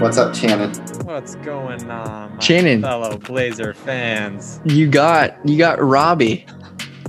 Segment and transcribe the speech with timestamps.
[0.00, 0.70] What's up, Shannon?
[1.04, 2.82] What's going on, my Shannon.
[2.82, 4.60] fellow Blazer fans?
[4.64, 6.46] You got you got Robbie,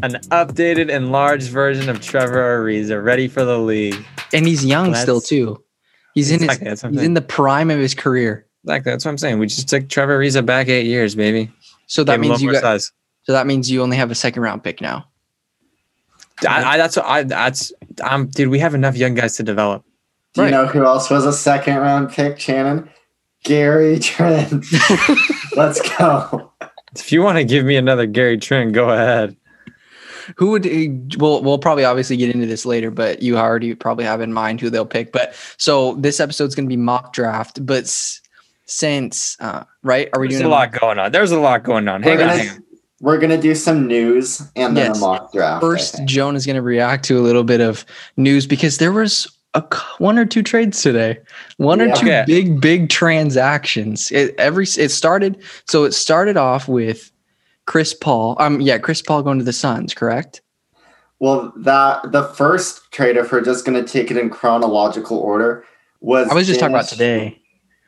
[0.01, 4.03] An updated, enlarged version of Trevor Ariza, ready for the league.
[4.33, 5.63] and he's young still Let's- too.
[6.15, 7.05] He's in his Exactly, that's he's saying.
[7.05, 8.45] in the prime of his career.
[8.63, 9.39] Exactly, that's what I'm saying.
[9.39, 11.51] We just took Trevor Ariza back eight years, baby.
[11.87, 12.91] So that him a means you more got size.
[13.23, 15.05] so that means you only have a second round pick now.
[16.47, 17.23] I, I, that's what I.
[17.23, 17.71] That's
[18.01, 18.49] um, dude.
[18.49, 19.83] We have enough young guys to develop.
[20.33, 20.47] Do Right.
[20.47, 22.89] you know who else was a second round pick, Shannon?
[23.43, 24.63] Gary Trent.
[25.55, 26.51] Let's go.
[26.95, 29.35] If you want to give me another Gary Trent, go ahead.
[30.37, 34.05] Who would eh, we'll we'll probably obviously get into this later, but you already probably
[34.05, 35.11] have in mind who they'll pick.
[35.11, 37.87] But so this episode's gonna be mock draft, but
[38.65, 41.11] since uh right, are we There's doing a lot going on.
[41.11, 42.01] There's a lot going on.
[42.03, 42.63] We're Hang on, gonna, hang on.
[43.01, 44.97] we're gonna do some news and then Yes.
[44.97, 45.61] a mock draft.
[45.61, 46.05] First.
[46.05, 47.83] Joan is going to react to a little bit of
[48.15, 51.17] news because there was a c- one or two trades today,
[51.57, 52.23] one or two Okay.
[52.27, 54.11] big big transactions.
[54.11, 57.11] It every it started so it started off with
[57.65, 58.35] Chris Paul.
[58.39, 60.41] Um, yeah, Chris Paul going to the Suns, correct?
[61.19, 65.65] Well, that the first trade, if we're just gonna take it in chronological order,
[65.99, 67.41] was I was just talking about today.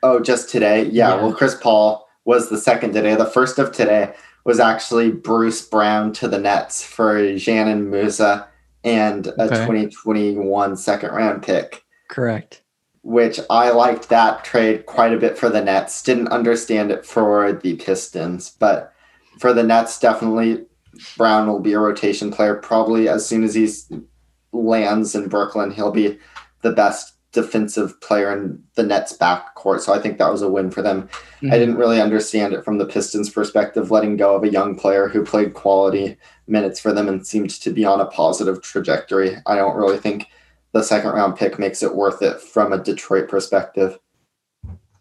[0.03, 0.83] Oh, just today?
[0.85, 1.21] Yeah, Yeah.
[1.21, 3.15] Well, Chris Paul was the second today.
[3.15, 4.13] The first of today
[4.45, 8.47] was actually Bruce Brown to the Nets for Dzanan Musa
[8.83, 9.65] and a Okay.
[9.65, 11.83] 2021 second round pick.
[12.09, 12.61] Correct.
[13.03, 16.03] which I liked that trade quite a bit for the Nets.
[16.03, 18.93] Didn't understand it for the Pistons, but
[19.39, 20.65] for the Nets, definitely
[21.17, 22.53] Brown will be a rotation player.
[22.55, 23.67] Probably as soon as he
[24.51, 26.19] lands in Brooklyn, he'll be
[26.61, 29.79] the best defensive player in the Nets backcourt.
[29.79, 31.07] So I think that was a win for them.
[31.41, 31.53] Mhm.
[31.53, 35.07] I didn't really understand it from the Pistons' perspective, letting go of a young player
[35.07, 36.17] who played quality
[36.51, 39.37] minutes for them and seemed to be on a positive trajectory.
[39.47, 40.27] I don't really think
[40.73, 43.97] the second round pick makes it worth it from a Detroit perspective.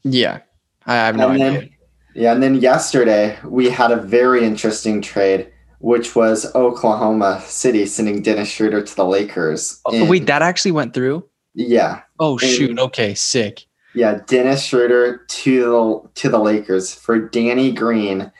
[0.02, 0.40] Yeah,
[0.86, 1.60] I have no And idea.
[1.60, 1.70] then-
[2.14, 5.48] Yeah, and then yesterday we had a very interesting trade,
[5.78, 9.80] which was Oklahoma City sending Dennis Schroeder to the Lakers.
[9.86, 11.25] Oh, And- wait, that actually went through.
[11.54, 12.78] yeah, Oh And- shoot.
[12.78, 13.64] Okay, sick.
[13.94, 18.32] yeah, Dennis Schroeder to the to the Lakers for Danny Green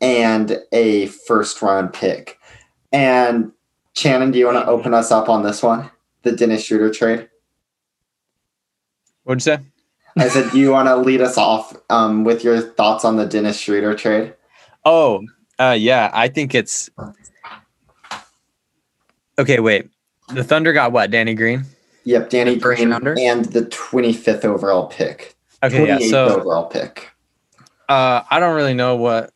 [0.00, 2.38] and a first round pick.
[2.92, 3.52] And
[3.94, 5.90] Shannon, do you want to open us up on this one?
[6.22, 7.28] The Dennis Schroeder trade?
[9.24, 9.58] What'd you say?
[10.16, 13.26] I said, do you want to lead us off um, with your thoughts on the
[13.26, 14.34] Dennis Schroeder trade?
[14.84, 15.24] Oh,
[15.58, 16.10] uh, yeah.
[16.12, 16.90] I think it's
[19.38, 19.60] okay.
[19.60, 19.88] Wait,
[20.34, 21.10] the Thunder got what?
[21.10, 21.64] Danny Green.
[22.04, 23.14] Yep, Danny Green rounder?
[23.18, 25.36] and the 25th overall pick.
[25.62, 25.98] Okay, yeah.
[25.98, 27.10] So overall pick.
[27.88, 29.32] uh, I don't really know what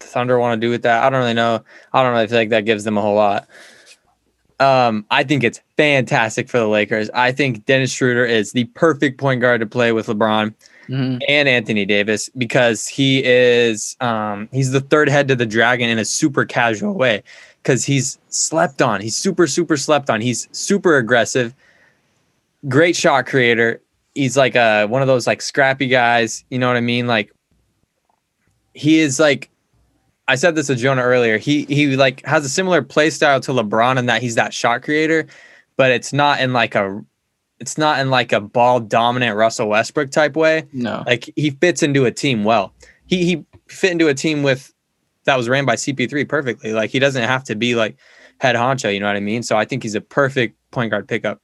[0.00, 1.02] Thunder want to do with that.
[1.02, 1.62] I don't really know.
[1.92, 3.48] I don't really feel like that gives them a whole lot.
[4.58, 7.10] Um, I think it's fantastic for the Lakers.
[7.10, 10.54] I think Dennis Schroeder is the perfect point guard to play with LeBron
[10.88, 11.20] Mhm.
[11.28, 15.98] and Anthony Davis because he is um he's the third head to the dragon in
[15.98, 17.22] a super casual way
[17.62, 19.00] because he's slept on.
[19.02, 20.20] He's super super slept on.
[20.22, 21.52] He's super aggressive,
[22.68, 23.80] great shot creator.
[24.14, 26.44] He's like a one of those like scrappy guys.
[26.50, 27.06] You know what I mean?
[27.06, 27.30] Like
[28.72, 29.50] he is like
[30.28, 31.38] I said this to Jonah earlier.
[31.38, 34.82] He he like has a similar play style to LeBron in that he's that shot
[34.82, 35.26] creator,
[35.76, 37.04] but it's not in like a
[37.60, 40.64] it's not in like a ball dominant Russell Westbrook type way.
[40.72, 41.04] No.
[41.06, 42.74] Like he fits into a team well.
[43.06, 44.72] He he fit into a team with
[45.24, 46.72] that was ran by CP3 perfectly.
[46.72, 47.96] Like he doesn't have to be like
[48.38, 49.42] head honcho, you know what I mean?
[49.42, 51.40] So I think he's a perfect point guard pickup.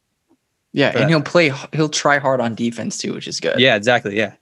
[0.73, 1.09] Yeah, and that.
[1.09, 1.53] he'll play.
[1.73, 3.61] He'll try hard on defense too, which is good.
[3.61, 4.17] Yeah, exactly.
[4.17, 4.35] Yeah.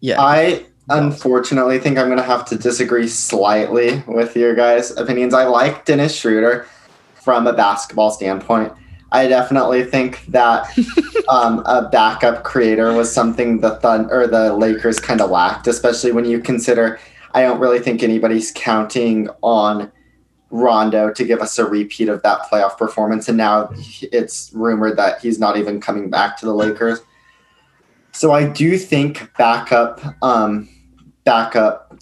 [0.00, 0.20] Yeah.
[0.20, 5.34] I unfortunately think I'm going to have to disagree slightly with your guys' opinions.
[5.34, 6.66] I like Dennis Schroeder
[7.14, 8.72] from a basketball standpoint.
[9.12, 10.76] I definitely think that
[11.28, 16.12] um, a backup creator was something the Thun or the Lakers kind of lacked, especially
[16.12, 16.98] when you consider.
[17.32, 19.90] I don't really think anybody's counting on
[20.50, 23.70] Rondo to give us a repeat of that playoff performance, and now
[24.02, 27.00] it's rumored that he's not even coming back to the Lakers.
[28.12, 30.68] So I do think backup, um,
[31.24, 31.98] backup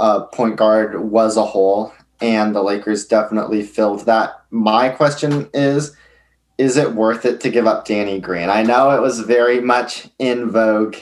[0.00, 4.42] uh, point guard was a hole, and the Lakers definitely filled that.
[4.50, 5.96] My question is,
[6.58, 8.48] is it worth it to give up Danny Green?
[8.48, 10.96] I know it was very much in vogue,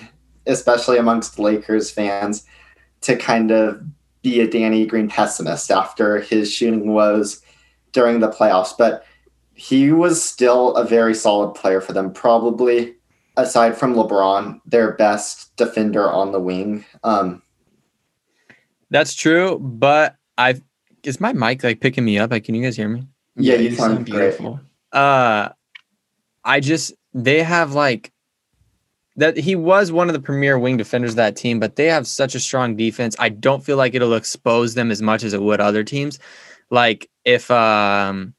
[0.47, 2.45] especially amongst Lakers fans,
[3.03, 3.83] to kind of
[4.23, 7.43] be a Danny Green pessimist after his shooting woes
[7.93, 9.05] during the playoffs, but
[9.55, 12.13] he was still a very solid player for them.
[12.13, 12.95] Probably,
[13.37, 16.85] aside from LeBron, their best defender on the wing.
[17.05, 17.43] Um,
[18.95, 20.63] That's true, but I've
[21.03, 22.31] is my mic like picking me up?
[22.31, 23.09] Like can you guys hear me?
[23.35, 24.21] Yeah, you you sound great.
[24.37, 24.61] beautiful.
[24.93, 25.49] Uh
[26.45, 28.13] I just they have like
[29.17, 32.07] that he was one of the premier wing defenders of that team, but they have
[32.07, 33.17] such a strong defense.
[33.19, 36.21] I don't feel like it'll expose them as much as it would other teams.
[36.71, 38.33] Like if um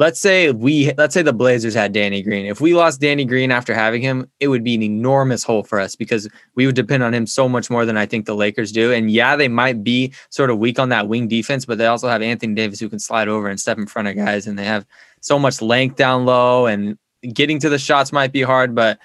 [0.00, 2.46] let's say we let's say the Blazers had Danny Green.
[2.46, 5.78] If we lost Danny Green after having him, it would be an enormous hole for
[5.78, 8.72] us because we would depend on him so much more than I think the Lakers
[8.72, 8.92] do.
[8.92, 12.08] And yeah, they might be sort of weak on that wing defense, but they also
[12.08, 14.64] have Anthony Davis who can slide over and step in front of guys, and they
[14.64, 14.86] have
[15.20, 16.96] so much length down low, and
[17.34, 18.98] getting to the shots might be hard, but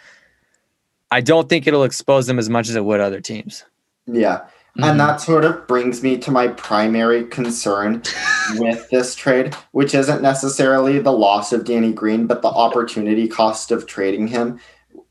[1.12, 3.66] I don't think it'll expose them as much as it would other teams.
[4.08, 4.48] Yeah.
[4.78, 4.90] Mhm.
[4.90, 8.02] And that sort of brings me to my primary concern
[8.58, 13.72] with this trade, which isn't necessarily the loss of Danny Green, but the opportunity cost
[13.72, 14.60] of trading him.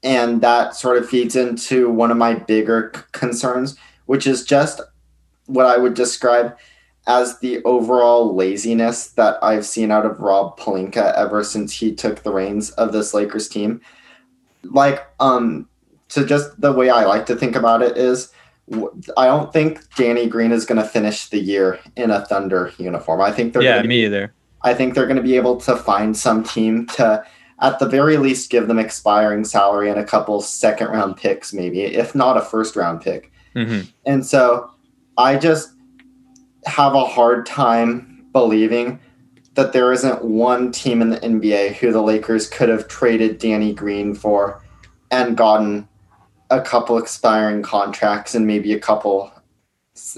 [0.02, 4.82] And that sort of feeds into one of my bigger c- concerns, which is just
[5.46, 6.56] what I would describe
[7.06, 12.22] as the overall laziness that I've seen out of Rob Pelinka ever since he took
[12.22, 13.80] the reins of this Lakers team.
[14.62, 15.68] Like, um,
[16.08, 18.30] so just the way I like to think about it is
[19.16, 23.20] I don't think Danny Green is going to finish the year in a Thunder uniform.
[23.20, 24.32] I think they're Yeah, gonna, me either.
[24.62, 27.24] I think they're going to be able to find some team to
[27.60, 31.82] at the very least give them expiring salary and a couple second round picks maybe,
[31.82, 33.30] if not a first round pick.
[33.54, 34.70] hmm And so
[35.18, 35.70] I just
[36.64, 38.98] have a hard time believing
[39.54, 43.72] that there isn't one team in the NBA who the Lakers could have traded Danny
[43.72, 44.60] Green for
[45.10, 45.86] and gotten
[46.56, 49.32] a couple expiring contracts and maybe a couple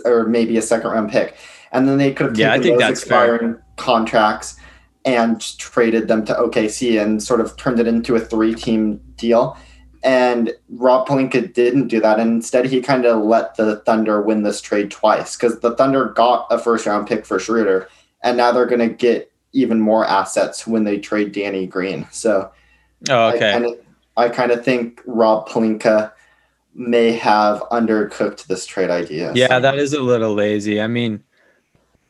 [0.05, 1.37] or maybe a second round pick.
[1.73, 3.35] And then they could have Yeah, I taken think those that's fair.
[3.35, 4.57] expiring contracts
[5.05, 9.57] and traded them to OKC and sort of turned it into a three team deal.
[10.03, 12.21] And Rob Pelinka didn't do that.
[12.21, 16.07] And instead, he kind of let the Thunder win this trade twice because the Thunder
[16.07, 17.89] got a first round pick for Schroeder.
[18.23, 22.07] And now they're going to get even more assets when they trade Danny Green.
[22.11, 22.51] So
[23.11, 23.51] Oh, okay.
[23.51, 23.79] I kind of
[24.17, 26.13] I kind of think Rob Pelinka
[26.77, 29.33] may have undercooked this trade idea.
[29.35, 30.81] Yeah, that is a little lazy.
[30.81, 31.23] I mean,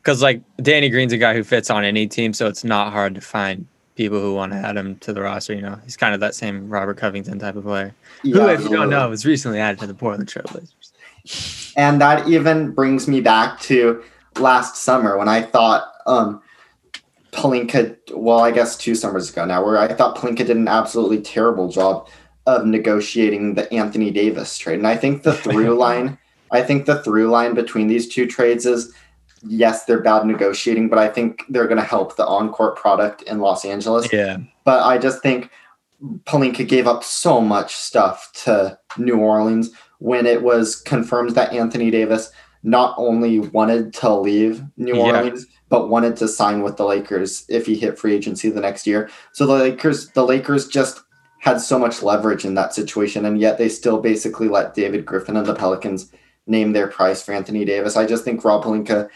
[0.01, 3.15] because like Danny Green's a guy who fits on any team, so it's not hard
[3.15, 3.65] to find
[3.95, 5.53] people who want to add him to the roster.
[5.53, 8.61] You know, he's kind of that same Robert Covington type of player, who, Yeah, if
[8.61, 11.73] you don't know, was recently added to the Portland Trailblazers.
[11.75, 14.03] And that even brings me back to
[14.39, 16.41] last summer when I thought um,
[17.31, 21.21] Pelinka, well, I guess two summers ago now, where I thought Pelinka did an absolutely
[21.21, 22.07] terrible job
[22.47, 24.79] of negotiating the Anthony Davis trade.
[24.79, 26.17] And I think the through line,
[26.51, 28.93] I think the through line between these two trades is
[29.43, 33.21] yes, they're bad negotiating, but I think they're going to help the on court product
[33.23, 34.11] in Los Angeles.
[34.11, 35.51] Yeah, But I just think
[36.23, 41.91] Pelinka gave up so much stuff to New Orleans when it was confirmed that Anthony
[41.91, 42.31] Davis
[42.63, 45.17] not only wanted to leave New Yeah.
[45.17, 48.87] Orleans, but wanted to sign with the Lakers if he hit free agency the next
[48.87, 49.09] year.
[49.33, 51.01] So the Lakers, the Lakers just
[51.47, 55.37] had so much leverage in that situation, and yet they still basically let David Griffin
[55.37, 56.11] and the Pelicans
[56.45, 57.95] name their price for Anthony Davis.
[57.97, 59.09] I just think Rob Pelinka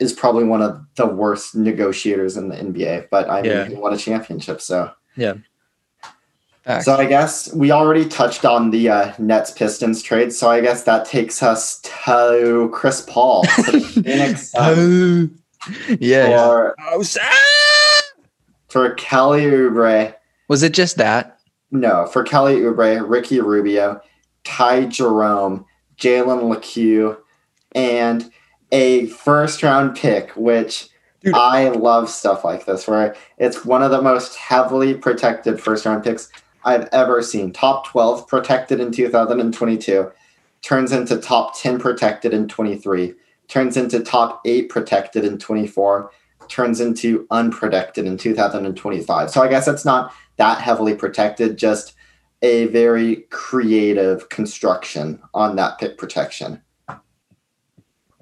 [0.00, 3.64] is probably one of the worst negotiators in the NBA, but I mean, Yeah.
[3.66, 4.90] he won a championship, so.
[6.64, 6.84] Facts.
[6.84, 10.32] So I guess we already touched on the uh, Nets Pistons trade.
[10.32, 15.30] So I guess that takes us to Chris Paul to Phoenix Suns
[15.88, 16.46] yeah, yeah.
[16.46, 17.04] for, Oh,
[18.68, 20.14] for Kelly Oubre.
[20.48, 21.35] Was it just that?
[21.70, 24.00] No, for Kelly Oubre, Ricky Rubio,
[24.44, 25.66] Ty Jerome,
[25.98, 27.18] Jalen Lecque,
[27.74, 28.30] and
[28.72, 30.88] a first round pick, which
[31.20, 31.34] Dude.
[31.34, 36.04] I love stuff like this, where it's one of the most heavily protected first round
[36.04, 36.30] picks
[36.64, 37.52] I've ever seen.
[37.52, 40.10] Top 12 protected in 2022,
[40.62, 43.14] turns into top 10 protected in 23,
[43.48, 46.10] turns into top 8 protected in 24,
[46.48, 49.30] turns into unprotected in 2025.
[49.30, 51.94] So I guess that's not that heavily protected, just
[52.42, 56.60] a very creative construction on that pick protection.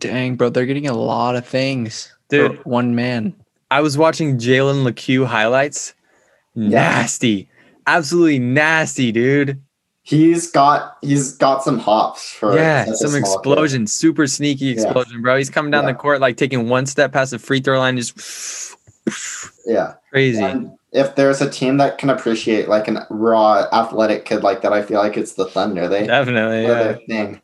[0.00, 2.10] Dang, bro, they're getting a lot of things.
[2.30, 2.56] Dude.
[2.56, 3.34] for one man.
[3.70, 5.94] I was watching Jalen Lecque highlights.
[6.54, 7.48] Nasty,
[7.86, 9.60] absolutely nasty, dude.
[10.02, 13.18] He's got he's got some hops for yeah, some small kid.
[13.20, 14.72] explosion, super sneaky Yeah.
[14.82, 15.36] explosion, bro.
[15.38, 15.92] He's coming down Yeah.
[15.92, 18.76] the court like taking one step past the free throw line, just
[19.66, 19.94] Yeah.
[20.10, 20.42] crazy.
[20.42, 24.72] And if there's a team that can appreciate like an raw athletic kid like that,
[24.72, 25.88] I feel like it's the Thunder.
[25.88, 26.96] They Definitely, yeah.
[27.08, 27.42] thing.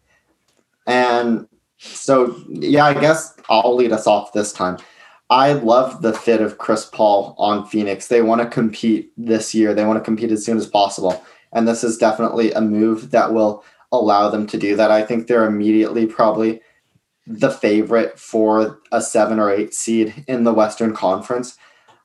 [0.86, 4.78] And so yeah, I guess I'll lead us off this time.
[5.30, 8.06] I love the fit of Chris Paul on Phoenix.
[8.06, 9.74] They want to compete this year.
[9.74, 11.24] They want to compete as soon as possible.
[11.52, 14.92] And this is definitely a move that will allow them to do that.
[14.92, 16.60] I think they're immediately probably
[17.26, 21.56] the favorite for a seven or eight seed in the Western Conference.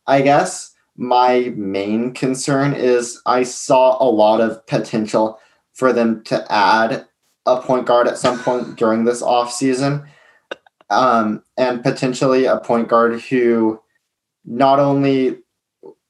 [0.08, 5.40] I guess my main concern is I saw a lot of potential
[5.74, 7.06] for them to add
[7.46, 10.08] a point guard at some point during this offseason.
[10.90, 13.82] Um, and potentially a point guard who
[14.46, 15.40] not only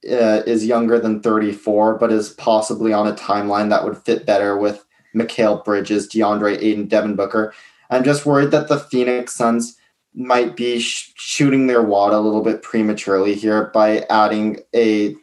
[0.10, 4.58] uh, is younger than 34, but is possibly on a timeline that would fit better
[4.58, 7.54] with Mikal Bridges, DeAndre Ayton, Devin Booker.
[7.89, 9.77] I'm just worried that the Phoenix Suns
[10.15, 15.15] might be sh- shooting their wad a little bit prematurely here by adding a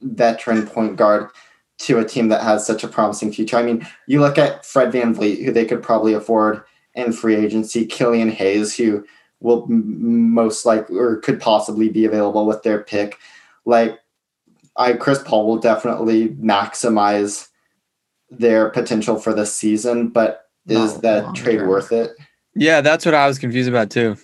[0.00, 1.28] veteran point guard
[1.78, 3.56] to a team that has such a promising future.
[3.56, 6.62] I mean, you look at Fred VanVleet, who they could probably afford
[6.94, 9.04] in free agency, Killian Hayes, who
[9.40, 13.18] will m- most likely or could possibly be available with their pick.
[13.64, 13.98] Like,
[14.76, 17.48] I Chris Paul will definitely maximize
[18.30, 22.12] their potential for the season, but is Not that long trade worth it?
[22.54, 24.16] Yeah, that's what I was confused about too.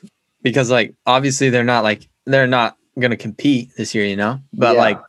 [0.44, 4.38] Because like obviously they're not like they're not gonna compete this year, you know?
[4.52, 4.80] But Yeah.
[4.80, 5.00] like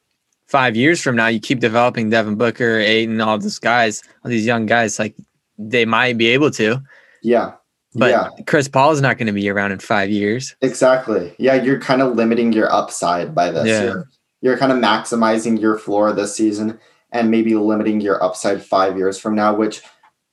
[0.48, 4.46] five years from now, you keep developing Devin Booker, Ayton, all these guys, all these
[4.48, 5.16] young guys, like
[5.60, 6.82] they might be able to.
[7.22, 7.54] Yeah.
[7.94, 10.56] But yeah, Chris Paul is not gonna be around in five years.
[10.62, 11.36] exactly.
[11.38, 13.68] Yeah, you're kind of limiting your upside by this.
[13.68, 13.84] Yeah.
[13.84, 14.10] You're,
[14.42, 16.80] you're kind of maximizing your floor this season
[17.12, 19.82] and maybe limiting your upside five years from now, which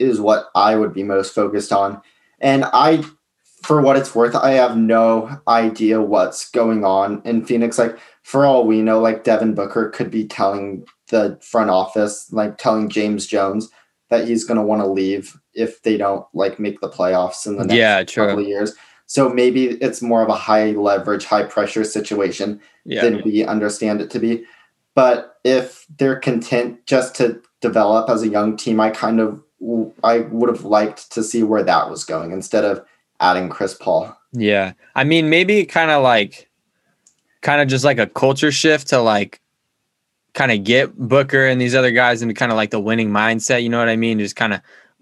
[0.01, 2.01] is what I would be most focused on.
[2.41, 3.05] And I,
[3.63, 7.79] for what it's worth, I have no idea what's going on in Phoenix.
[7.79, 12.59] Like, for all we know, like Devin Booker could be telling the front office, like
[12.59, 13.69] telling James Jones
[14.11, 17.57] that he's going to want to leave if they don't like make the playoffs in
[17.57, 18.75] the next Yeah, couple of years.
[19.07, 23.03] So maybe it's more of a high leverage, high pressure situation Yeah.
[23.03, 24.45] than we understand it to be.
[24.95, 29.43] But if they're content just to develop as a young team, I kind of
[30.03, 32.85] I would have liked to see where that was going instead of
[33.23, 34.15] adding Chris Paul.
[34.33, 34.73] Yeah.
[34.95, 36.51] I mean, maybe kind of like,
[37.41, 39.41] kind of just like a culture shift to like,
[40.35, 43.63] kind of get Booker and these other guys into kind of like the winning mindset.
[43.63, 44.19] You know what I mean?
[44.19, 44.61] Just kind of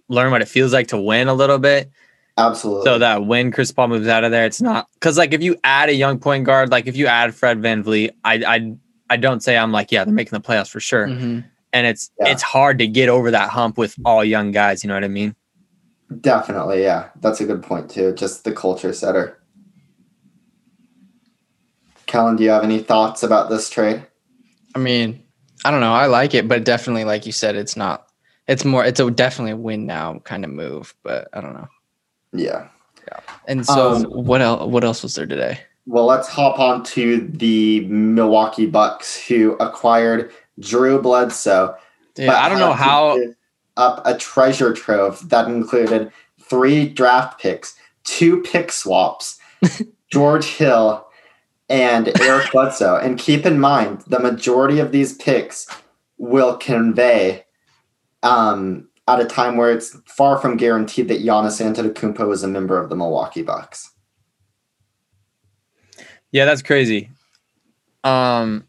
[0.09, 1.91] learn what it feels like to win a little bit.
[2.37, 2.85] Absolutely.
[2.85, 5.57] So that when Chris Paul moves out of there, it's not because like if you
[5.63, 8.75] add a young point guard, like if you add Fred VanVleet, I I
[9.11, 11.07] I don't say I'm like, yeah, they're making the playoffs for sure.
[11.07, 11.45] Mhm.
[11.73, 12.29] And it's Yeah.
[12.31, 15.09] it's hard to get over that hump with all young guys, you know what I
[15.09, 15.35] mean?
[16.19, 17.11] Definitely, yeah.
[17.21, 18.13] That's a good point too.
[18.15, 19.41] Just the culture setter.
[22.07, 24.05] Kellen, do you have any thoughts about this trade?
[24.75, 25.23] I mean,
[25.65, 25.93] I don't know.
[25.93, 28.07] I like it, but definitely, like you said, it's not.
[28.49, 28.85] It's more.
[28.85, 31.69] It's a definitely a win now kind of move, but I don't know.
[32.33, 32.67] Yeah.
[33.07, 33.21] Yeah.
[33.47, 34.67] And so, Um, what else?
[34.69, 35.61] What else was there today?
[35.87, 41.77] Well, let's hop on to the Milwaukee Bucks who acquired Drew Bledsoe.
[42.17, 43.19] Yeah, but I don't know how
[43.81, 49.39] up a treasure trove that included three draft picks, two pick swaps,
[50.13, 51.07] George Hill,
[51.69, 52.97] and Eric Bledsoe.
[52.97, 55.67] And keep in mind, the majority of these picks
[56.19, 57.45] will convey
[58.23, 62.79] um, at a time where it's far from guaranteed that Giannis Antetokounmpo is a member
[62.79, 63.91] of the Milwaukee Bucks.
[66.33, 67.11] Yeah, that's crazy.
[68.05, 68.65] Um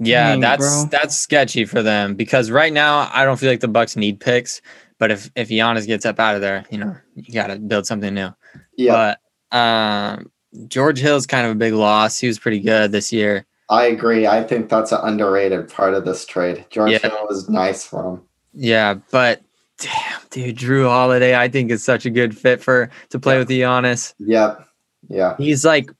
[0.00, 0.84] Yeah, Dang, that's bro.
[0.90, 4.60] that's sketchy for them because right now I don't feel like the Bucks need picks,
[4.98, 7.86] but if if Giannis gets up out of there, you know, you got to build
[7.86, 8.30] something new.
[8.76, 9.16] Yeah,
[9.50, 10.30] But um
[10.68, 12.18] George Hill's kind of a big loss.
[12.18, 13.44] He was pretty good this year.
[13.70, 14.26] I agree.
[14.26, 16.64] I think that's an underrated part of this trade.
[16.70, 16.98] George Yeah.
[16.98, 18.22] Hill was nice for him.
[18.54, 19.42] Yeah, but
[19.78, 23.38] damn, dude, Jrue Holiday, I think is such a good fit for to play Yeah.
[23.40, 24.14] with Giannis.
[24.20, 24.64] Yep.
[25.10, 25.36] Yeah.
[25.36, 25.90] He's like,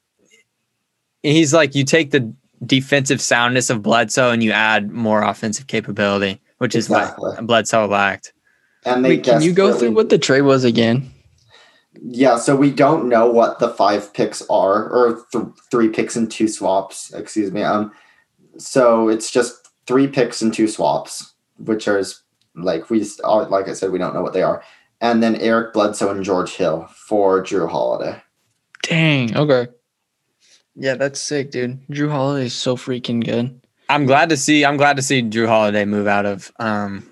[1.23, 2.33] he's like, you take the
[2.67, 7.31] defensive soundness of Bledsoe and you add more offensive capability, which is Exactly.
[7.31, 8.33] what Bledsoe lacked.
[8.85, 11.11] And they Wait, can you go through what the trade was again?
[12.01, 16.31] Yeah, so we don't know what the five picks are, or th- three picks and
[16.31, 17.13] two swaps.
[17.13, 17.63] Excuse me.
[17.63, 17.91] Um,
[18.57, 22.03] so it's just three picks and two swaps, which are
[22.55, 24.63] like we just- like I said, we don't know what they are,
[25.01, 28.23] and then Eric Bledsoe and George Hill for Jrue Holiday.
[28.83, 29.37] Dang.
[29.37, 29.67] Okay.
[30.79, 31.85] Yeah, that's sick, dude.
[31.89, 33.61] Jrue Holiday is so freaking good.
[33.89, 34.65] I'm glad to see.
[34.65, 37.09] I'm glad to see Jrue Holiday move out of um,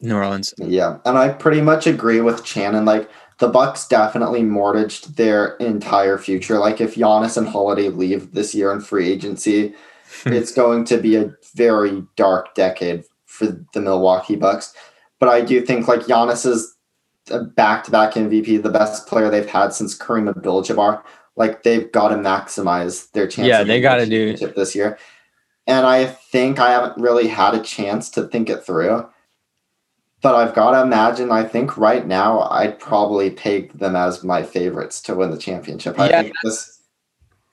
[0.00, 0.54] New Orleans.
[0.58, 2.84] Yeah, and I pretty much agree with Shannon.
[2.84, 6.58] Like the Bucks definitely mortgaged their entire future.
[6.58, 9.74] Like if Giannis and Holiday leave this year in free agency,
[10.26, 14.72] it's going to be a very dark decade for the Milwaukee Bucks.
[15.18, 16.74] But I do think like Giannis is
[17.30, 21.02] a back-to-back MVP, the best player they've had since Kareem Abdul-Jabbar.
[21.36, 23.48] Like they've got to maximize their chance.
[23.48, 24.98] Yeah, they gotta the do- this year.
[25.66, 29.06] And I think I haven't really had a chance to think it through.
[30.22, 31.30] But I've got to imagine.
[31.30, 35.98] I think right now I'd probably peg them as my favorites to win the championship.
[36.00, 36.22] I Yeah.
[36.22, 36.80] think this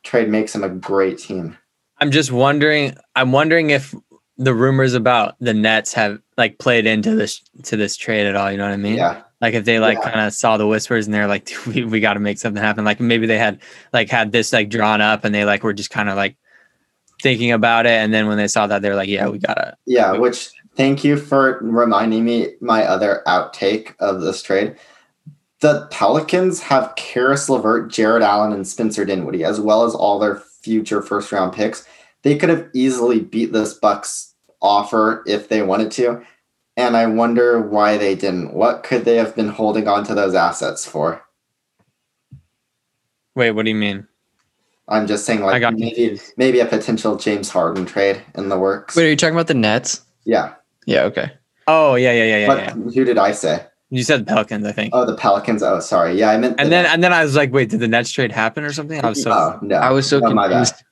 [0.04, 1.58] trade makes them a great team.
[2.00, 2.96] I'm just wondering.
[3.16, 3.94] I'm wondering if
[4.38, 8.52] the rumors about the Nets have like played into this to this trade at all.
[8.52, 8.96] You know what I mean?
[8.96, 9.22] Yeah.
[9.44, 10.10] Like if they like Yeah.
[10.10, 12.86] kind of saw the whispers and they're like, we, we got to make something happen.
[12.86, 13.60] Like maybe they had
[13.92, 16.38] like had this like drawn up and they like were just kind of like
[17.22, 17.92] thinking about it.
[17.92, 19.76] And then when they saw that, they're like, yeah, we gotta.
[19.86, 24.78] Yeah, which thank you for reminding me my other outtake of this trade.
[25.60, 30.38] The Pelicans have Caris LeVert, Jarrett Allen, and Spencer Dinwiddie, as well as all their
[30.62, 31.86] future first round picks.
[32.22, 36.22] They could have easily beat this Bucks offer if they wanted to.
[36.76, 38.54] And I wonder why they didn't.
[38.54, 41.24] What could they have been holding on to those assets for?
[43.36, 44.08] Wait, what do you mean?
[44.88, 48.60] I'm just saying, I like got maybe maybe a potential James Harden trade in the
[48.60, 48.96] works.
[48.96, 50.02] Wait, are you talking about the Nets?
[50.26, 51.04] yeah, Yeah.
[51.04, 51.32] Okay.
[51.68, 52.48] Oh yeah, yeah, yeah, yeah.
[52.48, 52.74] but yeah.
[52.74, 53.66] who did I say?
[53.90, 54.94] You said Pelicans, I think.
[54.94, 55.62] Oh, the Pelicans.
[55.64, 56.18] Oh, sorry.
[56.20, 56.60] Yeah, I meant.
[56.60, 56.94] and then Nets.
[56.94, 59.04] and then I was like, wait, did the Nets trade happen or something?
[59.04, 59.32] I was so.
[59.32, 60.66] oh no, I was so no, my bad.
[60.66, 60.84] confused.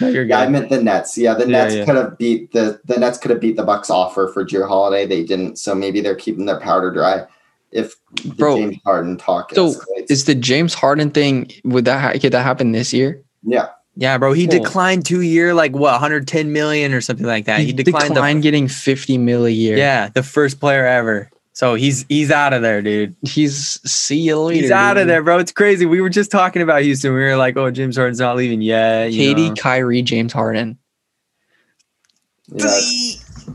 [0.00, 1.16] No, you're Yeah, I meant the Nets.
[1.16, 1.84] Yeah, the Yeah, Nets yeah.
[1.84, 5.06] could have beat the the Nets could have beat the Bucks offer for Jrue Holiday.
[5.06, 7.24] They didn't, so maybe they're keeping their powder dry.
[7.72, 10.10] If the Bro, James Harden talk so escalates.
[10.10, 13.22] Is the James Harden thing would that ha- could that happen this year?
[13.42, 14.32] yeah, Yeah, bro.
[14.32, 14.60] He Cool.
[14.62, 17.60] declined two year, like what, 110 million or something like that.
[17.60, 18.08] He, declined.
[18.14, 19.76] declined getting 50 mil a year.
[19.76, 21.28] yeah, the first player ever.
[21.56, 23.16] So he's he's out of there, dude.
[23.22, 24.60] He's see you later.
[24.60, 25.38] He's out of there, bro.
[25.38, 25.86] It's crazy.
[25.86, 27.14] We were just talking about Houston.
[27.14, 29.10] We were like, oh, James Harden's not leaving yet.
[29.10, 29.54] you KD, know.
[29.54, 30.76] Kyrie, James Harden.
[32.48, 32.68] yeah.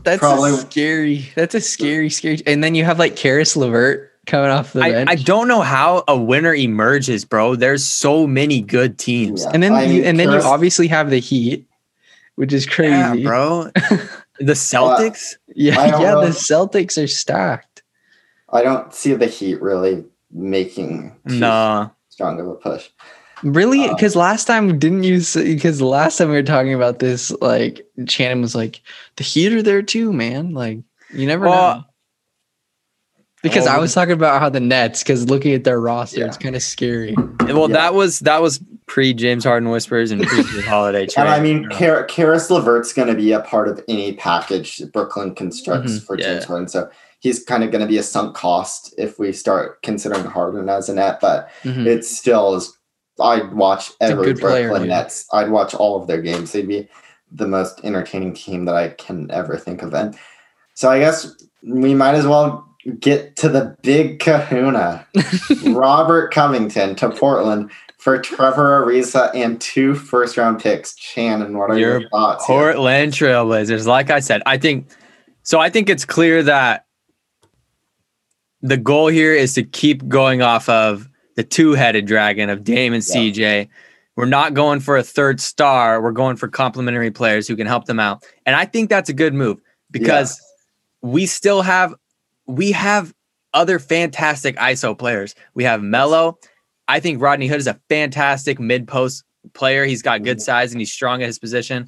[0.02, 1.30] That's Probably- a scary.
[1.36, 2.42] That's a scary, scary.
[2.44, 5.08] And then you have like Caris LeVert coming off the I, bench.
[5.10, 7.54] I don't know how a winner emerges, bro.
[7.54, 9.44] There's so many good teams.
[9.44, 9.50] Yeah.
[9.54, 11.68] and then I you, mean, and then you obviously have the Heat,
[12.34, 12.90] which is crazy.
[12.90, 13.64] Yeah, bro.
[14.40, 15.36] the Celtics?
[15.54, 15.98] Yeah, yeah.
[16.00, 16.22] know.
[16.22, 17.71] The Celtics are stacked.
[18.52, 21.90] I don't see the Heat really making too no.
[22.10, 22.88] strong of a push.
[23.42, 23.88] Really?
[23.88, 25.20] Because last time didn't you?
[25.34, 28.80] Because last time we were talking about this, like Shannon was like,
[29.16, 30.78] "The Heat are there too, man." Like
[31.12, 31.84] you never Well, know.
[33.42, 36.26] Because well, I was talking about how the Nets, because looking at their roster, Yeah.
[36.26, 37.16] it's kind of scary.
[37.40, 37.74] Well, Yeah.
[37.78, 41.06] that was that was pre James Harden whispers and pre Holiday.
[41.06, 41.24] trade.
[41.24, 41.76] And I mean, you know.
[41.76, 46.06] Kar- Caris LeVert's going to be a part of any package Brooklyn constructs Mhm.
[46.06, 46.46] for James Yeah.
[46.46, 46.68] Harden.
[46.68, 46.88] So
[47.22, 50.88] he's kind of going to be a sunk cost if we start considering Harden as
[50.88, 51.18] a net.
[51.20, 51.86] But Mhm.
[51.86, 52.76] it still is.
[53.20, 54.88] I'd watch every player, Brooklyn dude.
[54.90, 55.26] Nets.
[55.32, 56.52] I'd watch all of their games.
[56.52, 56.88] They'd be
[57.30, 59.94] the most entertaining team that I can ever think of.
[59.94, 60.16] And
[60.74, 61.30] so I guess
[61.62, 62.66] we might as well
[62.98, 65.06] get to the big kahuna.
[65.66, 70.98] Robert Covington to Portland for Trevor Ariza and two first round picks.
[70.98, 72.44] Shannon, what are your, Your thoughts?
[72.46, 73.86] Portland Trailblazers.
[73.86, 74.88] Like I said, I think
[75.44, 75.60] so.
[75.60, 76.86] I think it's clear that
[78.62, 83.04] the goal here is to keep going off of the two-headed dragon of Dame and
[83.06, 83.14] Yeah.
[83.14, 83.68] CJ.
[84.16, 86.00] We're not going for a third star.
[86.02, 88.24] We're going for complementary players who can help them out.
[88.44, 89.58] And I think that's a good move
[89.90, 90.40] because
[91.00, 91.94] we still have
[92.46, 93.14] we have
[93.54, 95.34] other fantastic ISO players.
[95.54, 96.38] We have Melo.
[96.88, 99.84] I think Rodney Hood is a fantastic mid post player.
[99.84, 100.42] He's got good mm-hmm.
[100.42, 101.86] size and he's strong at his position.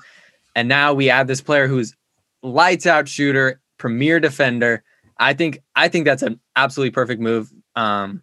[0.56, 1.94] And now we add this player who's
[2.42, 4.82] lights out shooter, premier defender.
[5.18, 7.53] I think I think that's an absolutely perfect move.
[7.77, 8.22] Um,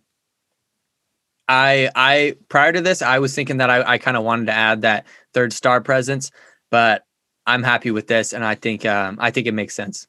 [1.48, 4.54] I I prior to this, I was thinking that I, I kind of wanted to
[4.54, 6.32] add that third star presence,
[6.70, 7.06] but
[7.46, 10.08] I'm happy with this, and I think um, I think it makes sense.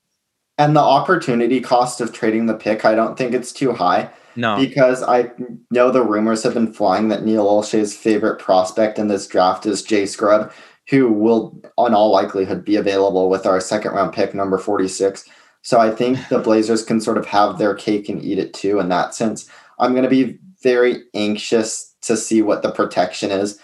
[0.59, 4.57] And the opportunity cost of trading the pick, I don't think it's too high No,
[4.57, 5.31] because I
[5.71, 9.83] know the rumors have been flying that Neil Olshey's favorite prospect in this draft is
[9.83, 10.53] Jay Scrubb,
[10.91, 15.29] who will, on all likelihood, be available with our second round pick, number 46.
[15.63, 18.79] So I think the Blazers can sort of have their cake and eat it too
[18.81, 19.49] in that sense.
[19.79, 23.59] I'm going to be very anxious to see what the protection is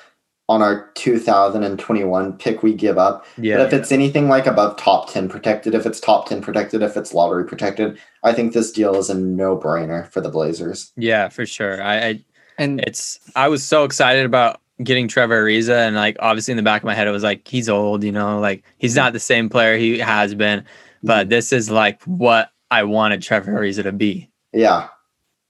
[0.49, 3.27] on our 2021 pick we give up.
[3.37, 6.83] yeah, But if it's anything like above top 10 protected, if it's top 10 protected,
[6.83, 10.91] if it's lottery protected, I think this deal is a no brainer for the Blazers.
[10.97, 11.83] yeah, for sure.
[11.83, 12.25] I, I
[12.57, 16.63] And it's I was so excited about getting Trevor Ariza, and like obviously in the
[16.63, 19.01] back of my head, it was like he's old, you know, like he's mm-hmm.
[19.01, 20.65] not the same player he has been.
[21.03, 24.31] But this is like what I wanted Trevor Ariza to be.
[24.53, 24.89] Yeah.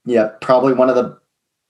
[0.05, 0.29] Yeah.
[0.41, 1.17] Probably one of the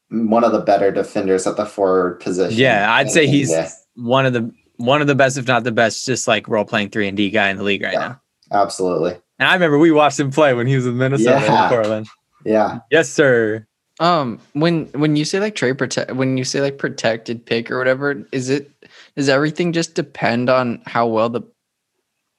[0.09, 2.57] one of the better defenders at the forward position.
[2.59, 3.71] Yeah, I'd say he's NBA.
[3.95, 6.89] one of the one of the best, if not the best, just like role playing
[6.89, 7.99] three and D guy in the league right Yeah.
[7.99, 8.21] now.
[8.51, 9.15] absolutely.
[9.37, 11.63] And I remember we watched him play when he was in Minnesota Yeah.
[11.65, 12.07] in Portland.
[12.45, 12.79] Yeah.
[12.91, 13.65] Yes, sir.
[13.99, 17.77] um, when when you say like trade protect, when you say like protected pick or
[17.77, 18.71] whatever, is it
[19.15, 21.41] does everything just depend on how well the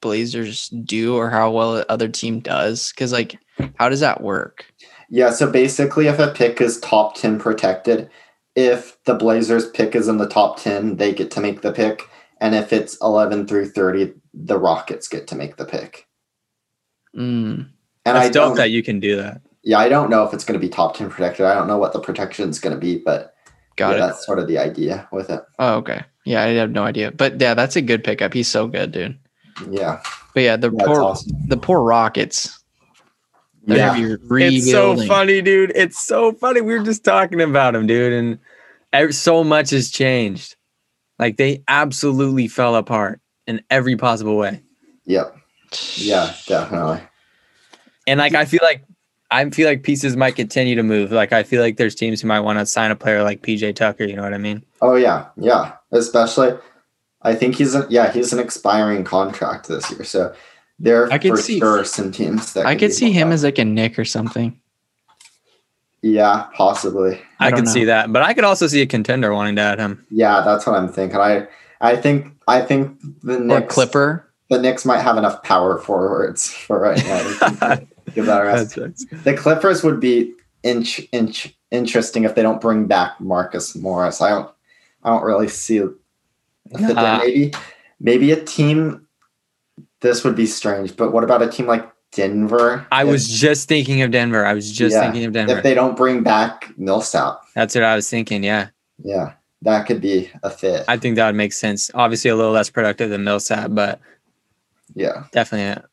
[0.01, 2.91] Blazers do or how well the other team does?
[2.91, 3.37] Because like,
[3.75, 4.65] how does that work?
[5.09, 5.31] Yeah.
[5.31, 8.09] So basically, if a pick is top 10 protected,
[8.55, 12.03] if the Blazers pick is in the top 10, they get to make the pick.
[12.41, 16.07] and if it's 11 through 30, the Rockets get to make the pick.
[17.15, 17.69] Mm.
[18.05, 19.41] And That's I dope don't, that you can do that.
[19.63, 21.45] yeah, I don't know if it's going to be top 10 protected.
[21.45, 23.35] I don't know what the protection is going to be, but
[23.75, 23.99] Got yeah, it.
[24.07, 25.41] that's sort of the idea with it.
[25.59, 26.03] Oh, okay.
[26.25, 27.11] Yeah, I have no idea.
[27.11, 28.33] But yeah, that's a good pickup.
[28.33, 29.17] He's so good, dude.
[29.69, 30.01] Yeah.
[30.33, 31.31] But yeah, the That's poor awesome.
[31.47, 32.57] the poor Rockets.
[33.63, 34.15] They're Yeah.
[34.23, 34.57] rebuilding.
[34.57, 35.71] It's so funny, dude.
[35.75, 36.61] It's so funny.
[36.61, 38.39] We were just talking about him, dude,
[38.93, 40.55] and so much has changed.
[41.19, 44.61] Like they absolutely fell apart in every possible way.
[45.05, 45.37] Yep.
[45.95, 47.01] Yeah, definitely.
[48.07, 48.83] And like I feel like
[49.29, 51.11] I feel like pieces might continue to move.
[51.11, 53.75] Like I feel like there's teams who might want to sign a player like PJ
[53.75, 54.03] Tucker.
[54.03, 54.63] You know what I mean?
[54.81, 55.73] Oh yeah, yeah.
[55.91, 56.53] Especially,
[57.23, 60.33] I think he's a, yeah he's an expiring contract this year, so
[60.79, 63.33] there I could for see- sure some teams that I could could see him at.
[63.33, 64.59] as like a Knick or something.
[66.01, 67.71] yeah possibly I I, can know.
[67.71, 70.05] see that, but I could also see a contender wanting to add him.
[70.09, 71.19] yeah that's what I'm thinking.
[71.19, 71.47] I
[71.79, 74.27] I think I think the Or Knicks Clipper.
[74.49, 77.77] the Knicks might have enough power forwards for right now.
[78.15, 78.75] Give that a rest.
[78.75, 84.21] That's- The Clippers would be inch, inch, interesting if they don't bring back Marcus Morris.
[84.21, 84.51] I don't
[85.03, 85.81] I don't really see
[86.73, 86.95] a fit there.
[86.95, 87.15] Nah.
[87.15, 87.51] Uh, maybe
[87.99, 89.07] maybe a team
[90.01, 92.85] this would be strange, but what about a team like Denver?
[92.91, 94.45] I If- was just thinking of Denver.
[94.45, 95.57] I was just Yeah, thinking of Denver.
[95.57, 97.41] if they don't bring back Millsap.
[97.55, 98.43] That's what I was thinking.
[98.43, 98.69] Yeah,
[99.03, 100.83] Yeah, that could be a fit.
[100.87, 101.91] I think that would make sense.
[101.93, 103.99] Obviously, a little less productive than Millsap, but
[104.95, 105.85] yeah, definitely a,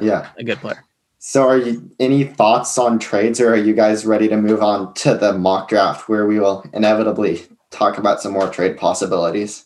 [0.00, 0.28] yeah.
[0.38, 0.82] a good player.
[1.18, 4.94] So, are you any thoughts on trades, or are you guys ready to move on
[4.94, 9.65] to the mock draft, where we will inevitably talk about some more trade possibilities?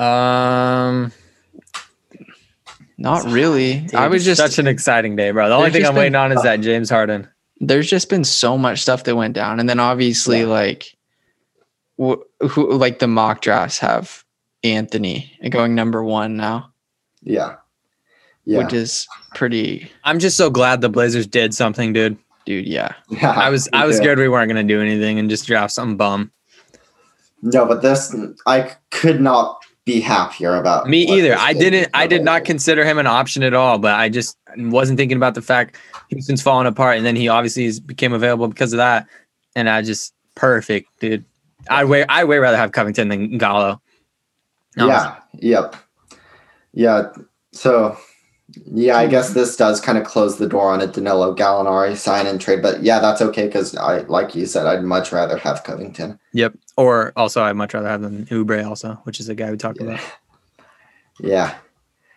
[0.00, 1.12] Um,
[2.98, 3.86] Not really.
[3.94, 5.48] I was just such an exciting day, bro.
[5.48, 7.28] The only thing I'm waiting on is that James Harden.
[7.60, 10.46] there's just been so much stuff that went down, and then obviously Yeah.
[10.46, 10.96] like,
[12.00, 14.24] wh- who like the mock drafts have
[14.64, 16.72] Anthony going number one now,
[17.22, 17.56] Yeah,
[18.46, 22.16] yeah, which is pretty, I'm just so glad the Blazers did something, dude.
[22.46, 22.66] dude.
[22.66, 23.30] Yeah, yeah.
[23.32, 24.04] I was I was too.
[24.04, 26.30] scared we weren't gonna do anything and just draft some bum.
[27.42, 28.14] No, but this
[28.46, 30.88] I could not be happier about.
[30.88, 31.36] Me either.
[31.36, 31.90] I did didn't.
[31.94, 33.78] I did not consider him an option at all.
[33.78, 35.76] But I just wasn't thinking about the fact
[36.10, 39.06] Houston's falling apart, and then he obviously became available because of that.
[39.56, 41.24] And I just perfect, dude.
[41.68, 43.80] I'd way I way rather have Covington than Gallo.
[44.76, 45.16] Yeah.
[45.34, 45.76] Yep.
[46.72, 47.12] Yeah.
[47.52, 47.96] So,
[48.72, 52.26] yeah, I guess this does kind of close the door on a Danilo Gallinari sign
[52.26, 55.62] and trade, but yeah, that's okay because I, like you said, I'd much rather have
[55.64, 56.18] Covington.
[56.32, 56.54] Yep.
[56.76, 59.80] Or also, I'd much rather have them Oubre also, which is the guy we talked
[59.80, 59.86] Yeah.
[59.88, 60.00] about.
[61.22, 61.54] Yeah.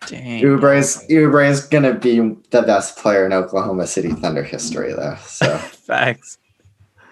[0.06, 0.42] dang.
[0.42, 2.18] Oubre is gonna be
[2.50, 5.16] the best player in Oklahoma City Thunder history, though.
[5.26, 6.38] So Facts.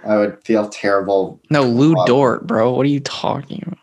[0.05, 1.39] I would feel terrible.
[1.51, 2.73] No, Lu Dort, bro.
[2.73, 3.79] What are you talking about?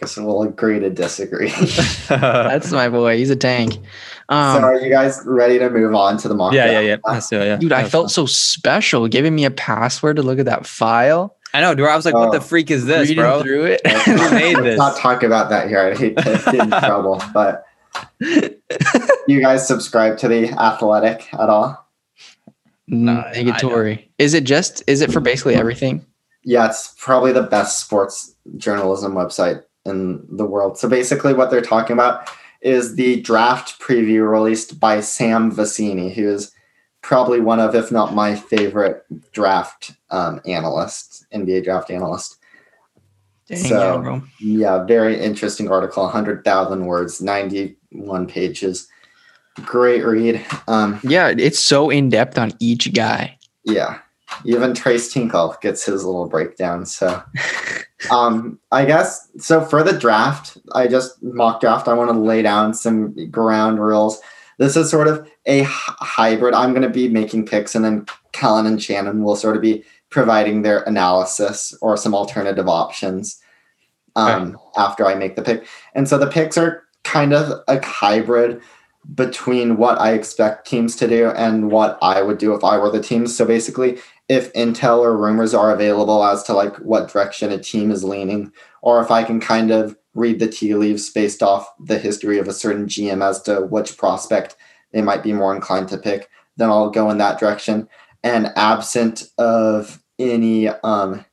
[0.00, 1.50] Guess we'll agree to disagree.
[2.08, 3.16] That's my boy.
[3.16, 3.72] He's a tank.
[3.72, 3.80] so,
[4.28, 6.52] Um, are you guys ready to move on to the mock?
[6.52, 6.96] yeah, yeah, yeah.
[7.04, 7.46] Let's do it.
[7.46, 7.56] Yeah.
[7.56, 8.08] dude, I felt fun.
[8.10, 11.34] so special giving me a password to look at that file.
[11.52, 11.88] I know, dude.
[11.88, 12.40] I was like, what the Oh.
[12.42, 13.42] freak is this, reading bro?
[13.42, 13.84] through it.
[13.86, 14.78] Who made Let's this?
[14.78, 15.80] not talk about that here.
[15.80, 17.20] I'd hate to get in trouble.
[17.34, 17.64] But
[19.26, 21.88] you guys subscribe to the Athletic at all?
[22.86, 24.08] Nah, I Negatory.
[24.18, 24.82] Is it just?
[24.86, 26.04] Is it for basically everything?
[26.44, 30.78] Yeah, it's probably the best sports journalism website in the world.
[30.78, 32.28] So basically, what they're talking about
[32.60, 36.52] is the draft preview released by Sam Vecenie, who is
[37.02, 42.36] probably one of, if not my favorite draft um, analyst, NBA draft analyst.
[43.46, 44.78] Dang, So- yeah.
[44.78, 48.88] Yeah, very interesting article, 100,000 words, 91 pages.
[49.64, 50.44] Great read.
[50.66, 53.38] Um, Yeah, it's so in depth on each guy.
[53.64, 53.98] yeah,
[54.44, 56.86] even Tres Tinkle gets his little breakdown.
[56.86, 57.22] So,
[58.10, 59.64] um, I guess so.
[59.64, 61.88] For the draft, I just mock draft.
[61.88, 64.20] I want to lay down some ground rules.
[64.58, 66.54] This is sort of a hybrid.
[66.54, 69.84] I'm going to be making picks, and then Kellen and Shannon will sort of be
[70.10, 73.40] providing their analysis or some alternative options
[74.16, 75.66] um, after I make the pick.
[75.94, 78.60] And so the picks are kind of a hybrid
[79.14, 82.90] between what I expect teams to do and what I would do if I were
[82.90, 83.34] the teams.
[83.34, 87.90] So basically, if intel or rumors are available as to like what direction a team
[87.90, 91.98] is leaning, or if I can kind of read the tea leaves based off the
[91.98, 94.56] history of a certain GM as to which prospect
[94.92, 97.88] they might be more inclined to pick, then I'll go in that direction.
[98.22, 101.24] And absent of any um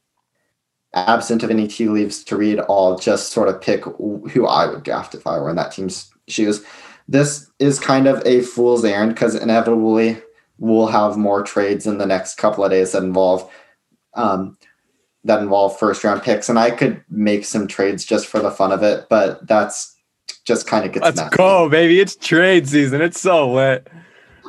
[0.93, 4.83] absent of any tea leaves to read, I'll just sort of pick who I would
[4.83, 6.63] draft if I were in that team's shoes.
[7.07, 10.21] This is kind of a fool's errand because inevitably
[10.57, 13.49] we'll have more trades in the next couple of days that involve
[14.13, 14.57] um,
[15.23, 18.71] that involve first round picks, and I could make some trades just for the fun
[18.71, 19.95] of it, but that's
[20.45, 21.99] just kind of gets Let's go, baby.
[21.99, 23.01] It's trade season.
[23.01, 23.87] It's so lit.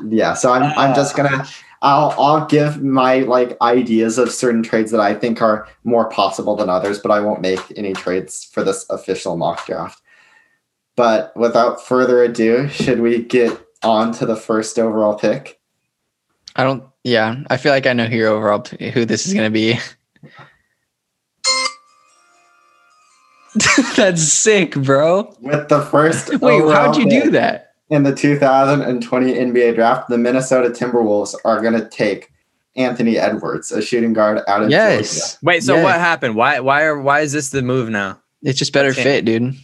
[0.08, 1.46] Yeah, so I'm I'm just gonna
[1.82, 6.56] I'll I'll give my like ideas of certain trades that I think are more possible
[6.56, 10.00] than others, but I won't make any trades for this official mock draft.
[10.96, 15.60] But without further ado, should we get on to the first overall pick?
[16.56, 16.82] I don't.
[17.04, 19.78] Yeah, I feel like I know who your overall who this is gonna be.
[23.96, 25.34] That's sick, bro.
[25.40, 27.62] With the first Wait, how'd you do that?
[27.88, 32.30] in the 2020 NBA draft, the Minnesota Timberwolves are gonna take
[32.74, 34.96] Anthony Edwards, a shooting guard out of Georgia.
[34.96, 35.38] Yes.
[35.42, 35.84] Wait, so Yeah.
[35.84, 36.34] what happened?
[36.34, 38.20] Why why are why is this the move now?
[38.42, 39.02] It's just better Okay.
[39.02, 39.54] fit, dude.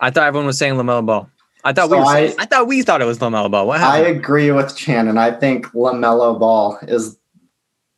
[0.00, 1.30] I thought everyone was saying LaMelo Ball.
[1.64, 3.66] I thought we were I- I thought we thought it was LaMelo Ball.
[3.66, 4.06] What happened?
[4.06, 5.18] I agree with Shannon.
[5.18, 7.18] I think LaMelo Ball is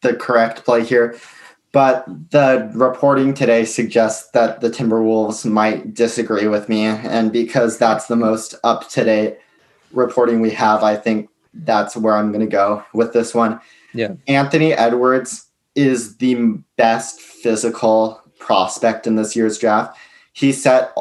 [0.02, 1.16] the correct play here.
[1.72, 6.84] But the reporting today suggests that the Timberwolves might disagree with me.
[6.84, 9.38] And because that's the most up to date
[9.92, 13.58] reporting we have, I think that's where I'm going to go with this one.
[13.94, 14.12] Yeah.
[14.28, 16.34] Anthony Edwards is the
[16.76, 19.96] best physical prospect in this year's draft.
[20.34, 20.92] He set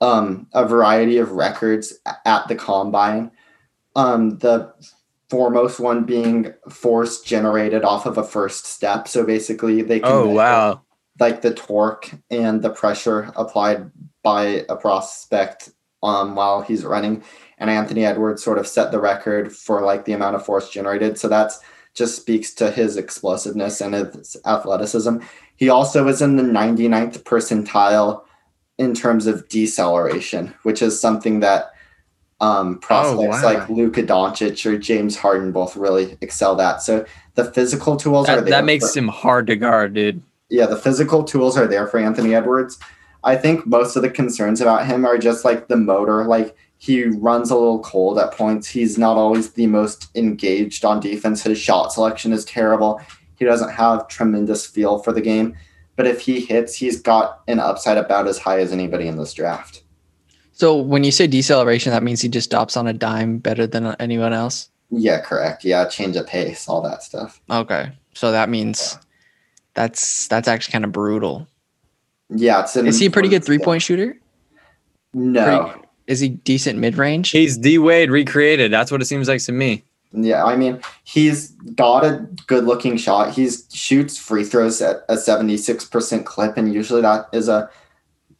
[0.00, 3.30] um, a variety of records at the combine.
[3.96, 4.72] Um, the
[5.28, 9.08] foremost one being force generated off of a first step.
[9.08, 10.82] So basically, they can oh wow.
[11.18, 13.90] like the torque and the pressure applied
[14.22, 15.70] by a prospect
[16.02, 17.22] um, while he's running.
[17.58, 21.18] And Anthony Edwards sort of set the record for like the amount of force generated.
[21.18, 21.60] So that's
[21.94, 25.18] just speaks to his explosiveness and his athleticism.
[25.56, 28.22] He also is in the 99th percentile
[28.78, 31.72] in terms of deceleration, which is something that
[32.40, 33.52] um, prospects wow.
[33.54, 36.80] like Luka Doncic or James Harden both really excel at.
[36.82, 38.50] So the physical tools are That, there.
[38.52, 40.22] that makes for- him hard to guard, dude.
[40.48, 42.78] yeah, the physical tools are there for Anthony Edwards.
[43.24, 46.24] I think most of the concerns about him are just like the motor.
[46.24, 48.68] Like he runs a little cold at points.
[48.68, 51.42] He's not always the most engaged on defense.
[51.42, 53.00] His shot selection is terrible.
[53.34, 55.56] He doesn't have tremendous feel for the game.
[55.98, 59.34] But if he hits, he's got an upside about as high as anybody in this
[59.34, 59.82] draft.
[60.52, 63.96] So when you say deceleration, that means he just stops on a dime better than
[63.98, 64.70] anyone else.
[64.90, 65.64] Yeah, correct.
[65.64, 67.40] Yeah, change of pace, all that stuff.
[67.50, 68.96] Okay, so that means
[69.74, 71.48] that's that's actually kind of brutal.
[72.30, 74.16] Yeah, it's an Is he a pretty good three-point shooter?
[75.14, 75.82] No.
[76.06, 77.30] Is he decent mid range?
[77.30, 78.72] He's D Wade recreated.
[78.72, 79.82] That's what it seems like to me.
[80.12, 83.34] Yeah, I mean, he's got a good looking shot.
[83.34, 87.68] He shoots free throws at a 76% clip, and usually that is a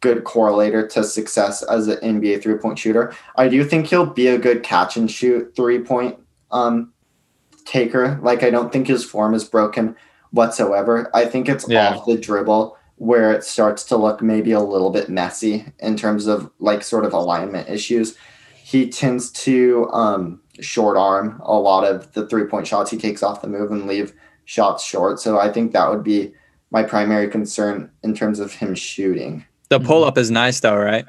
[0.01, 3.13] good correlator to success as an NBA three point shooter.
[3.35, 6.17] I do think he'll be a good catch and shoot three point
[6.51, 6.91] um,
[7.65, 8.19] taker.
[8.23, 9.95] Like, I don't think his form is broken
[10.31, 11.09] whatsoever.
[11.13, 11.89] I think it's Yeah.
[11.95, 16.27] off the dribble where it starts to look maybe a little bit messy in terms
[16.27, 18.15] of like sort of alignment issues.
[18.63, 23.23] He tends to um, short arm a lot of the three point shots he takes
[23.23, 24.13] off the move and leave
[24.45, 25.19] shots short.
[25.19, 26.33] So I think that would be
[26.71, 29.45] my primary concern in terms of him shooting.
[29.69, 29.85] The Mhm.
[29.85, 31.05] pull up is nice though, right?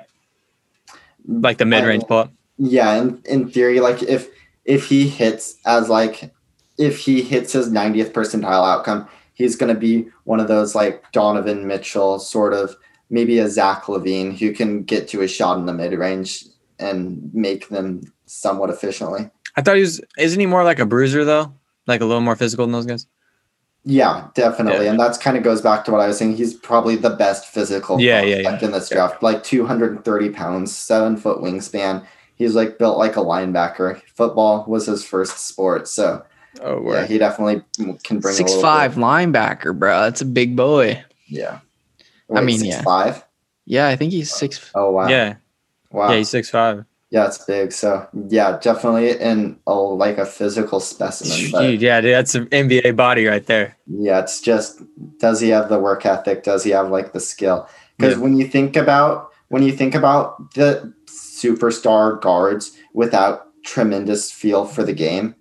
[1.26, 2.32] Like the mid range pull up.
[2.58, 4.28] Yeah, in, in theory, like if
[4.64, 6.32] if he hits as like
[6.78, 11.66] if he hits his 90th percentile outcome, he's gonna be one of those like Donovan
[11.66, 12.76] Mitchell sort of
[13.10, 16.44] maybe a Zach LaVine who can get to a shot in the mid range
[16.78, 19.30] and make them somewhat efficiently.
[19.60, 20.00] I thought he was.
[20.18, 21.52] Isn't he more like a bruiser though?
[21.86, 23.06] Like a little more physical than those guys.
[23.84, 24.84] Yeah, definitely.
[24.86, 24.90] Yeah.
[24.92, 26.36] And that's kind of goes back to what I was saying.
[26.36, 29.22] He's probably the best physical Yeah, yeah, prospect in this draft.
[29.22, 32.04] Like 230 pounds, seven foot wingspan.
[32.36, 34.00] He's like built like a linebacker.
[34.14, 35.88] Football was his first sport.
[35.88, 36.24] So
[36.62, 37.62] Oh, yeah, he definitely
[38.02, 40.00] can bring Six a five bit- linebacker, bro.
[40.02, 41.02] That's a big boy.
[41.26, 41.60] Yeah.
[42.34, 42.82] I mean, yeah.
[42.82, 43.24] Five.
[43.66, 44.70] Yeah, I think he's six.
[44.74, 45.08] Oh wow.
[45.08, 45.36] Yeah,
[45.90, 46.10] Wow.
[46.10, 46.84] yeah, he's six five.
[47.10, 47.72] Yeah, it's big.
[47.72, 51.50] So yeah, definitely in a like a physical specimen.
[51.50, 53.76] But Yeah, dude, that's an NBA body right there.
[53.86, 54.80] Yeah, it's just
[55.18, 56.44] does he have the work ethic?
[56.44, 57.68] Does he have like the skill?
[57.98, 58.22] Because Yeah.
[58.22, 64.84] when you think about when you think about the superstar guards without tremendous feel for
[64.84, 65.34] the game,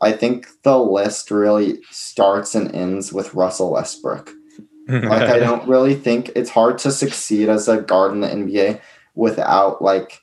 [0.00, 4.32] I think the list really starts and ends with Russell Westbrook.
[4.88, 8.80] Like I don't really think it's hard to succeed as a guard in the NBA
[9.14, 10.21] without like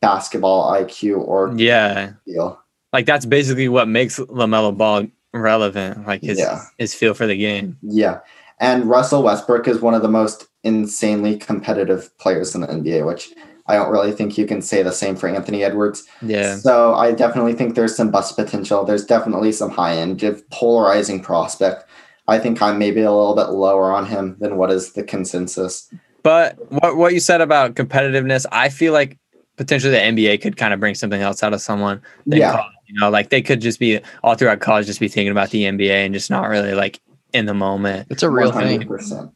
[0.00, 2.60] basketball IQ or yeah, feel.
[2.92, 6.06] like that's basically what makes LaMelo Ball relevant.
[6.06, 6.62] Like his Yeah.
[6.78, 7.76] his feel for the game.
[7.82, 8.20] Yeah.
[8.58, 13.30] And Russell Westbrook is one of the most insanely competitive players in the NBA, which
[13.66, 16.04] I don't really think you can say the same for Anthony Edwards.
[16.20, 18.84] Yeah, So I definitely think there's some bust potential.
[18.84, 21.84] There's definitely some high end, polarizing prospect.
[22.28, 25.88] I think I'm maybe a little bit lower on him than what is the consensus.
[26.22, 29.16] But what what you said about competitiveness, I feel like
[29.60, 32.00] potentially the NBA could kind of bring something else out of someone.
[32.24, 32.52] Yeah.
[32.52, 35.50] college, you know, like they could just be all throughout college, just be thinking about
[35.50, 36.98] the NBA and just not really like
[37.34, 38.06] in the moment.
[38.08, 38.80] It's a real thing.
[38.80, 39.30] 100%.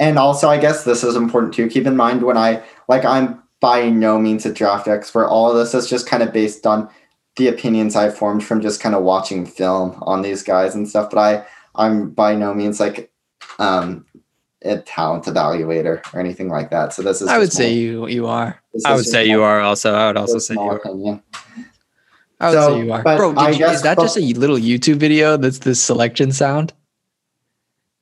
[0.00, 1.66] And also, I guess this is important too.
[1.66, 5.26] Keep in mind when I like, I'm by no means a draft expert.
[5.26, 6.90] All of this is just kind of based on
[7.36, 11.08] the opinions I've formed from just kind of watching film on these guys and stuff.
[11.08, 13.10] But I, I'm by no means like
[13.58, 14.04] um,
[14.64, 16.92] a talent evaluator or anything like that.
[16.92, 17.28] So this is.
[17.28, 18.60] I would say you you are.
[18.84, 19.94] I would say you are also.
[19.94, 20.76] I would also say you personal are.
[20.78, 21.22] opinion.
[22.40, 23.02] I would So, say you are.
[23.02, 26.72] Bro, you, is that bef- just a little YouTube video that's the selection sound?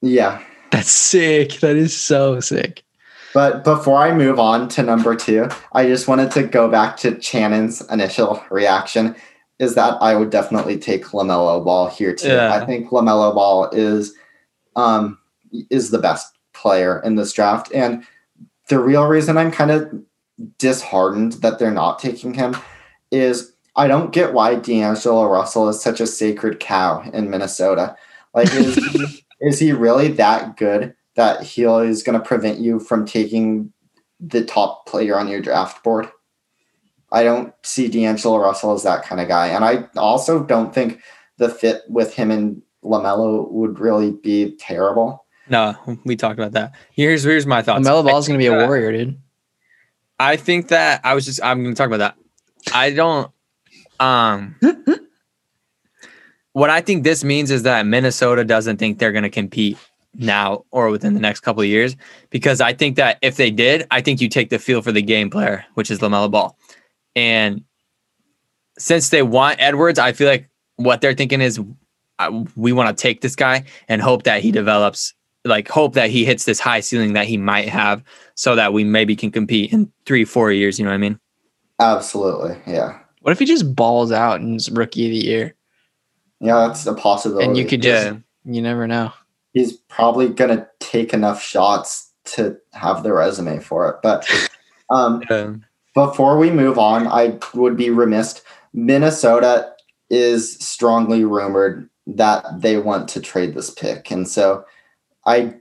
[0.02, 0.42] Yeah.
[0.70, 1.60] That's sick.
[1.60, 2.82] That is so sick.
[3.32, 7.20] But before I move on to number two, I just wanted to go back to
[7.20, 9.14] Shannon's initial reaction.
[9.58, 12.28] Is that I would definitely take Lamelo Ball here too.
[12.28, 12.54] Yeah.
[12.54, 14.14] I think Lamelo Ball is
[14.74, 15.18] um
[15.70, 16.35] is the best
[16.66, 18.04] player in this draft, and
[18.68, 19.88] the real reason I'm kind of
[20.58, 22.56] disheartened that they're not taking him
[23.12, 27.94] is I don't get why D'Angelo Russell is such a sacred cow in Minnesota.
[28.34, 32.80] Like, is he, is he really that good that he is going to prevent you
[32.80, 33.72] from taking
[34.18, 36.08] the top player on your draft board?
[37.12, 39.46] I don't see D'Angelo Russell as that kind of guy.
[39.46, 41.00] And I also don't think
[41.38, 45.25] the fit with him and LaMelo would really be terrible.
[45.48, 46.72] No, we talked about that.
[46.92, 47.84] Here's here's my thoughts.
[47.84, 49.18] Melo Ball's I gonna be a warrior, dude.
[50.18, 52.16] I think that I was just I'm going to talk about that.
[52.74, 53.30] I don't
[54.00, 54.56] um
[56.52, 59.78] what I think this means is that Minnesota doesn't think they're going to compete
[60.14, 61.96] now or within the next couple of years
[62.30, 65.02] because I think that if they did, I think you take the feel for the
[65.02, 66.56] game player, which is LaMelo Ball.
[67.14, 67.64] And
[68.78, 71.60] since they want Edwards, I feel like what they're thinking is
[72.18, 75.14] uh, we want to take this guy and hope that he develops
[75.46, 78.02] like hope that he hits this high ceiling that he might have
[78.34, 80.78] so that we maybe can compete in three, four years.
[80.78, 81.20] You know what I mean?
[81.80, 82.56] Absolutely.
[82.66, 82.98] Yeah.
[83.20, 85.54] What if he just balls out and is rookie of the year?
[86.40, 87.46] Yeah, that's a possibility.
[87.46, 88.10] And you could Yeah.
[88.10, 89.12] just you never know.
[89.52, 93.96] he's probably going to take enough shots to have the resume for it.
[94.02, 94.28] But
[94.90, 98.42] um, before we move on, I would be remiss.
[98.74, 99.72] Minnesota
[100.10, 104.64] is strongly rumored that they want to trade this pick, and so
[105.26, 105.54] I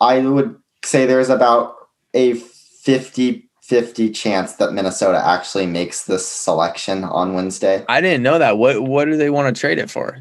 [0.00, 1.74] I would say there's about
[2.14, 7.84] a 50-50 chance that Minnesota actually makes this selection on Wednesday.
[7.88, 8.58] I didn't know that.
[8.58, 10.18] What what do they want to trade it for?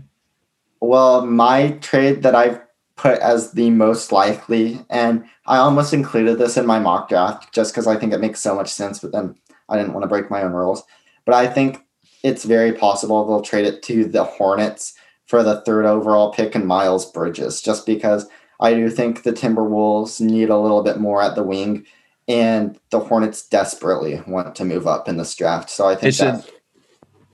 [0.79, 2.61] Well, my trade that I've
[2.95, 7.73] put as the most likely, and I almost included this in my mock draft just
[7.73, 9.35] because I think it makes so much sense, but then
[9.69, 10.83] I didn't want to break my own rules.
[11.25, 11.83] But I think
[12.23, 14.93] it's very possible they'll trade it to the Hornets
[15.25, 18.27] for the third overall pick and Miles Bridges, just because
[18.59, 21.85] I do think the Timberwolves need a little bit more at the wing,
[22.27, 25.69] and the Hornets desperately want to move up in this draft.
[25.69, 26.27] So I They think should.
[26.27, 26.51] that,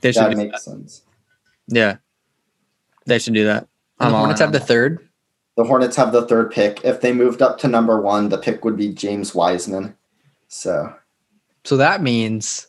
[0.01, 0.23] They should.
[0.23, 0.71] that do makes that.
[0.71, 1.01] sense.
[1.67, 1.97] Yeah,
[3.05, 3.67] they should do that.
[3.99, 5.07] I'm the Hornets in have the third.
[5.57, 6.83] The Hornets have the third pick.
[6.83, 9.95] If they moved up to number one, the pick would be James Wiseman.
[10.47, 10.93] So
[11.63, 12.67] So that means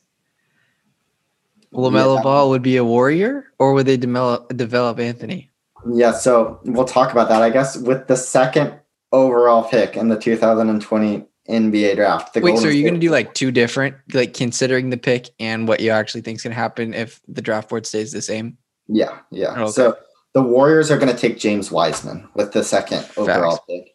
[1.73, 2.23] LaMelo Yeah.
[2.23, 5.49] Ball would be a warrior, or would they develop develop Anthony?
[5.90, 7.42] Yeah, so we'll talk about that.
[7.42, 8.79] I guess with the second
[9.12, 12.35] overall pick in the 2020 NBA draft.
[12.35, 14.97] The Wait, so Golden are you going to do like two different, like considering the
[14.97, 18.12] pick and what you actually think is going to happen if the draft board stays
[18.12, 18.57] the same?
[18.88, 19.55] Yeah, yeah.
[19.57, 19.73] Oh, okay.
[19.73, 19.97] So
[20.35, 23.95] the Warriors are going to take James Wiseman with the second overall pick.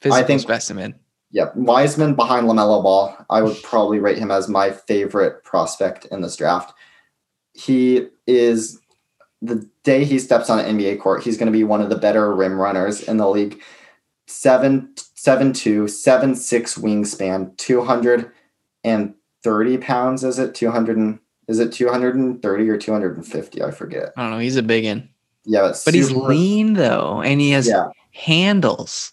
[0.00, 0.94] Physical think- specimen.
[1.32, 3.16] Yep, Wiseman behind Lamelo Ball.
[3.30, 6.74] I would probably rate him as my favorite prospect in this draft.
[7.52, 8.79] He is
[9.42, 11.96] the day he steps on an NBA court, he's going to be one of the
[11.96, 13.60] better rim runners in the league.
[14.26, 18.30] Seven, seven, two, seven, six wingspan, two hundred
[18.84, 20.22] and thirty pounds.
[20.24, 23.26] Is it two hundred and is it two hundred and thirty or two hundred and
[23.26, 23.62] fifty?
[23.62, 24.10] I forget.
[24.16, 24.38] I don't know.
[24.38, 25.08] He's a big one,
[25.44, 29.12] Yeah, but he's lean though, and he has Yeah, handles.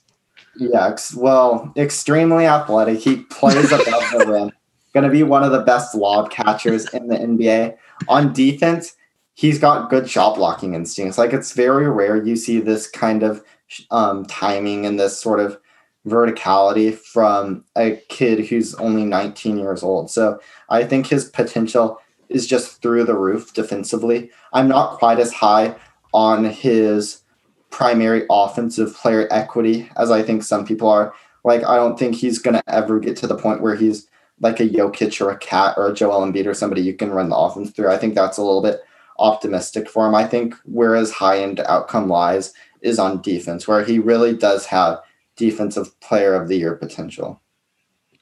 [0.60, 3.00] Yeah, ex- well, extremely athletic.
[3.00, 4.52] He plays above the rim.
[4.94, 7.76] Going to be one of the best lob catchers in the NBA.
[8.08, 8.96] On defense,
[9.38, 11.18] he's got good shot blocking instincts.
[11.18, 13.44] Like it's very rare you see this kind of
[13.92, 15.60] um, timing and this sort of
[16.08, 20.10] verticality from a kid who's only 19 years old.
[20.10, 24.32] So I think his potential is just through the roof defensively.
[24.54, 25.76] I'm not quite as high
[26.16, 27.22] on his
[27.70, 31.14] primary offensive player equity as I think some people are.
[31.44, 34.08] Like, I don't think he's going to ever get to the point where he's
[34.42, 37.30] like a Jokic or a KAT or a Joel Embiid or somebody you can run
[37.30, 37.92] the offense through.
[37.92, 38.82] I think that's a little bit
[39.20, 40.16] optimistic for him.
[40.16, 44.66] I think where his high end outcome lies is on defense, where he really does
[44.68, 45.00] have
[45.36, 47.42] defensive player of the year potential.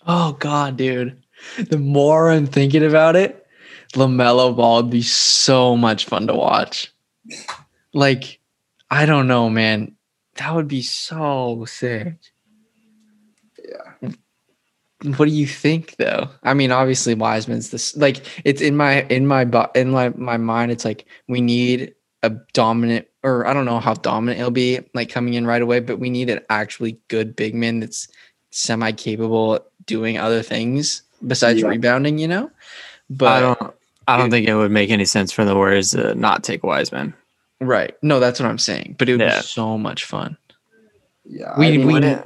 [0.08, 1.22] Oh God, dude.
[1.58, 3.46] The more I'm thinking about it,
[3.94, 6.94] LaMelo Ball would be so much fun to watch.
[7.94, 8.40] Like,
[8.90, 9.96] I don't know, man.
[10.36, 12.16] That would be so sick.
[13.58, 14.10] Yeah.
[15.18, 16.30] What do you think though?
[16.44, 19.44] I mean, obviously Wiseman's this like it's in my in my
[19.76, 21.94] in my my mind it's like we need
[22.24, 25.80] a dominant or I don't know how dominant it'll be like coming in right away,
[25.80, 28.08] but we need an actually good big man that's
[28.52, 31.68] semi capable doing other things besides Yeah.
[31.68, 32.50] rebounding, you know?
[33.10, 33.74] But I don't.
[34.08, 37.14] I don't think it would make any sense for the Warriors to not take Wiseman.
[37.60, 37.96] right.
[38.04, 38.96] No, that's what I'm saying.
[39.00, 39.38] But it would Yeah.
[39.38, 40.38] be so much fun.
[41.26, 41.54] Yeah.
[41.58, 42.26] We- I mean, we- Would it-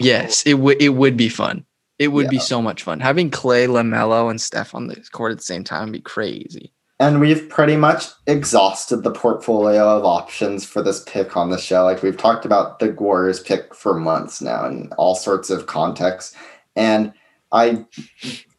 [0.00, 1.64] Yes, it would it would be fun.
[1.98, 3.00] It would be so much fun.
[3.00, 6.72] Having Clay, LaMelo, and Steph on the court at the same time would be crazy.
[6.98, 11.84] And we've pretty much exhausted the portfolio of options for this pick on the show.
[11.84, 16.34] Like we've talked about the Warriors pick for months now in all sorts of contexts.
[16.74, 17.12] And
[17.52, 17.84] I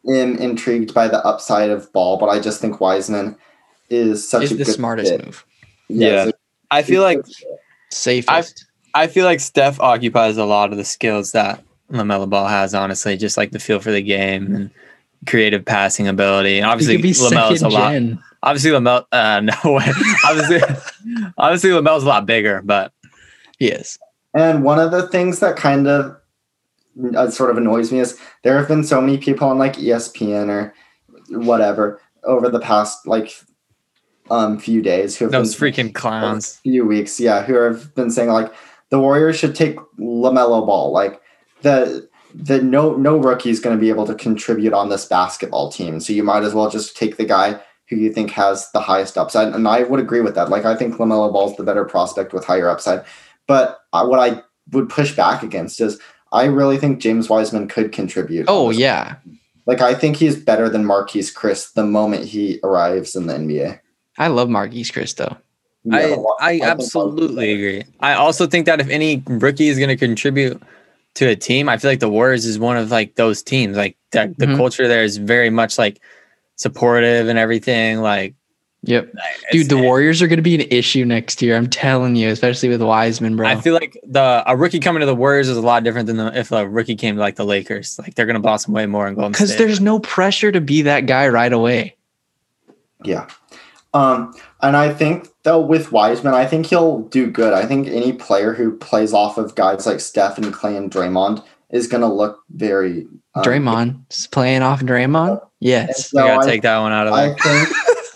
[0.08, 3.36] am intrigued by the upside of ball, but I just think Wiseman
[3.90, 5.24] is such Is a the good smartest fit.
[5.24, 5.44] move.
[5.88, 6.26] Yeah.
[6.26, 6.30] Yeah.
[6.70, 7.20] I feel like
[7.90, 8.66] Safest.
[8.94, 12.74] I feel like Steph occupies a lot of the skills that LaMelo Ball has.
[12.74, 14.70] Honestly, just like the feel for the game and
[15.26, 16.56] creative passing ability.
[16.56, 17.92] He Obviously, could be Lamelo's a lot.
[17.92, 18.22] gen.
[18.42, 19.04] Obviously, Lamelo.
[19.10, 19.86] Uh, no way.
[20.24, 20.60] obviously,
[21.38, 22.92] obviously Lamelo's a lot bigger, but
[23.58, 23.98] Yes.
[24.34, 26.16] And one of the things that kind of
[27.16, 30.48] uh, sort of annoys me is there have been so many people on like ESPN
[30.48, 30.74] or
[31.30, 33.32] whatever over the past like
[34.30, 36.56] um few days who have those been, freaking clowns.
[36.62, 38.52] few weeks, yeah, who have been saying like
[38.90, 41.20] the Warriors should take Lamelo Ball, like
[41.62, 45.72] the the no no rookie is going to be able to contribute on this basketball
[45.72, 48.80] team, so you might as well just take the guy who you think has the
[48.80, 49.54] highest upside.
[49.54, 50.50] And I would agree with that.
[50.50, 53.04] Like I think Lamelo Ball's the better prospect with higher upside,
[53.46, 54.42] but what I
[54.72, 55.98] would push back against is
[56.32, 58.44] I really think James Wiseman could contribute.
[58.48, 58.78] Oh this.
[58.78, 59.16] yeah.
[59.66, 63.80] like I think he's better than Marquese Chriss the moment he arrives in the NBA.
[64.18, 65.36] I love Marquese Chriss though.
[65.84, 67.84] Yeah, I, but I absolutely agree.
[68.00, 70.60] I also think that if any rookie is going to contribute
[71.18, 73.76] to a team, I feel like the Warriors is one of like those teams.
[73.76, 74.56] Like the, the Mhm.
[74.56, 76.00] culture there is very much like
[76.56, 77.98] supportive and everything.
[78.00, 78.34] Like,
[78.84, 79.04] Yep.
[79.08, 79.18] it's-
[79.50, 81.56] Dude, the Warriors are going to be an issue next year.
[81.56, 83.48] I'm telling you, especially with Wiseman, bro.
[83.48, 86.16] I feel like the a rookie coming to the Warriors is a lot different than
[86.18, 87.98] the, if a rookie came to like the Lakers.
[87.98, 90.82] Like they're going to blossom way more in Golden Because there's no pressure to be
[90.82, 91.96] that guy right away.
[93.04, 93.26] Yeah.
[93.92, 97.54] Um, and I think though with Wiseman, I think he'll do good.
[97.54, 101.42] I think any player who plays off of guys like Steph and Clay and Draymond
[101.70, 105.40] is going to look very um, Draymond is playing off Draymond.
[105.60, 106.10] Yes.
[106.10, 107.36] So I gotta I- take that one out of I there.
[107.36, 107.68] think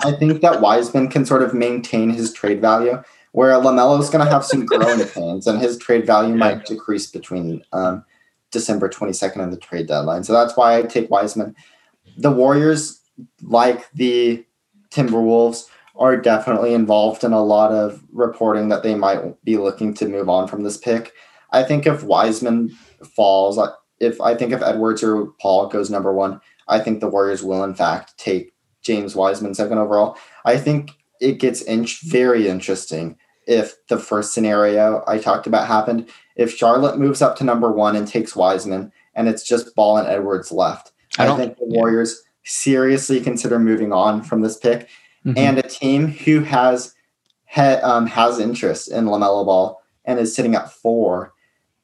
[0.04, 3.02] I think that Wiseman can sort of maintain his trade value,
[3.32, 7.64] where is going to have some growing pains, and his trade value might decrease between
[7.72, 8.04] um,
[8.50, 10.24] December twenty second and the trade deadline.
[10.24, 11.54] So that's why I take Wiseman.
[12.18, 13.00] The Warriors,
[13.42, 14.44] like the
[14.90, 15.66] Timberwolves,
[15.96, 20.28] are definitely involved in a lot of reporting that they might be looking to move
[20.28, 21.12] on from this pick.
[21.50, 22.70] I think if Wiseman
[23.14, 23.58] falls,
[24.00, 27.62] if I think if Edwards or Paul goes number one, I think the Warriors will
[27.64, 30.16] in fact take James Wiseman second overall.
[30.44, 30.90] I think
[31.20, 33.16] it gets in- very interesting
[33.46, 36.08] if the first scenario I talked about happened.
[36.36, 40.08] If Charlotte moves up to number one and takes Wiseman, and it's just Ball and
[40.08, 41.76] Edwards left, I I, don't- think the yeah.
[41.78, 44.88] Warriors seriously consider moving on from this pick.
[45.26, 45.38] Mhm.
[45.38, 46.94] And a team who has
[47.46, 51.32] ha, um, has interest in Lamelo Ball and is sitting at four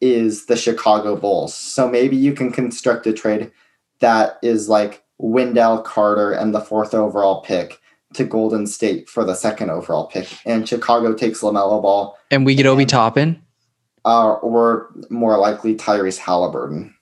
[0.01, 1.55] is the Chicago Bulls.
[1.55, 3.51] So maybe you can construct a trade
[4.01, 7.81] that is like Wendell Carter and the fourth overall pick
[8.15, 12.55] to Golden State for the second overall pick, and Chicago takes Lamelo Ball, and we
[12.55, 13.43] get Obi Toppin.
[14.05, 16.95] uh, or more likely Tyrese Halliburton.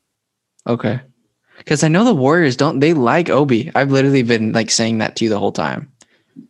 [0.67, 1.01] Okay.
[1.59, 3.71] Because I know the Warriors don't they like Obi.
[3.75, 5.93] I've literally been like saying that to you the whole time.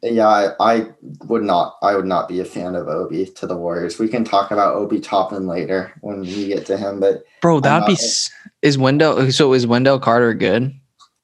[0.03, 0.87] Yeah, I, I
[1.27, 1.77] would not.
[1.83, 3.99] I would not be a fan of Obi to the Warriors.
[3.99, 7.87] We can talk about Obi Toppin later when we get to him, but Bro, that'd
[7.87, 7.97] be
[8.63, 10.75] is Wendell so is Wendell Carter good?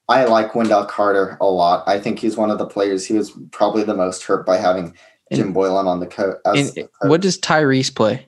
[0.08, 1.84] I like Wendell Carter a lot.
[1.86, 3.06] I think he's one of the players.
[3.06, 4.94] He was probably the most hurt by having
[5.32, 6.40] Jim Boylen on the.
[6.44, 8.26] And what does Tyrese play?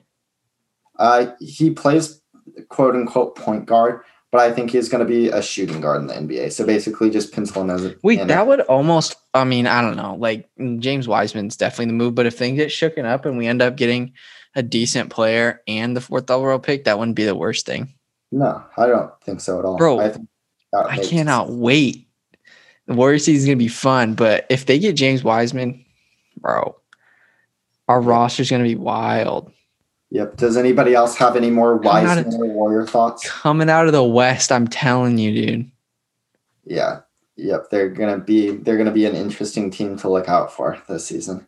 [0.97, 2.21] Uh, he plays
[2.69, 4.01] quote unquote point guard,
[4.35, 6.51] but I think he's going to be a shooting guard in the NBA.
[6.51, 9.95] So basically, just pencil him as a Wait, that would almost I mean, I don't
[9.95, 10.15] know.
[10.15, 13.61] Like James Wiseman's definitely the move, but if things get shooken up and we end
[13.61, 14.11] up getting
[14.53, 17.93] a decent player and the fourth overall pick, that wouldn't be the worst thing.
[18.29, 20.27] No, I don't think so at all, Bro, I, think
[20.73, 22.05] I cannot wait.
[22.87, 25.85] The Warrior season is gonna be fun, but if they get James Wiseman,
[26.41, 26.75] bro,
[27.87, 29.53] our roster's gonna be wild.
[30.15, 30.37] Yep.
[30.37, 33.29] Does anybody else have any more wise out Wiseman or Warrior thoughts?
[33.29, 35.71] Coming out of the West, I'm telling you, dude.
[36.63, 37.01] Yeah.
[37.35, 37.69] Yep.
[37.69, 41.45] They're gonna be they're gonna be an interesting team to look out for this season.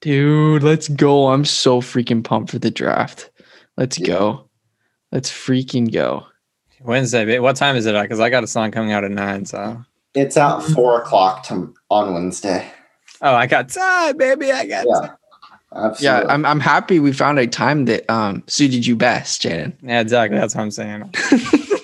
[0.00, 1.28] Dude, let's go.
[1.28, 3.30] I'm so freaking pumped for the draft.
[3.76, 4.08] Let's Yeah.
[4.08, 4.48] go.
[5.12, 6.26] Let's freaking go.
[6.82, 7.38] Wednesday.
[7.38, 8.02] What time is it at?
[8.02, 9.44] Because I got a song coming out at nine.
[9.46, 9.84] So.
[10.16, 12.72] It's at four o'clock to, on Wednesday.
[13.22, 14.50] Oh, I got time, baby.
[14.50, 15.06] I got Yeah.
[15.08, 15.16] time.
[15.74, 16.26] Absolutely.
[16.26, 19.72] Yeah, I'm I'm happy we found a time that um suited you best, Jaden.
[19.82, 20.38] Yeah, exactly.
[20.38, 21.12] That's what I'm saying.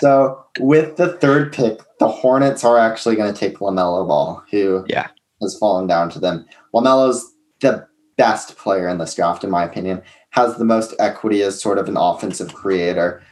[0.00, 4.84] So with the third pick, the Hornets are actually going to take Lamelo Ball, who
[4.88, 5.06] Yeah.
[5.40, 6.44] has fallen down to them.
[6.74, 7.24] Lamelo's
[7.60, 10.02] the best player in this draft, in my opinion.
[10.30, 13.22] Has the most equity as sort of an offensive creator.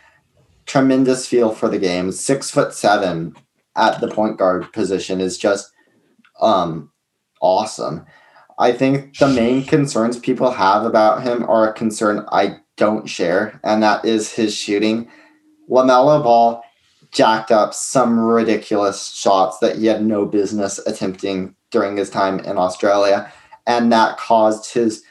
[0.67, 2.13] Tremendous feel for the game.
[2.13, 3.35] Six foot seven
[3.75, 5.69] at the point guard position is just
[6.41, 6.91] um
[7.41, 8.07] awesome.
[8.59, 13.61] I think the main concerns people have about him are a concern I don't share,
[13.65, 15.09] and that is his shooting.
[15.71, 16.63] LaMelo Ball
[17.13, 22.59] jacked up some ridiculous shots that he had no business attempting during his time in
[22.59, 23.33] Australia,
[23.67, 25.03] and that caused his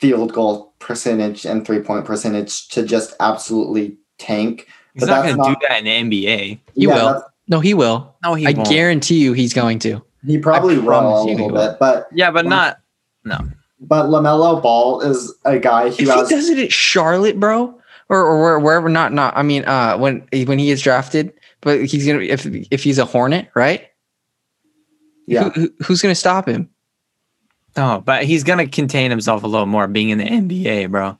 [0.00, 4.68] field goal percentage and three point percentage to just absolutely tank.
[4.92, 6.58] He's But not that's going to do that in the NBA.
[6.74, 7.24] He will.
[7.48, 8.14] No, he will.
[8.22, 8.68] No, he I won't.
[8.68, 10.02] guarantee you he's going to.
[10.26, 11.68] He probably I will promise a little will.
[11.70, 12.78] bit, but Yeah, but not.
[13.24, 13.38] No.
[13.80, 18.18] But Lamelo Ball is a guy If who he does it at Charlotte, bro, or,
[18.24, 19.36] or where- wherever, not not.
[19.36, 23.04] I mean, uh, when when he is drafted, but he's gonna if if he's a
[23.04, 23.86] Hornet, right?
[25.26, 25.44] yeah.
[25.50, 26.68] Who, who- who's gonna stop him?
[27.76, 31.18] Oh, but he's going to contain himself a little more being in the NBA, bro.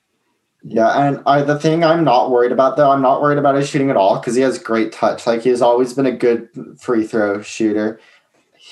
[0.63, 3.69] Yeah, and I, the thing I'm not worried about though, I'm not worried about his
[3.69, 5.27] shooting at all because he has great touch.
[5.27, 6.49] Like he's always been a good
[6.81, 7.99] free throw shooter.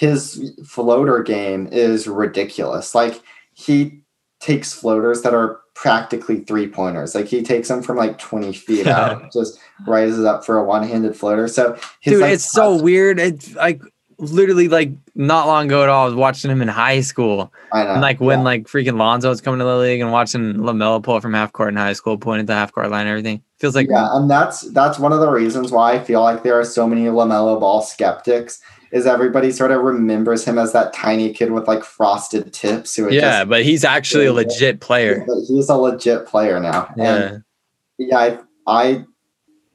[0.03, 2.93] His floater game is ridiculous.
[2.93, 3.23] Like
[3.55, 4.01] he
[4.41, 7.15] takes floaters that are practically three pointers.
[7.15, 10.83] Like he takes them from like 20 feet out, just rises up for a one
[10.83, 11.47] handed floater.
[11.47, 13.21] So his, Dude, like, it's so weird.
[13.21, 13.81] It's like
[14.19, 16.03] literally like not long ago at all.
[16.03, 17.53] I was watching him in high school.
[17.73, 17.93] I know.
[17.93, 18.45] And like when yeah.
[18.45, 21.69] like freaking Lonzo was coming to the league and watching LaMelo pull from half court
[21.69, 23.43] in high school, pointing at the half court line and everything.
[23.59, 26.59] Feels like yeah, and that's that's one of the reasons why I feel like there
[26.59, 28.61] are so many Lamelo Ball skeptics.
[28.93, 33.11] Is everybody sort of remembers him as that tiny kid with like frosted tips who
[33.11, 35.27] yeah, just, but he's actually a legit player.
[35.49, 36.93] he's a legit player now.
[36.97, 37.15] Yeah.
[37.15, 37.45] And
[37.99, 39.05] yeah, I, I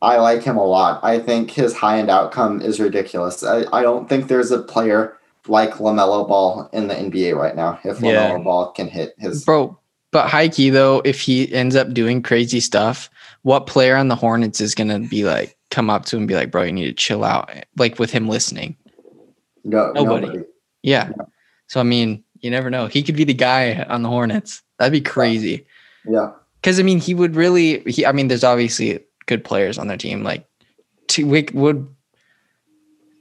[0.02, 1.04] I like him a lot.
[1.04, 3.44] I think his high end outcome is ridiculous.
[3.44, 7.80] I, I don't think there's a player like Lamelo Ball in the NBA right now.
[7.84, 8.30] If Yeah.
[8.30, 9.80] Lamelo Ball can hit his Bro,
[10.12, 13.10] but Heike, though, if he ends up doing crazy stuff,
[13.42, 16.36] what player on the Hornets is gonna be like come up to him and be
[16.36, 18.78] like, bro, you need to chill out, like with him listening?
[19.64, 20.28] No Nobody.
[20.28, 20.46] nobody.
[20.84, 21.12] Yeah.
[21.68, 22.88] So I mean, you never know.
[22.88, 24.62] He could be the guy on the Hornets.
[24.80, 25.66] That'd be crazy.
[26.08, 26.32] Yeah.
[26.62, 27.80] Because I mean, he would really.
[27.92, 30.24] He, I mean, there's obviously good players on their team.
[30.24, 30.46] Like,
[31.10, 31.88] to, would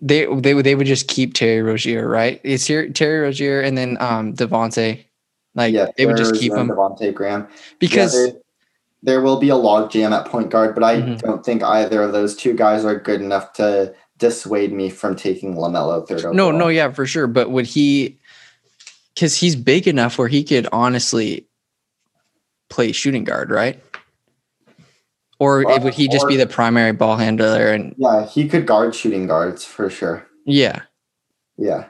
[0.02, 2.40] they they would they would just keep Terry Rozier, right?
[2.44, 5.04] It's here Terry Rozier and then um Devonte'.
[5.54, 7.48] Like yeah, they would just keep him Devonte' Graham.
[7.78, 8.40] because Yeah, there,
[9.02, 11.20] there will be a log jam at point guard, but I Mhm.
[11.22, 15.54] don't think either of those two guys are good enough to dissuade me from taking
[15.54, 16.52] Lamelo third no, overall.
[16.52, 17.26] no, yeah, for sure.
[17.26, 18.18] But would he?
[19.14, 21.46] Because he's big enough where he could honestly
[22.68, 23.82] play shooting guard, right?
[25.38, 27.68] Or would he just be the primary ball handler?
[27.68, 30.26] And Yeah, he could guard shooting guards for sure.
[30.46, 30.82] yeah,
[31.58, 31.88] Yeah.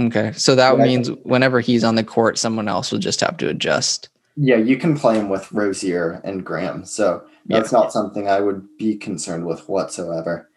[0.00, 0.32] okay.
[0.32, 4.10] So that means whenever he's on the court, someone else will just have to adjust.
[4.36, 6.84] Yeah, you can play him with Rozier and Graham.
[6.84, 10.48] So that's not something I would be concerned with whatsoever.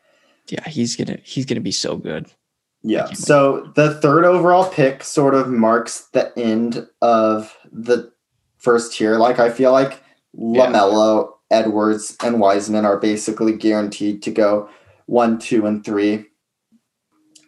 [0.48, 2.28] Yeah, he's gonna he's gonna be so good.
[2.84, 3.06] Yeah.
[3.08, 8.12] can't So the third overall pick sort of marks the end of the
[8.58, 9.18] first tier.
[9.18, 10.02] Like I feel like
[10.34, 10.68] Yeah.
[10.68, 14.70] LaMelo, Edwards, and Wiseman are basically guaranteed to go
[15.08, 16.26] one, two, and three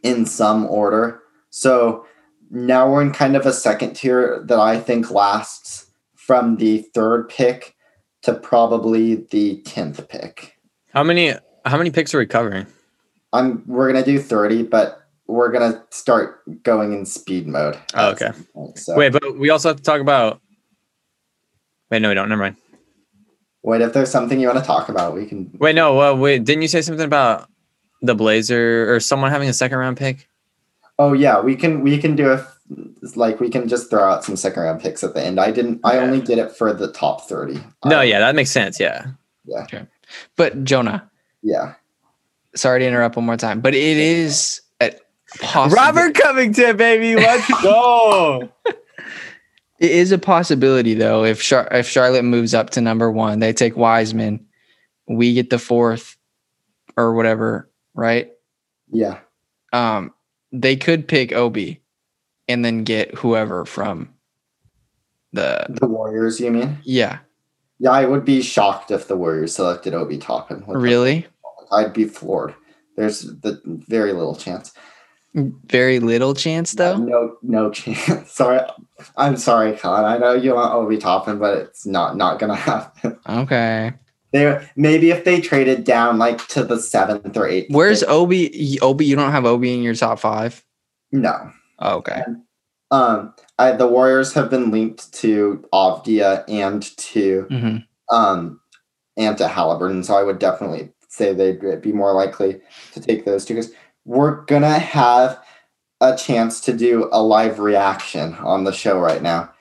[0.04, 1.22] in some order.
[1.50, 2.06] So
[2.50, 7.30] now we're in kind of a second tier that I think lasts from the third
[7.30, 7.76] pick
[8.24, 10.58] to probably the tenth pick.
[10.94, 11.34] how many
[11.66, 12.66] how many picks are we covering?
[13.34, 17.78] I'm we're gonna do 30, but we're gonna start going in speed mode.
[17.96, 18.32] Oh, okay.
[18.54, 18.78] point.
[18.78, 20.42] So Wait, but we also have to talk about
[21.92, 22.30] Wait, no, we don't.
[22.30, 22.56] Never mind.
[23.64, 26.44] wait, if there's something you want to talk about, we can Wait, no, well, wait,
[26.46, 27.50] didn't you say something about
[28.02, 30.28] the Blazer or someone having a second round pick?
[31.00, 32.46] Oh yeah, we can we can do a
[33.16, 35.40] like we can just throw out some second round picks at the end.
[35.40, 36.02] I didn't I Yeah.
[36.04, 37.60] only did it for the top 30.
[37.86, 38.80] No, I- yeah, that makes sense.
[38.80, 39.08] Yeah.
[39.46, 39.66] Yeah.
[40.36, 41.10] But Jonah,
[41.44, 41.76] Yeah.
[42.58, 44.92] Sorry to interrupt one more time, but it is a
[45.40, 45.76] possible.
[45.76, 47.16] Robert Covington, baby.
[47.16, 48.50] Let's go.
[49.80, 51.24] It is a possibility though.
[51.24, 54.44] If Char- if Charlotte moves up to number one, they take Wiseman,
[55.08, 56.18] we get the fourth
[56.98, 58.32] or whatever, right?
[58.92, 59.20] Yeah.
[59.74, 60.16] Um,
[60.52, 61.80] they could pick Obi,
[62.48, 64.10] and then get whoever from
[65.32, 66.80] the The Warriors, you mean?
[66.84, 67.20] yeah.
[67.78, 70.64] Yeah, I would be shocked if the Warriors selected Obi Toppin.
[70.68, 71.28] Really,
[71.72, 72.56] I'd be floored.
[72.96, 74.74] There's the very little chance.
[75.34, 76.98] very little chance though.
[76.98, 78.32] No, no chance.
[78.32, 78.60] sorry,
[79.18, 80.04] I'm sorry, Colin.
[80.06, 83.20] I know you want Obi Toppin, but it's not not gonna happen.
[83.30, 83.94] Okay.
[84.34, 87.68] They maybe if they traded down like to the seventh or eighth.
[87.74, 88.10] Where's pick.
[88.10, 88.80] Obi?
[88.82, 90.64] Obi, you don't have Obi in your top five.
[91.12, 91.52] no?
[91.80, 92.24] Oh, okay.
[92.90, 97.78] Um, I, the Warriors have been linked to Avdija and to hmm
[98.10, 98.60] um
[99.18, 102.60] and to Halliburton, so I would definitely say they'd be more likely
[102.94, 103.72] to take those two because
[104.06, 105.40] we're gonna have
[106.02, 109.52] a chance to do a live reaction on the show right now.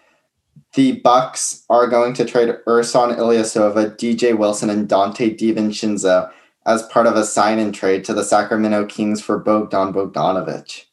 [0.74, 6.30] The Bucks are going to trade Ersan Ilyasova, DJ Wilson, and Donte DiVincenzo
[6.66, 10.84] as part of a sign and trade to the Sacramento Kings for Bogdan Bogdanovich.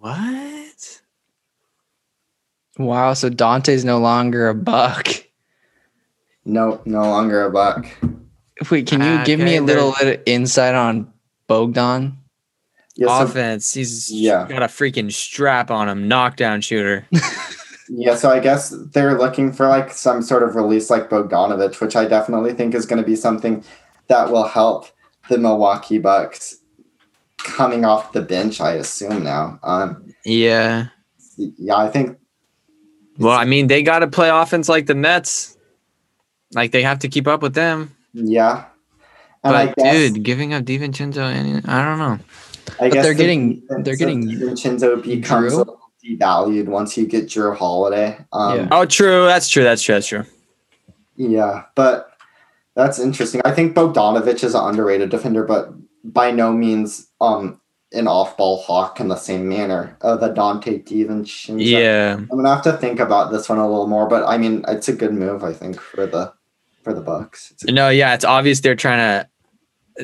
[0.00, 1.00] What?
[2.78, 3.14] Wow.
[3.14, 5.06] So Donte's no longer a buck.
[6.44, 7.86] No, no longer a buck.
[8.70, 11.12] Wait, can you Ah, give me a little, little insight on
[11.48, 12.16] Bogdan?
[12.96, 13.74] Yeah, so Offense.
[13.74, 14.46] He's Yeah.
[14.48, 17.06] got a freaking strap on him, knockdown shooter.
[17.90, 21.94] Yeah, so I guess they're looking for like some sort of release like Bogdanovich, which
[21.94, 23.62] I definitely think is going to be something
[24.08, 24.86] that will help
[25.28, 26.56] the Milwaukee Bucks
[27.36, 28.58] coming off the bench.
[28.62, 29.58] I assume now.
[29.62, 30.86] Um, yeah.
[31.36, 32.16] yeah, I think
[33.18, 35.54] Well, I mean, they got to play offense like the Nets.
[36.54, 37.93] Like they have to keep up with them.
[38.14, 38.64] Yeah.
[39.42, 42.18] And I But guess, dude, giving up DiVincenzo, and I don't know.
[42.80, 45.54] I But guess they're the getting- defense they're getting DiVincenzo becomes Jrue?
[45.54, 48.18] a little devalued once you get Jrue Holiday.
[48.32, 48.68] Um, Yeah.
[48.72, 49.24] Oh, true.
[49.26, 49.62] That's true.
[49.64, 49.94] That's true.
[49.96, 50.24] That's true.
[51.16, 52.10] Yeah, but
[52.74, 53.40] that's interesting.
[53.44, 57.60] I think Bogdanovich is an underrated defender, but by no means um
[57.92, 61.54] an off-ball hawk in the same manner of a Donte DiVincenzo.
[61.64, 62.14] Yeah.
[62.14, 64.88] I'm gonna have to think about this one a little more, but I mean, it's
[64.88, 65.44] a good move.
[65.44, 66.32] I think for the
[66.84, 67.52] for the Bucks.
[67.66, 68.14] A- No, yeah.
[68.14, 69.28] It's obvious they're trying to.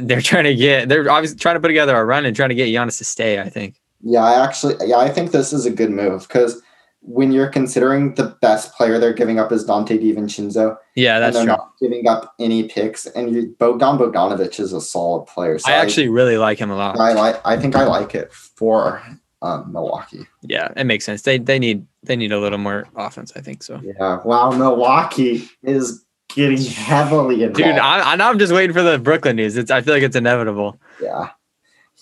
[0.03, 0.89] They're trying to get.
[0.89, 3.41] They're obviously trying to put together a run and trying to get Giannis to stay.
[3.41, 3.75] I think.
[4.03, 6.63] yeah, I actually, yeah, I think this is a good move because
[7.03, 11.35] when you're considering the best player they're giving up is Donte DiVincenzo, Yeah, and that's
[11.35, 11.57] they're true.
[11.57, 15.59] not giving up any picks, and you, Bogdan Bogdanovich is a solid player.
[15.59, 16.99] So I actually really like him a lot.
[17.01, 17.41] I like.
[17.45, 19.03] I think I like it for
[19.43, 20.27] um, Milwaukee.
[20.43, 21.23] Yeah, it makes sense.
[21.23, 23.33] They they need they need a little more offense.
[23.35, 23.81] I think so.
[23.83, 24.21] Yeah.
[24.25, 24.51] Wow.
[24.53, 26.05] Milwaukee is
[26.35, 27.57] getting heavily involved.
[27.57, 29.57] Dude, I, I know I'm just waiting for the Brooklyn news.
[29.57, 30.79] It's I feel like it's inevitable.
[31.03, 31.31] yeah.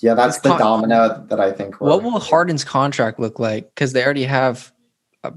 [0.01, 1.81] Yeah, that's This the con- domino that I think.
[1.81, 3.75] What will Harden's contract look like?
[3.75, 4.73] Because they already have
[5.25, 5.33] a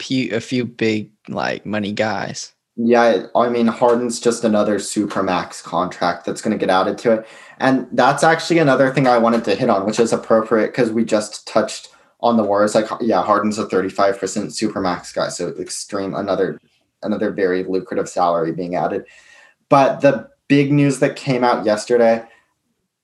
[0.00, 2.52] few, a few big like money guys.
[2.76, 7.26] Yeah, I mean Harden's just another supermax contract that's going to get added to it,
[7.58, 11.04] and that's actually another thing I wanted to hit on, which is appropriate because we
[11.04, 11.88] just touched
[12.20, 12.74] on the Warriors.
[12.76, 16.60] Like, yeah, Harden's a thirty-five percent supermax guy, so extreme another
[17.04, 19.04] another very lucrative salary being added.
[19.68, 22.24] But the big news that came out yesterday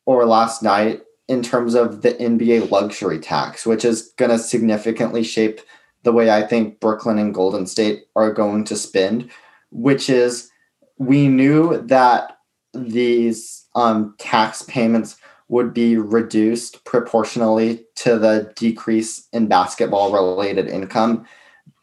[0.06, 5.22] or last night in terms of the NBA luxury tax, which is going to significantly
[5.22, 5.60] shape
[6.02, 9.30] the way I think Brooklyn and Golden State are going to spend,
[9.70, 10.50] which is
[10.98, 12.38] we knew that
[12.74, 15.16] these um, tax payments
[15.48, 21.26] would be reduced proportionally to the decrease in basketball related income.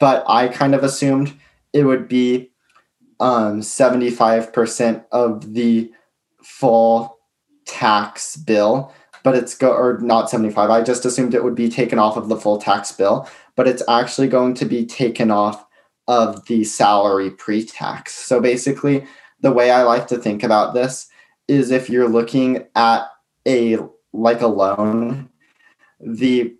[0.00, 1.34] But I kind of assumed
[1.72, 2.50] it would be
[3.20, 5.90] um, 75% of the
[6.42, 7.18] full
[7.66, 8.92] tax bill,
[9.22, 10.70] but it's go or not 75.
[10.70, 13.82] I just assumed it would be taken off of the full tax bill, but it's
[13.88, 15.64] actually going to be taken off
[16.06, 18.14] of the salary pre-tax.
[18.14, 19.06] So basically,
[19.40, 21.08] the way I like to think about this
[21.46, 23.06] is if you're looking at
[23.46, 23.78] a
[24.12, 25.28] like a loan,
[26.00, 26.56] the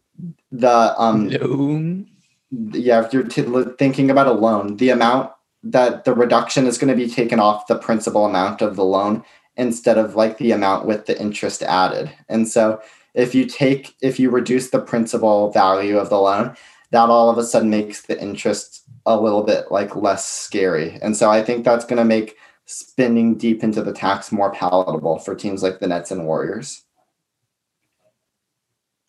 [0.50, 2.04] the um No.
[2.50, 3.44] Yeah, if you're t-
[3.78, 5.30] thinking about a loan, the amount
[5.62, 9.24] that the reduction is going to be taken off the principal amount of the loan
[9.56, 12.10] instead of like the amount with the interest added.
[12.28, 12.80] And so
[13.14, 16.56] if you take if you reduce the principal value of the loan,
[16.90, 20.98] that all of a sudden makes the interest a little bit like less scary.
[21.02, 22.36] And so I think that's going to make
[22.66, 26.82] spending deep into the tax more palatable for teams like the Nets and Warriors.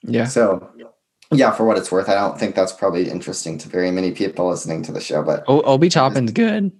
[0.02, 0.26] Yeah.
[0.26, 0.70] So
[1.32, 4.50] yeah, for what it's worth, I don't think that's probably interesting to very many people
[4.50, 6.72] listening to the show, but O- Obi Toppin's good.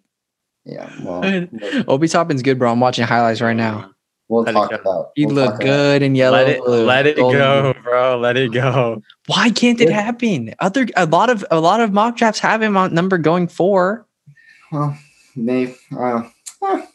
[0.66, 1.48] yeah, well,
[1.88, 2.72] Obi Toppin's good, bro.
[2.72, 3.92] I'm watching highlights right now.
[4.28, 5.10] we'll Let talk about.
[5.16, 6.38] You we'll look talk about- good in yellow.
[6.38, 7.84] let it blue, let it go, blue.
[7.84, 8.18] bro.
[8.20, 9.02] Let it go.
[9.28, 10.54] Why can't it happen?
[10.60, 14.06] Other a lot of a lot of mock drafts have him on number going four.
[14.72, 14.98] Well,
[15.36, 16.24] Nate, uh,
[16.68, 16.86] eh.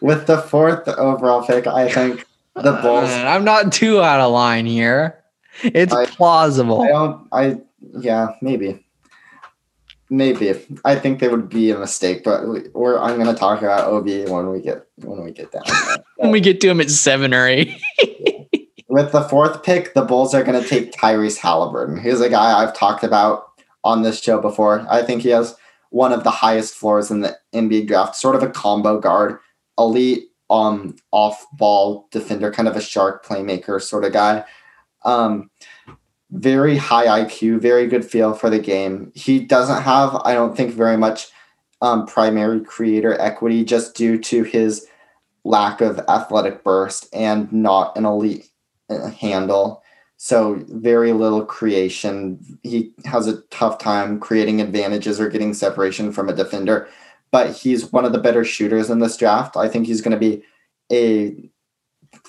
[0.00, 3.10] with the fourth overall pick, I think the Bulls.
[3.10, 5.19] Uh, I'm not too out of line here.
[5.62, 6.82] It's I- plausible.
[6.82, 7.28] I don't.
[7.32, 7.60] I
[7.98, 8.84] yeah, maybe,
[10.08, 10.54] maybe.
[10.84, 14.24] I think they would be a mistake, but we- or I'm gonna talk about Obi
[14.26, 15.64] when we get when we get down.
[16.16, 17.80] when we get to him at seven or eight.
[18.88, 22.00] With the fourth pick, the Bulls are going to take Tyrese Halliburton.
[22.02, 23.44] He's a guy I've talked about
[23.84, 24.84] on this show before.
[24.90, 25.54] I think he has
[25.90, 29.38] one of the highest floors in the NBA draft, sort of a combo guard,
[29.78, 34.44] elite um off ball defender, kind of a shark playmaker sort of guy.
[35.04, 35.49] Um
[36.32, 39.12] very high IQ, very good feel for the game.
[39.14, 41.28] He doesn't have, I don't think, very much
[41.82, 44.86] um, primary creator equity just due to his
[45.44, 48.48] lack of athletic burst and not an elite
[48.90, 49.82] uh, handle.
[50.18, 52.58] So very little creation.
[52.62, 56.88] He has a tough time creating advantages or getting separation from a defender,
[57.30, 59.56] but he's one of the better shooters in this draft.
[59.56, 60.42] I think he's going to be
[60.92, 61.50] a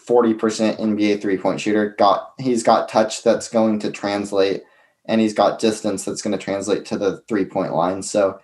[0.08, 1.96] 40% NBA three-point shooter.
[1.98, 4.64] Got he's got touch that's going to translate
[5.06, 8.04] and he's got distance that's going to translate to the three-point line.
[8.04, 8.40] So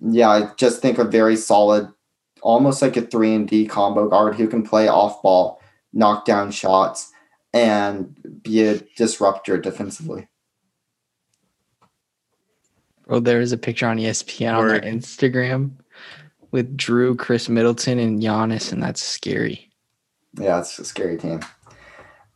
[0.00, 1.88] yeah, I just think a very solid
[2.42, 5.60] almost like a 3 and D combo guard who can play off ball,
[5.92, 7.12] knock down shots
[7.52, 10.28] and be a disruptor defensively.
[13.06, 15.70] Bro, there is a picture on ESPN on their Instagram
[16.50, 19.67] with Jrue, Khris Middleton, and Giannis, and that's scary.
[20.34, 21.40] Yeah, it's a scary team.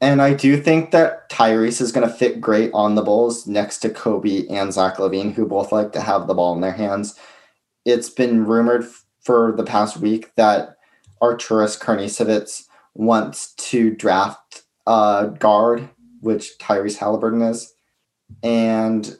[0.00, 3.78] And I do think that Tyrese is going to fit great on the Bulls next
[3.78, 7.14] to Coby and Zach LaVine, who both like to have the ball in their hands.
[7.84, 8.84] It's been rumored
[9.20, 10.76] for the past week that
[11.22, 15.88] Arturas Karnisovas wants to draft a guard,
[16.20, 17.72] which Tyrese Halliburton is.
[18.42, 19.16] And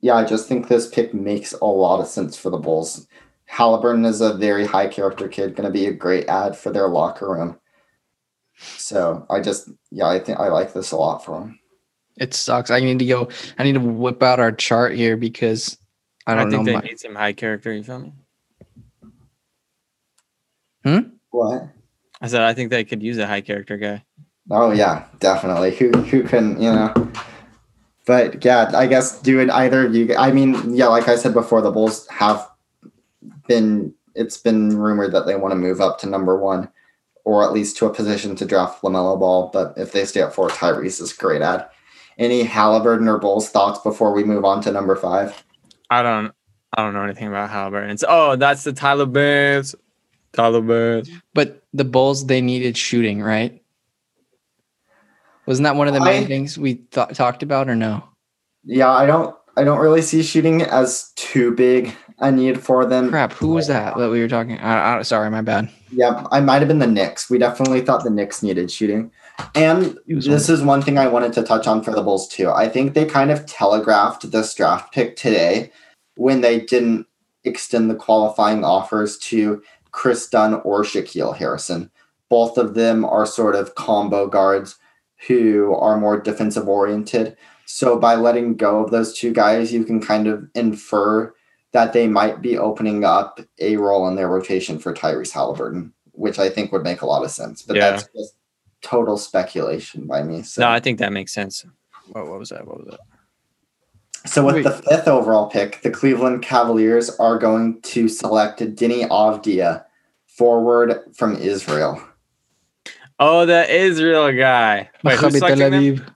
[0.00, 3.06] yeah, I just think this pick makes a lot of sense for the Bulls.
[3.46, 6.88] Halliburton is a very high character kid, going to be a great ad for their
[6.88, 7.58] locker room.
[8.58, 11.58] So I just yeah, I think I like this a lot for him.
[12.16, 12.70] It sucks.
[12.70, 13.28] I need to go.
[13.58, 15.76] I need to whip out our chart here because
[16.26, 16.72] I I, don't think know.
[16.72, 17.72] they My, need some high character.
[17.72, 18.12] You feel me?
[20.84, 20.98] Hmm.
[21.30, 21.68] What?
[22.20, 24.04] I said I think they could use a high character guy.
[24.50, 25.74] Oh yeah, definitely.
[25.74, 26.92] Who who can you know?
[28.06, 30.14] But yeah, I guess do it either of you.
[30.16, 32.46] I mean, yeah, like I said before, the Bulls have
[33.48, 33.94] been.
[34.14, 36.68] It's been rumored that they want to move up to number one,
[37.24, 39.50] or at least to a position to draft Lamelo Ball.
[39.52, 41.66] But if they stay at four, Tyrese is a great ad.
[42.18, 45.42] Any Halliburton or Bulls thoughts before we move on to number five?
[45.90, 46.32] I don't.
[46.76, 47.90] I don't know anything about Halliburton.
[47.90, 49.74] It's, oh, that's the Tyler Bands.
[50.32, 51.08] Tyler Bands.
[51.32, 53.62] but the Bulls they needed shooting, right?
[55.46, 58.02] Wasn't that one of the main I- things we th- talked about, or no?
[58.64, 59.36] Yeah, I don't.
[59.56, 63.10] I don't really see shooting as too big a need for them.
[63.10, 64.58] Crap, who was that that we were talking?
[64.58, 65.68] I, I, sorry, my bad.
[65.90, 67.28] Yeah, I might have been the Knicks.
[67.28, 69.10] We definitely thought the Knicks needed shooting.
[69.54, 72.50] And this is one thing I wanted to touch on for the Bulls too.
[72.50, 75.72] I think they kind of telegraphed this draft pick today
[76.16, 77.06] when they didn't
[77.42, 81.90] extend the qualifying offers to Kris Dunn or Shaquille Harrison.
[82.28, 84.76] Both of them are sort of combo guards
[85.26, 87.36] who are more defensive oriented.
[87.66, 91.34] So by letting go of those two guys, you can kind of infer
[91.74, 96.38] that they might be opening up a role in their rotation for Tyrese Halliburton, which
[96.38, 97.62] I think would make a lot of sense.
[97.62, 97.90] But Yeah.
[97.90, 98.36] that's just
[98.80, 100.42] total speculation by me.
[100.42, 101.64] So, No, I think that makes sense.
[102.12, 102.64] What, what was that?
[102.66, 103.00] What was that?
[104.30, 104.62] so with Wait.
[104.62, 109.84] the fifth overall pick, the Cleveland Cavaliers are going to select Deni Avdija,
[110.28, 112.00] forward from Israel.
[113.18, 114.90] Oh, the Israel guy.
[115.02, 116.06] Wait, who's Tel selecting them?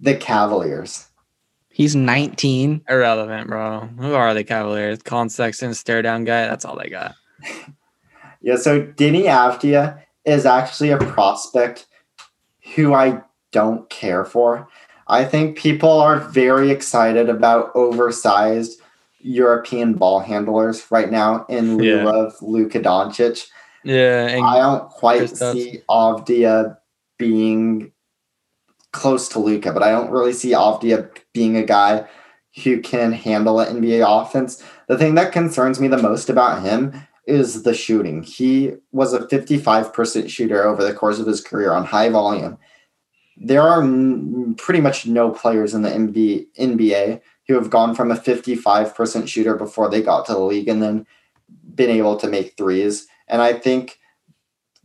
[0.00, 1.06] The Cavaliers.
[1.80, 2.82] He's 19.
[2.90, 3.88] Irrelevant, bro.
[3.98, 5.00] Who are the Cavaliers?
[5.02, 6.42] Collin Sexton, stare down guy.
[6.46, 7.14] That's all they got.
[8.42, 11.86] Yeah, so Deni Avdija is actually a prospect
[12.74, 13.20] who I
[13.52, 14.66] don't care for.
[15.08, 18.80] I think people are very excited about oversized
[19.20, 22.08] European ball handlers right now in lieu Yeah.
[22.08, 23.46] of Luka Doncic.
[23.84, 26.78] Yeah, and I don't quite see Avdija
[27.18, 27.92] being
[28.92, 32.06] close to Luka, but I don't really see Avdija being a guy
[32.64, 34.62] who can handle an NBA offense.
[34.88, 36.92] The thing that concerns me the most about him
[37.26, 38.22] is the shooting.
[38.22, 42.58] He was a 55% shooter over the course of his career on high volume.
[43.36, 48.10] There are n- pretty much no players in the NBA, NBA who have gone from
[48.10, 51.06] a 55% shooter before they got to the league and then
[51.74, 53.06] been able to make threes.
[53.28, 53.98] And I think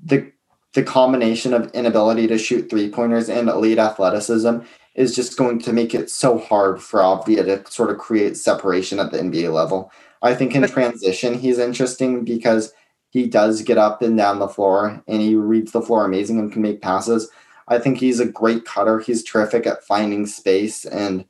[0.03, 0.31] the
[0.75, 4.57] the combination of inability to shoot three pointers and elite athleticism
[4.93, 8.99] is just going to make it so hard for Avdija to sort of create separation
[8.99, 9.91] at the NBA level.
[10.21, 12.73] I think in transition, he's interesting because
[13.09, 16.51] he does get up and down the floor and he reads the floor amazing and
[16.51, 17.29] can make passes.
[17.69, 18.99] I think he's a great cutter.
[18.99, 21.25] He's terrific at finding space and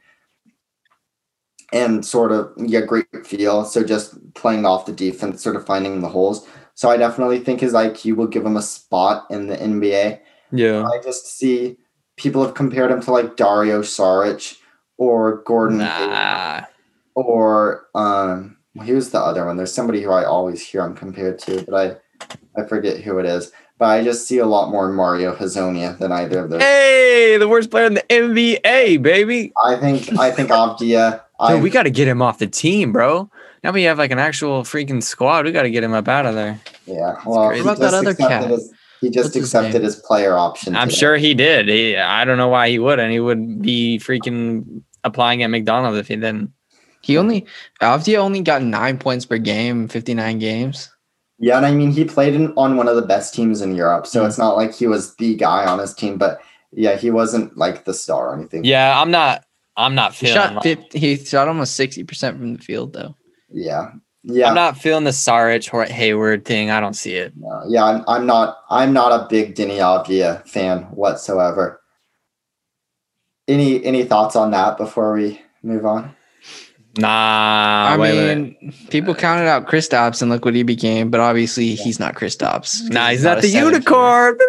[1.71, 3.65] and sort of yeah, great feel.
[3.65, 6.47] So just playing off the defense, sort of finding the holes.
[6.75, 10.19] So I definitely think his IQ will give him a spot in the NBA.
[10.51, 10.83] Yeah.
[10.83, 11.77] I just see
[12.17, 14.57] people have compared him to like Dario Saric
[14.97, 16.61] or Gordon Nah.
[17.15, 19.57] or um who's the other one?
[19.57, 23.25] There's somebody who I always hear him compared to, but I I forget who it
[23.25, 23.51] is.
[23.77, 26.61] But I just see a lot more Mario Hezonja than either of those.
[26.61, 29.51] Hey, the worst player in the NBA, baby.
[29.65, 31.21] I think I think Avdija.
[31.39, 33.29] I Dude, we got to get him off the team, bro.
[33.65, 35.45] Now we have like an actual freaking squad.
[35.45, 36.59] We got to get him up out of there.
[36.85, 37.15] yeah.
[37.25, 38.49] Well, he What about that just other accepted cat?
[38.51, 39.81] his- he just What's accepted name?
[39.81, 40.75] his player option.
[40.75, 40.99] I'm today.
[40.99, 41.67] sure he did.
[41.67, 43.11] He, I don't know why he wouldn't.
[43.11, 46.51] He would be freaking applying at McDonald's if he didn't.
[47.01, 47.45] He only
[47.81, 50.89] Avdija only got nine points per game, in 59 games.
[51.39, 54.05] Yeah, and I mean he played in, on one of the best teams in Europe,
[54.07, 54.27] so Mm.
[54.27, 56.17] it's not like he was the guy on his team.
[56.19, 56.39] But
[56.71, 58.63] yeah, he wasn't like the star or anything.
[58.63, 59.43] Yeah, I'm not.
[59.75, 60.35] I'm not He feeling.
[60.35, 63.15] shot like- 50, he shot almost 60% from the field though.
[63.57, 63.91] Yeah,
[64.23, 66.69] yeah, I'm not feeling the Saric or Hayward thing.
[66.71, 67.31] I don't see it.
[67.37, 67.85] no, yeah.
[67.85, 68.57] I'm, I'm not.
[68.69, 71.81] I'm not a big Deni Avdija fan whatsoever.
[73.47, 76.13] Any any thoughts on that before we move on?
[76.97, 77.89] Nah.
[77.93, 78.35] I wait, wait.
[78.37, 82.89] mean, people counted out Kristaps and look what he became, but obviously he's not Kristaps.
[82.89, 84.37] Nah, he's not a the unicorn.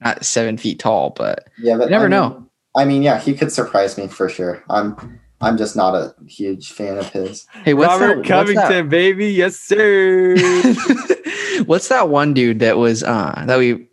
[0.00, 2.46] Not seven feet tall, but Yeah, but You never I mean- know.
[2.76, 4.62] I mean, yeah, he could surprise me for sure.
[4.68, 7.46] I'm I'm just not a huge fan of his.
[7.64, 9.26] hey, what's Robert that, what's that- Covington, baby.
[9.28, 10.34] Yes, sir.
[11.66, 13.86] What's that one dude that was uh that we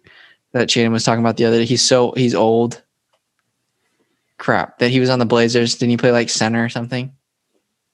[0.51, 1.65] that Shannon was talking about the other day?
[1.65, 2.81] He's so he's old.
[4.37, 4.79] Crap.
[4.79, 5.75] That he was on the Blazers.
[5.75, 7.13] Didn't he play like center or something?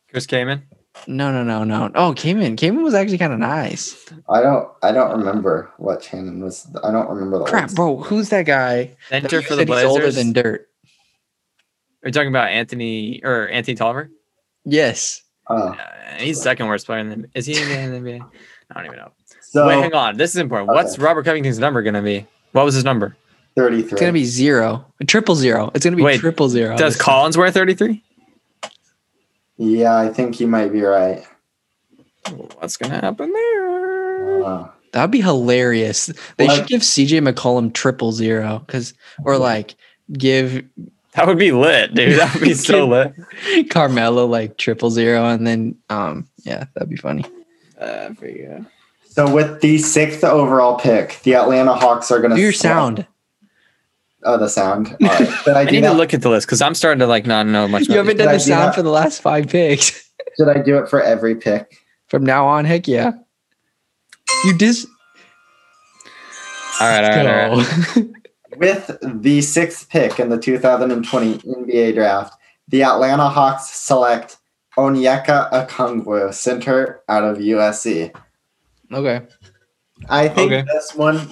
[0.10, 0.64] Chris Kaman.
[1.05, 1.91] No, no, no, no.
[1.95, 2.55] Oh, Kaman.
[2.55, 3.95] Kaman was actually kind of nice.
[4.30, 6.66] I don't I don't remember what Shannon was.
[6.84, 7.97] I don't remember the Crap, old- bro.
[7.97, 8.95] Who's that guy?
[9.10, 10.66] Center you for the said he's older than dirt.
[12.08, 14.10] Are you talking about Anthony or Anthony Tolliver?
[14.64, 15.22] Yes.
[15.49, 15.76] Oh, Uh,
[16.18, 17.30] he's second worst player in the.
[17.34, 18.22] Is he in the NBA?
[18.72, 19.12] I don't even know.
[19.41, 20.16] so Wait, hang on.
[20.16, 20.70] This is important.
[20.70, 21.03] What's Okay.
[21.03, 22.26] Robert Covington's number gonna be?
[22.53, 23.18] What was his number?
[23.58, 23.91] thirty three.
[23.91, 24.86] It's gonna be zero.
[25.05, 25.70] Triple zero.
[25.76, 26.78] It's gonna be Wait, triple zero.
[26.78, 28.01] Does This- Collins wear 33?
[29.58, 31.26] Yeah, I think you might be right.
[32.60, 34.45] What's gonna happen there?
[34.45, 36.05] Uh, That'd be hilarious.
[36.38, 38.64] They Well, should give CJ McCollum triple zero.
[38.68, 38.93] Cause
[39.26, 39.76] or like
[40.14, 40.64] give
[41.18, 42.20] That would be lit, dude.
[42.20, 43.13] That would be so lit.
[43.72, 47.26] Carmelo like triple zero and then um yeah, that'd be funny.
[47.80, 48.65] Uh, for you.
[49.09, 53.05] so with the sixth overall pick, the Atlanta Hawks are going to Do your sound.
[54.24, 54.95] Oh, the sound.
[55.01, 55.30] All right.
[55.45, 57.26] Did I I do need to look at the list because I'm starting to like
[57.26, 57.88] not know much.
[57.88, 58.76] You haven't done the Did I do sound that?
[58.76, 60.11] for the last five picks.
[60.38, 61.78] Should I do it for every pick?
[62.07, 63.11] From now on, heck yeah.
[64.45, 64.86] You dis.
[66.80, 68.07] All right, all right, all right.
[68.58, 72.34] With the sixth pick in the 2020 NBA draft,
[72.68, 74.38] the Atlanta Hawks select
[74.78, 78.14] Onyeka Okongwu, center out of USC.
[78.93, 79.22] okay.
[80.10, 80.64] I think Okay.
[80.72, 81.28] this one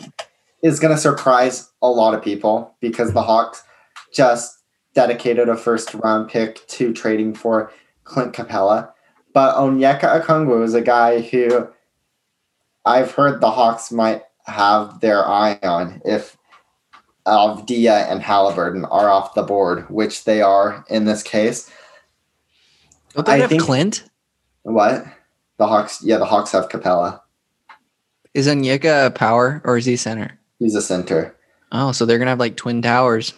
[0.64, 3.64] is going to surprise a lot of people because the Hawks
[4.12, 4.58] just
[4.96, 7.72] dedicated a first round pick to trading for
[8.06, 8.90] Clint Capela.
[9.34, 11.68] But Onyeka Okongwu is a guy who
[12.86, 16.38] I've heard the Hawks might have their eye on if
[17.28, 21.70] Avdija and Halliburton are off the board, which they are in this case.
[23.14, 24.04] Don't they I have think- Clint?
[24.64, 25.06] What?
[25.58, 27.22] The Hawks, yeah, the Hawks have Capela.
[28.34, 30.38] Is Onyeka a power or is he center?
[30.60, 31.36] He's a center.
[31.72, 33.34] Oh, so they're gonna have like twin towers.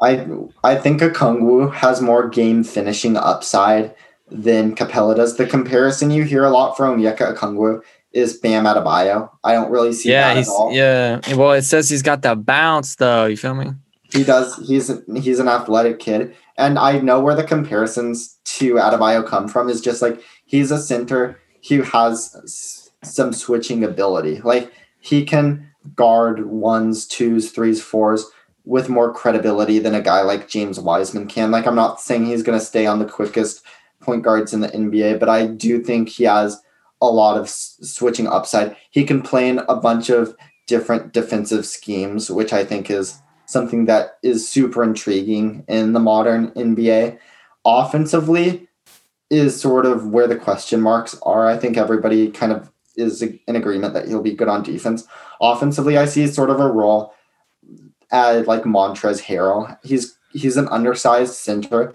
[0.00, 0.26] I
[0.64, 3.94] I think Okongwu has more game finishing upside
[4.30, 5.36] than Capela does.
[5.36, 7.80] The comparison you hear a lot from Yeka Okongwu
[8.12, 9.30] is Bam Adebayo.
[9.44, 10.72] I don't really see Yeah, that he's at all.
[10.72, 11.34] yeah.
[11.34, 13.26] Well, it says he's got that bounce though.
[13.26, 13.72] You feel me?
[14.12, 14.56] He does.
[14.66, 19.68] He's he's an athletic kid, and I know where the comparisons to Adebayo come from.
[19.70, 21.38] Is just like he's a center
[21.68, 24.40] who has s- some switching ability.
[24.42, 28.26] Like he can guard ones, twos, threes, fours
[28.64, 31.50] with more credibility than a guy like James Wiseman can.
[31.50, 33.64] Like I'm not saying he's going to stay on the quickest
[34.00, 36.60] point guards in the NBA, but I do think he has
[37.02, 38.74] a lot of s- switching upside.
[38.90, 40.34] He can play in a bunch of
[40.66, 46.52] different defensive schemes, which I think is something that is super intriguing in the modern
[46.52, 47.18] NBA.
[47.66, 48.68] Offensively
[49.28, 51.48] is sort of where the question marks are.
[51.48, 55.06] I think everybody kind of is in agreement that he'll be good on defense.
[55.40, 57.14] Offensively, I see sort of a role
[58.10, 59.76] at like Montrezl Harrell.
[59.82, 61.94] He's he's an undersized center,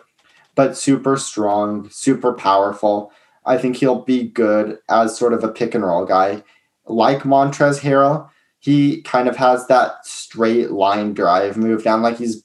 [0.55, 3.12] but super strong, super powerful.
[3.48, 6.43] I think he'll be good as sort of a pick and roll guy.
[6.86, 8.30] Like Montrezl Harrell,
[8.60, 12.02] he kind of has that straight line drive move down.
[12.02, 12.43] Like he's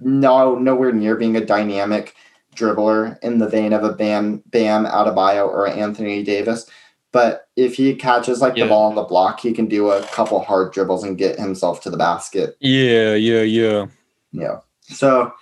[0.00, 2.14] no nowhere near being a dynamic
[2.56, 6.66] dribbler in the vein of a Bam Bam Adebayo or Anthony Davis.
[7.12, 8.64] But if he catches like Yeah.
[8.64, 11.82] the ball on the block, he can do a couple hard dribbles and get himself
[11.82, 12.56] to the basket.
[12.60, 13.86] Yeah, yeah, yeah.
[14.32, 14.58] Yeah.
[14.82, 15.32] So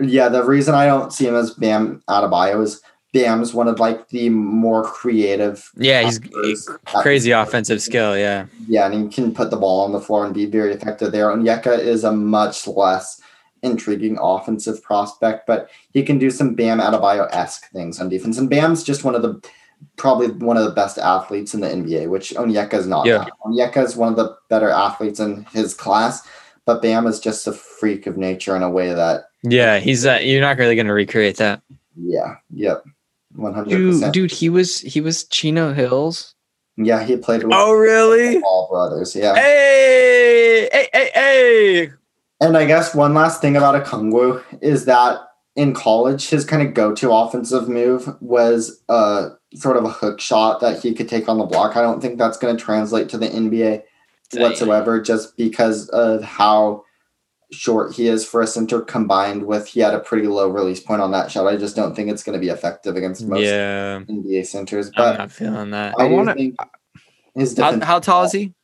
[0.00, 2.80] yeah, the reason I don't see him as Bam Adebayo is
[3.12, 5.70] Bam's one of like the more creative.
[5.76, 8.16] Yeah, he's he's crazy offensive skill.
[8.16, 8.46] Yeah.
[8.66, 11.26] Yeah, and he can put the ball on the floor and be very effective there.
[11.26, 13.20] Onyeka is a much less
[13.62, 18.38] intriguing offensive prospect, but he can do some Bam Adebayo esque things on defense.
[18.38, 19.40] And Bam's just one of the
[19.96, 23.06] probably one of the best athletes in the NBA, which Onyeka is not.
[23.06, 23.26] Yeah.
[23.44, 26.26] Onyeka is one of the better athletes in his class,
[26.64, 30.18] but Bam is just a freak of nature in a way that Yeah, he's uh,
[30.22, 31.60] you're not really gonna recreate that.
[31.96, 32.84] yeah, yep.
[33.34, 34.14] One hundred Dude, percent.
[34.14, 36.34] dude, he was he was Chino Hills.
[36.76, 38.40] Yeah, he played with Oh really?
[38.42, 39.14] all brothers.
[39.14, 39.34] Yeah.
[39.34, 41.90] Hey, hey, hey, hey.
[42.40, 45.18] And I guess one last thing about Okongwu is that
[45.54, 50.60] in college, his kind of go-to offensive move was uh, sort of a hook shot
[50.60, 51.76] that he could take on the block.
[51.76, 53.82] I don't think that's going to translate to the NBA
[54.34, 56.84] whatsoever, just because of how
[57.52, 61.00] short he is for a center, combined with he had a pretty low release point
[61.02, 61.46] on that shot.
[61.46, 64.86] I just don't think it's going to be effective against most Yeah, NBA centers.
[64.88, 65.94] I'm But not feeling that.
[65.98, 66.34] I, I do wanna-
[67.34, 67.84] his How, defense.
[67.84, 68.54] how tall is he?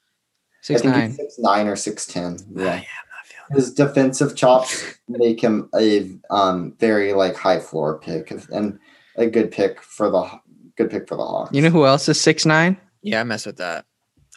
[0.63, 1.09] Six I think nine.
[1.11, 2.39] he's six nine or six ten.
[2.55, 2.71] Yeah, Yeah.
[2.73, 3.57] I'm not feeling.
[3.63, 8.79] his defensive chops make him a um very like high floor pick and
[9.17, 10.29] a good pick for the
[10.77, 11.51] good pick for the Hawks.
[11.55, 12.77] You know who else is six nine?
[13.03, 13.85] Yeah, I mess with that.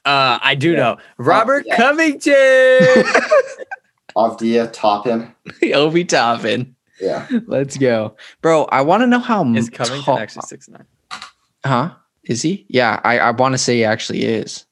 [0.05, 0.77] Uh, I do Yeah.
[0.77, 1.75] know Robert yeah.
[1.75, 2.33] Covington.
[4.15, 5.33] Avdija uh, Toppin.
[5.73, 6.75] Obi Toppin.
[6.99, 7.27] Yeah.
[7.47, 8.65] Let's go, bro.
[8.65, 10.85] I want to know how is m- Covington tall- actually six nine?
[11.65, 11.91] Huh?
[12.23, 12.65] Is he?
[12.69, 14.65] Yeah, I I want to say he actually is.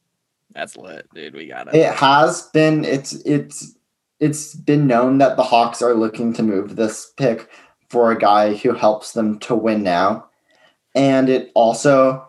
[0.54, 1.34] That's lit, dude.
[1.36, 1.94] We got It it.
[1.96, 3.76] has been it's it's
[4.20, 7.50] it's been known that the Hawks are looking to move this pick
[7.90, 10.28] for a guy who helps them to win now.
[10.96, 12.28] And it also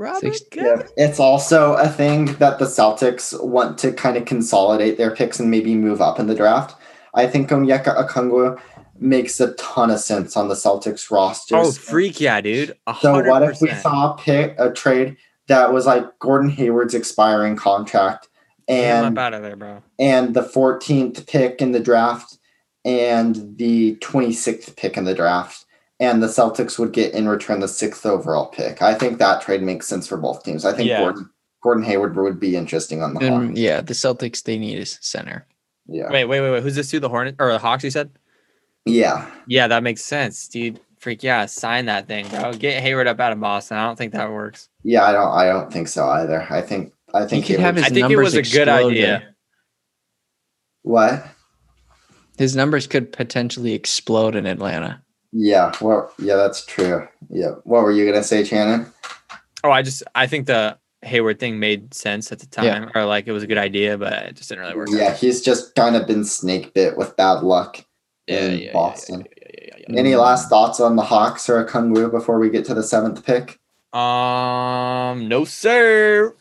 [0.00, 0.86] Robert Six- Covington.
[0.96, 5.38] Yeah, it's also a thing that the Celtics want to kind of consolidate their picks
[5.38, 6.74] and maybe move up in the draft.
[7.14, 8.58] I think Onyeka Okongwu
[8.98, 11.56] makes a ton of sense on the Celtics roster.
[11.56, 12.76] Oh, freak yeah, dude.
[12.86, 15.16] A So what if we saw a pick a trade
[15.48, 18.28] that was like Gordon Hayward's expiring contract
[18.68, 19.82] Get him and up out of there, bro.
[19.98, 22.38] and the 14th pick in the draft
[22.84, 25.64] and the 26th pick in the draft
[26.00, 28.82] and the Celtics would get in return the 6th overall pick.
[28.82, 30.64] I think that trade makes sense for both teams.
[30.64, 31.00] I think Yeah.
[31.00, 31.30] Gordon
[31.62, 33.58] Gordon Hayward would be interesting on the Hawks.
[33.58, 35.46] Yeah, the Celtics they need a center.
[35.86, 36.10] Yeah.
[36.10, 36.62] Wait, wait, wait, wait.
[36.62, 37.84] Who's this to The Hornets or the Hawks?
[37.84, 38.10] You said?
[38.86, 39.30] Yeah.
[39.46, 40.80] Yeah, that makes sense, dude.
[40.98, 42.52] Freak yeah, sign that thing, bro.
[42.52, 43.76] Get Hayward up out of Boston.
[43.78, 44.68] I don't think that works.
[44.84, 46.46] Yeah, I don't I don't think so either.
[46.50, 49.34] I think I think could have Hayward- his I think it was a good idea.
[50.82, 51.26] what?
[52.38, 55.02] His numbers could potentially explode in Atlanta.
[55.32, 57.06] Yeah, well yeah, that's true.
[57.28, 57.52] Yeah.
[57.64, 58.86] What were you gonna say, Shannon?
[59.62, 62.88] Oh, I just I think the Hayward thing made sense at the time, Yeah.
[62.94, 64.88] or like it was a good idea, but it just didn't really work.
[64.90, 67.84] Yeah, he's just kind of been snake bit with bad luck.
[68.26, 69.20] yeah, in yeah, yeah, Boston.
[69.20, 72.64] Yeah, yeah, yeah, yeah, Any last thoughts on the Hawks or Kungwu before we get
[72.66, 73.58] to the seventh pick?
[73.92, 76.34] Um, no sir.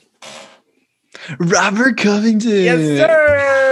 [1.39, 2.49] Robert Covington.
[2.51, 3.68] Yes, sir.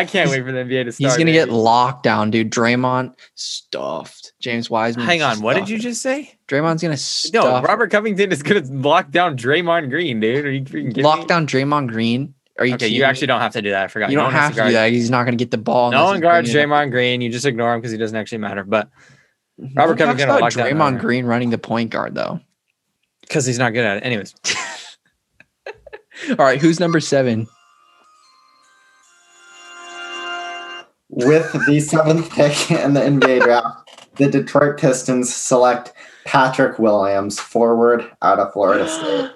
[0.00, 1.10] I can't wait for the NBA to start.
[1.10, 2.50] He's gonna get locked down, dude.
[2.50, 4.32] Draymond stuffed.
[4.40, 5.06] James Wiseman.
[5.06, 6.38] Hang on, what did you just say?
[6.48, 6.96] Draymond's gonna
[7.32, 7.62] No.
[7.62, 10.44] Robert Covington is gonna lock down Draymond Green, dude.
[10.44, 11.24] Are you freaking lock me?
[11.26, 12.34] down Draymond Green.
[12.58, 13.28] Are you Okay, you actually me?
[13.28, 13.84] don't have to do that.
[13.84, 14.10] I forgot.
[14.10, 14.90] You don't No have to do that.
[14.92, 15.90] He's not gonna get the ball.
[15.90, 16.68] No one guards it up.
[16.68, 17.20] Draymond Green.
[17.20, 18.64] You just ignore him because he doesn't actually matter.
[18.64, 18.90] But
[19.58, 21.00] No Robert talks Covington about lock Draymond.
[21.00, 22.40] Green running the point guard though.
[23.22, 24.04] because he's not good at it.
[24.04, 24.34] Anyways,
[26.30, 27.46] All right, who's number seven?
[31.26, 35.92] With the seventh pick in the NBA draft, the Detroit Pistons select
[36.24, 39.30] Patrick Williams, forward out of Florida State.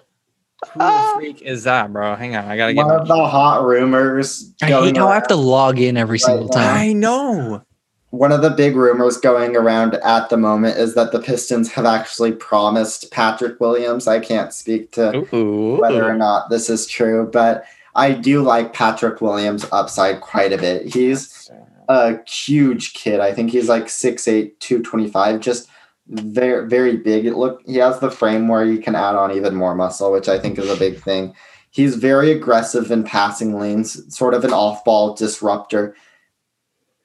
[0.72, 1.14] who the ah.
[1.16, 2.16] freak is that, bro?
[2.16, 2.86] Hang on, I gotta get.
[2.86, 4.52] One of the hot rumors.
[4.62, 6.54] I going hate how I have to log in every single now.
[6.54, 6.76] time.
[6.76, 7.62] I know.
[8.10, 11.84] One of the big rumors going around at the moment is that the Pistons have
[11.84, 14.06] actually promised Patrick Williams.
[14.06, 15.80] I can't speak to Ooh.
[15.80, 17.64] whether or not this is true, but
[17.96, 20.86] I do like Patrick Williams' upside quite a bit.
[20.86, 21.50] He's
[21.88, 23.20] a huge kid.
[23.20, 25.68] I think he's like 6'8, 225, just
[26.08, 27.24] very very big.
[27.24, 30.28] It look he has the frame where you can add on even more muscle, which
[30.28, 31.34] I think is a big thing.
[31.70, 35.96] He's very aggressive in passing lanes, sort of an off-ball disruptor.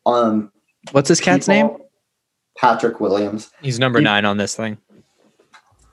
[0.05, 0.51] Um,
[0.91, 1.69] What's his cat's name?
[2.57, 3.51] Patrick Williams.
[3.61, 4.77] He's number He- nine on this thing.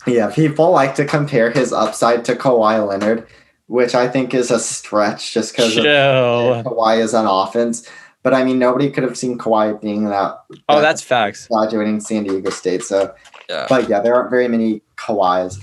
[0.06, 3.26] Yeah, people like to compare his upside to Kawhi Leonard,
[3.66, 5.82] which I think is a stretch just because Chill.
[6.62, 7.88] Kawhi is on offense.
[8.26, 10.36] But I mean, nobody could have seen Kawhi being that
[10.68, 11.46] Oh, that's facts.
[11.46, 12.82] graduating San Diego State.
[12.82, 13.14] So,
[13.48, 13.66] Yeah.
[13.68, 15.60] but yeah, there aren't very many Kawhis.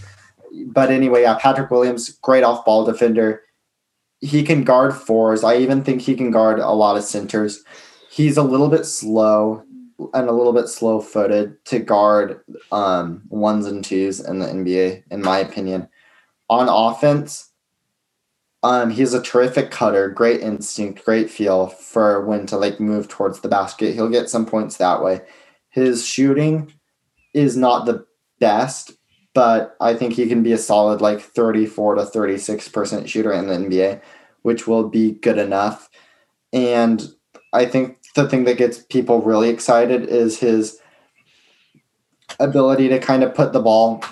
[0.67, 3.41] But anyway, yeah, Patrick Williams, great off ball defender.
[4.21, 5.43] He can guard fours.
[5.43, 7.65] I even think he can guard a lot of centers.
[8.09, 9.63] He's a little bit slow
[10.13, 12.39] and a little bit slow footed to guard
[12.71, 15.89] um, ones and twos in the NBA, in my opinion.
[16.49, 17.49] On offense,
[18.63, 23.41] um, he's a terrific cutter, great instinct, great feel for when to like move towards
[23.41, 23.93] the basket.
[23.93, 25.21] He'll get some points that way.
[25.69, 26.73] His shooting
[27.33, 28.05] is not the
[28.39, 28.93] best,
[29.33, 33.55] but I think he can be a solid like 34 to 36% shooter in the
[33.55, 34.01] NBA,
[34.43, 35.89] which will be good enough.
[36.53, 37.05] And
[37.51, 40.79] I think the thing that gets people really excited is his
[42.39, 44.03] ability to kind of put the ball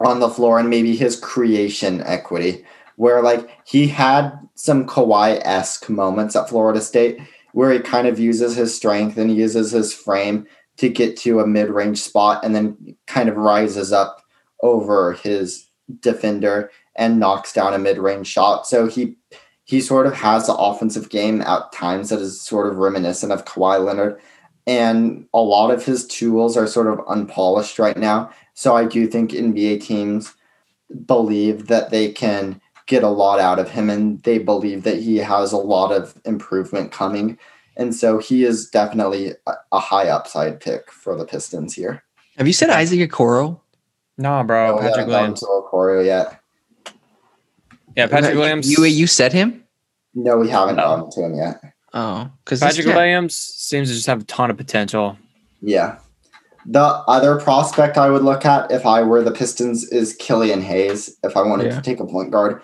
[0.00, 2.64] on the floor and maybe his creation equity,
[2.96, 7.20] where like he had some Kawhi esque moments at Florida State
[7.52, 11.46] where he kind of uses his strength and uses his frame to get to a
[11.46, 14.22] mid range spot and then kind of rises up
[14.62, 15.66] over his
[16.00, 18.66] defender and knocks down a mid range shot.
[18.66, 19.16] So he
[19.64, 23.44] he sort of has the offensive game at times that is sort of reminiscent of
[23.44, 24.20] Kawhi Leonard.
[24.66, 28.30] And a lot of his tools are sort of unpolished right now.
[28.54, 30.34] So I do think NBA teams
[31.04, 35.16] believe that they can get a lot out of him and they believe that he
[35.18, 37.38] has a lot of improvement coming.
[37.76, 42.02] And so he is definitely a, a high upside pick for the Pistons here.
[42.38, 43.60] Have you said Isaac Okoro?
[44.18, 44.72] No, bro.
[44.72, 45.40] Oh, we Patrick Williams.
[45.40, 46.40] to Okoro yet.
[47.96, 48.70] Yeah, Patrick Williams.
[48.70, 49.64] You you said him?
[50.14, 50.82] No, we haven't No.
[50.82, 51.60] gotten to him yet.
[51.92, 55.18] Oh, because Patrick Williams seems to just have a ton of potential.
[55.62, 55.98] Yeah.
[56.66, 61.16] The other prospect I would look at if I were the Pistons is Killian Hayes.
[61.22, 61.76] If I wanted Yeah.
[61.76, 62.60] to take a point guard,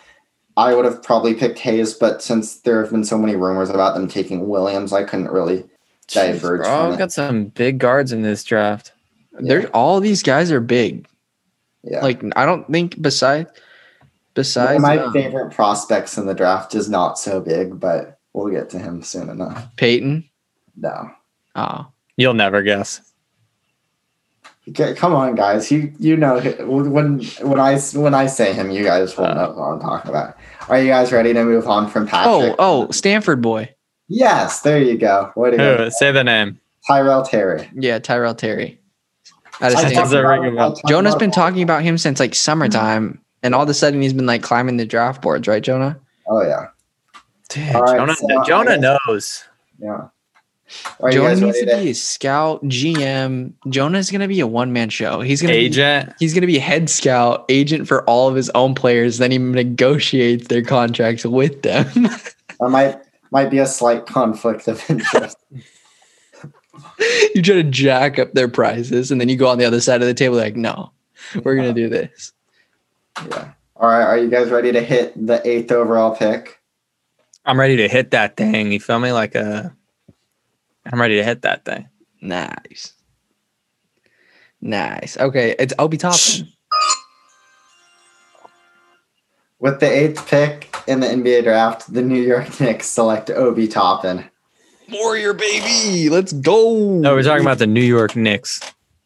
[0.57, 3.95] I would have probably picked Hayes, but since there have been so many rumors about
[3.95, 5.65] them taking Williams, I couldn't really
[6.09, 6.99] diverge Bro, from I've it.
[6.99, 8.93] got some big guards in this draft.
[9.33, 11.07] They're all these guys are big.
[11.83, 12.03] Yeah.
[12.03, 13.55] Like I don't think beside One
[14.35, 18.53] besides of my um, favorite prospects in the draft is not so big, but we'll
[18.53, 19.67] get to him soon enough.
[19.77, 20.29] Peyton.
[20.77, 21.11] No.
[21.55, 21.87] Oh,
[22.17, 23.12] You'll never guess.
[24.69, 25.71] Okay, come on, guys.
[25.73, 26.91] You you know when
[27.25, 29.35] when I when I say him, you guys will Uh.
[29.35, 30.37] know what I'm talking about.
[30.69, 32.55] Are you guys ready to move on from oh, Patrick?
[32.59, 33.75] oh, oh, Stanford boy.
[34.09, 35.33] Yes, there you go.
[35.35, 35.77] Way to go.
[35.85, 35.91] Who?
[35.91, 36.61] Say the name.
[36.87, 37.69] Tyrell Terry.
[37.75, 38.79] Yeah, Tyrell Terry.
[39.61, 39.95] Out of I Stanford.
[39.95, 40.79] talked about- ring a bell.
[40.87, 44.13] I talked been talking about him since like summertime, and all of a sudden he's
[44.13, 45.99] been like climbing the draft boards, right, Jonah?
[46.29, 46.67] Oh yeah,
[47.49, 49.45] Dude, All right, Jonah, so Jonah knows.
[49.81, 50.03] yeah.
[51.01, 51.77] Are Jonah needs to to?
[51.83, 53.53] be a scout, GM.
[53.69, 55.21] Jonah's gonna be a one man show.
[55.21, 56.13] He's gonna Be, Agent.
[56.19, 59.19] he's gonna be head scout, agent for all of his own players.
[59.19, 61.87] Then he negotiates their contracts with them.
[62.61, 62.97] There might
[63.33, 65.37] might be a slight conflict of interest.
[67.35, 70.01] you try to jack up their prices, and then you go on the other side
[70.01, 70.93] of the table like, no,
[71.43, 72.33] we're gonna do this.
[73.29, 73.53] yeah.
[73.77, 74.05] All right.
[74.05, 76.61] Are you guys ready to hit the eighth overall pick?
[77.45, 78.71] I'm ready to hit that thing.
[78.71, 79.11] You feel me?
[79.11, 79.75] Like a.
[80.87, 81.89] I'm ready to hit that thing.
[82.21, 82.95] Nice.
[84.61, 85.17] Nice.
[85.19, 86.49] Okay, it's Obi Toppin.
[89.59, 94.25] With the eighth pick in the NBA draft, the New York Knicks select Obi Toppin.
[94.91, 96.09] Warrior baby.
[96.09, 96.99] Let's go.
[96.99, 98.61] No, we're talking about the New York Knicks.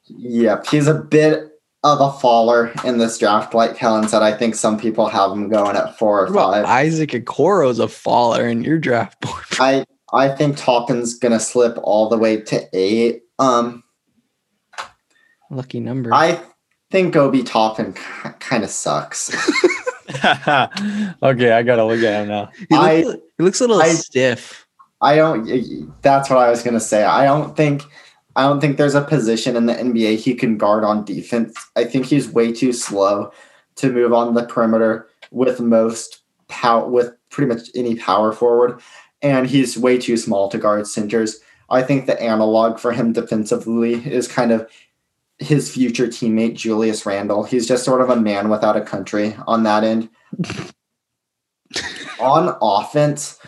[0.07, 1.53] Yep, he's a bit
[1.85, 3.55] of a faller in this draft.
[3.55, 6.53] Like Helen said, I think some people have him going at four or What about
[6.55, 6.65] five.
[6.65, 9.45] Isaac Okoro's a faller in your draft board.
[9.53, 13.23] I I think Toppin's gonna slip all the way to eight.
[13.39, 13.83] Um,
[15.51, 16.13] Lucky number.
[16.13, 16.41] I
[16.91, 17.93] think Obi Toppin
[18.41, 19.31] kind of sucks.
[21.23, 22.51] okay, I gotta look at him now.
[22.69, 24.67] he, looks, I- he looks a little I- stiff.
[25.03, 25.93] I don't.
[26.03, 27.05] That's what I was gonna say.
[27.05, 27.83] I don't think.
[28.35, 31.55] I don't think there's a position in the NBA he can guard on defense.
[31.75, 33.31] I think he's way too slow
[33.77, 38.81] to move on the perimeter with most power with pretty much any power forward,
[39.27, 41.41] and he's way too small to guard centers.
[41.69, 44.71] I think the analog for him defensively is kind of
[45.39, 47.45] his future teammate Julius Randle.
[47.45, 50.09] He's just sort of a man without a country on that end.
[52.21, 53.39] on offense,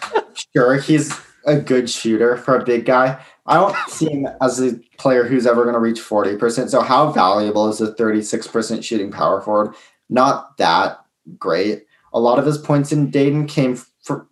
[0.54, 3.18] sure he's a good shooter for a big guy.
[3.46, 6.68] I don't see him as a player who's ever going to reach 40%.
[6.68, 9.74] So, how valuable is a 36% shooting power forward?
[10.10, 10.98] Not that
[11.38, 11.86] great.
[12.12, 13.80] A lot of his points in Dayton came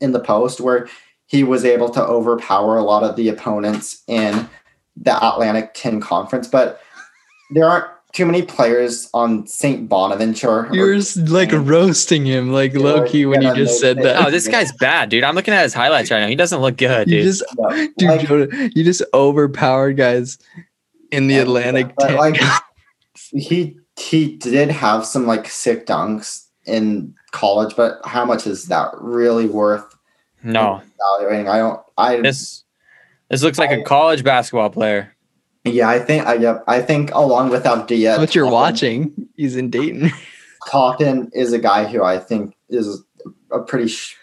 [0.01, 0.89] in the post where
[1.27, 4.49] he was able to overpower a lot of the opponents in
[4.97, 6.49] the Atlantic 10 conference.
[6.49, 6.81] But
[7.51, 9.89] there aren't too many players on St.
[9.89, 10.69] Bonaventure.
[10.73, 14.25] You're just, like roasting him, like Yeah, low key when you just said that.
[14.27, 15.23] Oh, this guy's bad, dude.
[15.25, 16.29] I'm looking at his highlights right now.
[16.29, 17.19] He doesn't look good, dude.
[17.19, 20.39] you just, No, dude, like- Jonah, you just overpowered guys
[21.11, 21.93] in the Yeah, Atlantic.
[21.97, 22.17] but, 10.
[22.17, 22.41] like
[23.33, 28.91] he he did have some like sick dunks in college, but how much is that
[29.01, 29.96] really worth
[30.53, 30.83] no,
[31.19, 31.49] evaluating?
[31.49, 31.81] I don't.
[31.99, 32.65] I this
[33.31, 35.15] this looks like a college basketball player.
[35.65, 35.89] yeah.
[35.89, 36.65] I think I yep.
[36.67, 40.11] I think along with Avdija, what you're Toppin- watching, he's in Dayton.
[40.71, 43.03] Toppin is a guy who I think is
[43.53, 44.17] a pretty sh-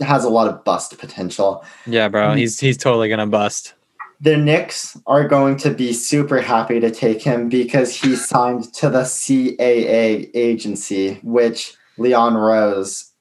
[0.00, 1.64] has a lot of bust potential.
[1.86, 2.34] Yeah, bro.
[2.34, 3.74] He's he's totally gonna bust.
[4.20, 8.88] The Knicks are going to be super happy to take him because he signed to
[8.88, 13.11] the CAA agency, which Leon Rose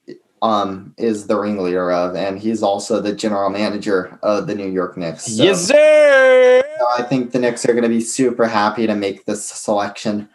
[0.41, 4.97] um, is the ringleader of, and he's also the general manager of the New York
[4.97, 5.25] Knicks.
[5.25, 6.63] So, yes, sir.
[6.79, 10.27] so I think the Knicks are going to be super happy to make this selection.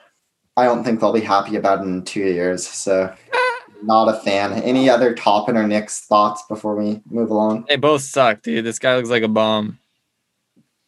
[0.57, 2.67] I don't think they'll be happy about it in two years.
[2.67, 3.13] So,
[3.83, 4.53] not a fan.
[4.55, 7.67] Any other Toppin or Knicks thoughts before we move along?
[7.69, 8.65] They both suck, dude.
[8.65, 9.79] This guy looks like a bum.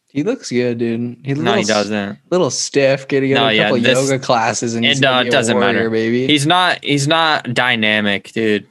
[0.07, 1.17] He looks good, dude.
[1.23, 2.17] He's a No, he doesn't.
[2.31, 3.07] little stiff.
[3.07, 5.31] Getting No, a yeah, couple this- yoga classes, and he's it, gonna uh, be a
[5.31, 5.87] doesn't matter.
[5.91, 6.25] baby.
[6.25, 6.83] He's not.
[6.83, 8.65] He's not dynamic, dude.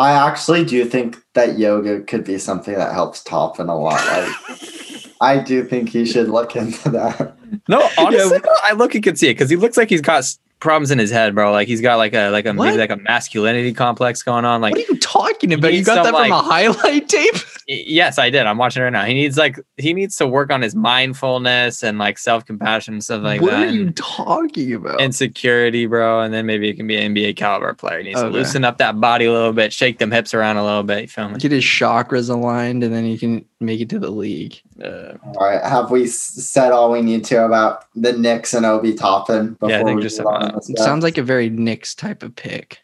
[0.00, 4.00] I actually do think that yoga could be something that helps Toppin a lot.
[4.06, 7.36] Like, I do think he should look into that.
[7.68, 8.92] No, honestly, bro, I look.
[8.94, 11.34] He can see it because he looks like he's got s- problems in his head,
[11.34, 11.50] bro.
[11.52, 12.66] Like he's got like a like a What?
[12.66, 14.60] maybe like a masculinity complex going on.
[14.60, 15.72] Like what are you talking about?
[15.74, 17.34] You got some, that from like- a highlight tape?
[17.72, 18.46] Yes, I did.
[18.46, 19.04] I'm watching it right now.
[19.04, 23.04] He needs like he needs to work on his mindfulness and like self compassion and
[23.04, 23.68] stuff like what that.
[23.68, 25.00] are you talking about?
[25.00, 27.98] Insecurity, bro, and then maybe it can be an NBA caliber player.
[27.98, 28.28] He needs Okay.
[28.28, 31.02] to loosen up that body a little bit, shake them hips around a little bit.
[31.02, 31.38] You feel me?
[31.38, 34.60] Get his chakras aligned, and then he can make it to the league.
[34.82, 38.94] Uh, All right, have we said all we need to about the Knicks and Obi
[38.94, 39.56] Toppin?
[39.62, 41.50] Yeah, I think we just move on about- to this It sounds like a very
[41.50, 42.82] Knicks type of pick.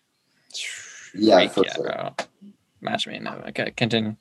[1.14, 1.84] Yeah, freak for yeah, sure.
[1.84, 2.14] bro.
[2.80, 3.36] Match me now.
[3.48, 4.16] Okay, continue.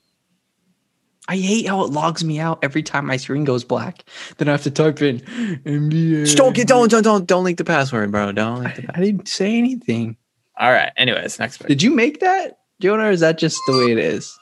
[1.28, 4.04] I hate how it logs me out every time my screen goes black.
[4.38, 6.24] Then I have to type in NBA.
[6.24, 8.30] Just don't get don't don't don't don't leak the password, bro.
[8.32, 10.16] Don't leak the I, I didn't say anything.
[10.58, 10.92] All right.
[10.96, 11.66] Anyways, next pick.
[11.66, 14.38] Did you make that, Jonah, or is that just the way it is?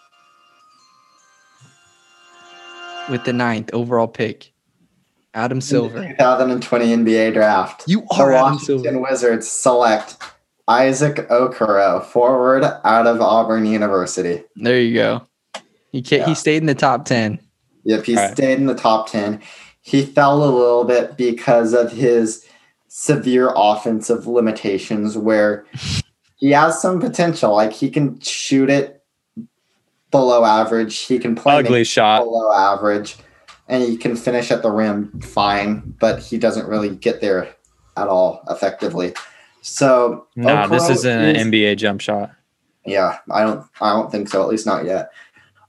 [3.11, 4.53] With the ninth overall pick,
[5.35, 6.01] Adam Silver.
[6.19, 7.85] 2020 NBA draft.
[7.87, 9.01] You The are Adam Washington Silver.
[9.01, 10.17] Wizards select
[10.69, 14.45] Isaac Okoro, forward out of Auburn University.
[14.57, 15.27] There you go.
[15.93, 16.27] He ca- Yeah.
[16.27, 17.41] he stayed in the top ten.
[17.85, 18.33] Yep, he All right.
[18.33, 19.41] stayed in the top 10.
[19.83, 22.47] He fell a little bit because of his
[22.89, 25.67] severe offensive limitations, where
[26.37, 27.53] he has some potential.
[27.55, 29.03] Like he can shoot it
[30.11, 32.23] below average, he can play Ugly shot.
[32.25, 33.17] below average,
[33.69, 37.55] and he can finish at the rim fine, but he doesn't really get there
[37.97, 39.15] at all effectively.
[39.63, 42.31] So Nah, this isn't an is- NBA jump shot.
[42.85, 45.11] yeah, I don't I don't think so, at least not yet.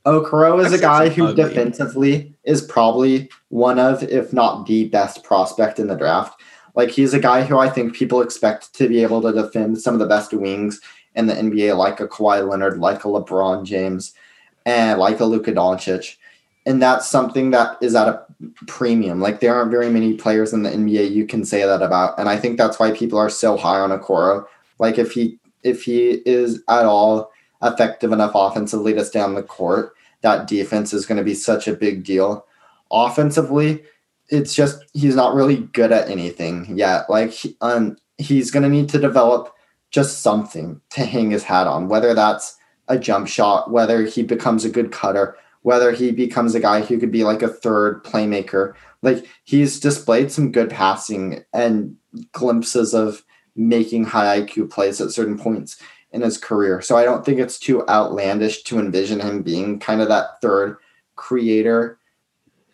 [0.05, 1.43] Okoro is a guy who ugly.
[1.43, 6.39] defensively is probably one of, if not the best prospect in the draft.
[6.75, 9.95] Like he's a guy who I think people expect to be able to defend some
[9.95, 10.79] of the best wings
[11.15, 14.13] in the NBA, like a Kawhi Leonard, like a LeBron James,
[14.65, 16.17] and like a Luka Doncic.
[16.65, 18.25] And that's something that is at a
[18.67, 19.21] premium.
[19.21, 22.17] Like there aren't very many players in the NBA you can say that about.
[22.19, 24.45] And I think that's why people are so high on Okoro.
[24.79, 27.31] Like if he if he is at all
[27.61, 31.67] effective enough offensively to stay on the court, that defense is going to be such
[31.67, 32.45] a big deal.
[32.91, 33.83] Offensively,
[34.29, 37.09] it's just he's not really good at anything yet.
[37.09, 39.53] Like um, he's going to need to develop
[39.91, 44.65] just something to hang his hat on, whether that's a jump shot, whether he becomes
[44.65, 48.75] a good cutter, whether he becomes a guy who could be like a third playmaker.
[49.01, 51.95] Like he's displayed some good passing and
[52.33, 53.23] glimpses of
[53.55, 55.77] making high IQ plays at certain points
[56.11, 56.81] in his career.
[56.81, 60.77] So I don't think it's too outlandish to envision him being kind of that third
[61.15, 61.97] creator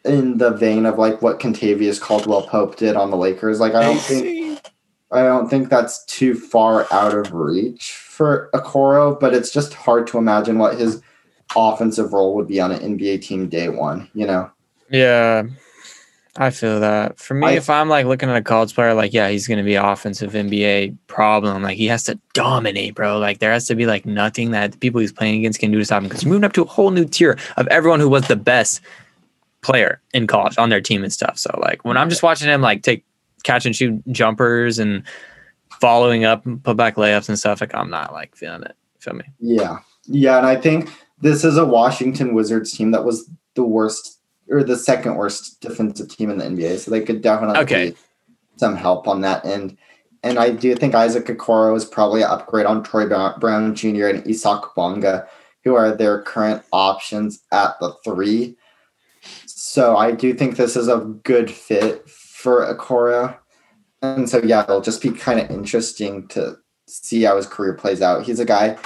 [0.04, 3.62] in the vein of like what Kentavious Caldwell Pope did on the Lakers.
[3.62, 4.60] Like I don't think
[5.14, 10.08] I don't think that's too far out of reach for Okoro, but it's just hard
[10.08, 11.02] to imagine what his
[11.56, 14.50] offensive role would be on an NBA team day one, you know.
[14.90, 15.44] Yeah,
[16.38, 17.20] I feel that.
[17.20, 19.64] For me, I- if I'm like looking at a college player, like yeah, he's gonna
[19.64, 21.64] be offensive NBA problem.
[21.64, 23.20] Like he has to dominate, bro.
[23.20, 25.80] Like there has to be like nothing that the people he's playing against can do
[25.80, 26.10] to stop him.
[26.10, 28.82] Because you're moving up to a whole new tier of everyone who was the best
[29.62, 31.38] player in college on their team and stuff.
[31.38, 33.04] So like when I'm just watching him like take
[33.44, 35.04] catch and shoot jumpers and
[35.80, 38.76] following up and put back layups and stuff, like I'm not like feeling it.
[39.00, 39.24] Feel me?
[39.40, 39.80] Yeah.
[40.06, 40.38] Yeah.
[40.38, 40.90] And I think
[41.22, 44.20] this is a Washington Wizards team that was the worst
[44.50, 46.80] or the second worst defensive team in the NBA.
[46.80, 47.94] So they could definitely Okay.
[48.58, 49.78] some help on that end.
[50.24, 54.08] And I do think Isaac Okoro is probably an upgrade on Troy Brown Brown Jr.
[54.08, 55.28] and Isaac Bonga,
[55.64, 58.58] who are their current options at the three.
[59.46, 63.38] So I do think this is a good fit for Okoro.
[64.02, 66.58] And so yeah, it'll just be kind of interesting to
[66.88, 68.24] see how his career plays out.
[68.24, 68.78] He's a guy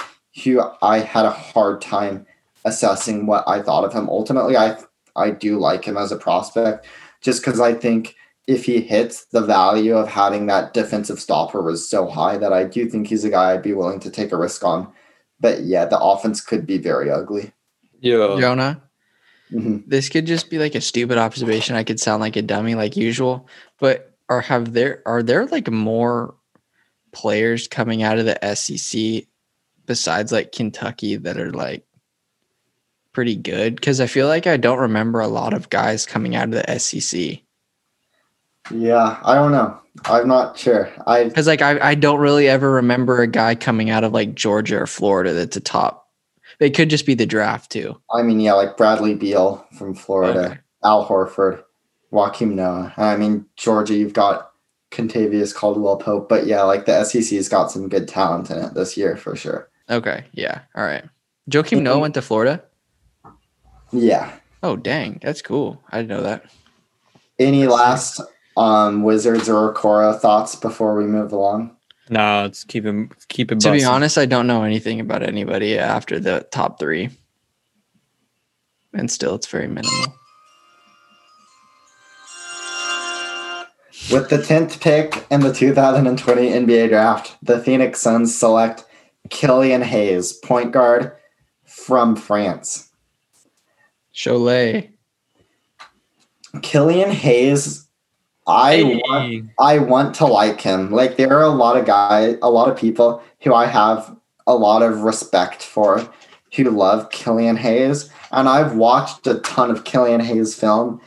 [0.44, 2.26] who I had a hard time
[2.64, 4.08] assessing what I thought of him.
[4.08, 4.76] Ultimately, I
[5.14, 6.86] I do like him as a prospect,
[7.22, 8.14] just because I think
[8.46, 12.64] if he hits, the value of having that defensive stopper was so high that I
[12.64, 14.92] do think he's a guy I'd be willing to take a risk on.
[15.40, 17.52] But yeah, the offense could be very ugly.
[18.00, 18.36] Yeah.
[18.38, 18.82] Jonah,
[19.52, 19.84] Mhm.
[19.86, 21.76] this could just be like a stupid observation.
[21.76, 23.48] I could sound like a dummy like usual,
[23.80, 26.34] but are have there are there like more
[27.12, 29.26] players coming out of the SEC
[29.86, 31.84] besides like Kentucky that are like
[33.12, 33.76] pretty good?
[33.76, 36.78] Because I feel like I don't remember a lot of guys coming out of the
[36.78, 37.40] SEC.
[38.70, 39.78] Yeah, I don't know.
[40.04, 40.92] I'm not sure.
[41.06, 44.34] I Because like I, I don't really ever remember a guy coming out of like
[44.34, 46.08] Georgia or Florida that's a top.
[46.60, 48.00] It could just be the draft too.
[48.12, 50.58] I mean, yeah, like Bradley Beal from Florida, Okay.
[50.84, 51.62] Al Horford,
[52.12, 52.92] Joakim Noah.
[52.96, 54.50] I mean, Georgia, you've got
[54.90, 58.96] Kentavious Caldwell Pope, but yeah, like the SEC's got some good talent in it this
[58.96, 59.68] year for sure.
[59.88, 61.04] Okay, yeah, all right.
[61.50, 62.62] Joakim Noah went to Florida.
[63.92, 64.32] Yeah.
[64.62, 65.82] Oh dang, that's cool.
[65.90, 66.44] I didn't know that.
[67.38, 68.20] Any last
[68.56, 71.76] um Wizards or Cora thoughts before we move along?
[72.08, 73.60] No, it's keep him keep it.
[73.60, 77.10] To be honest, I don't know anything about anybody after the top three,
[78.92, 80.14] and still, it's very minimal.
[84.10, 88.84] With the 10th pick in the 2020 NBA draft, the Phoenix Suns select
[89.30, 91.12] Killian Hayes, point guard
[91.64, 92.90] from France.
[94.14, 94.90] Cholet.
[96.62, 97.86] Killian Hayes,
[98.46, 100.90] I want I want to like him.
[100.90, 104.16] Like there are a lot of guys, a lot of people who I have
[104.46, 106.08] a lot of respect for
[106.54, 108.08] who love Killian Hayes.
[108.32, 111.00] And I've watched a ton of Killian Hayes film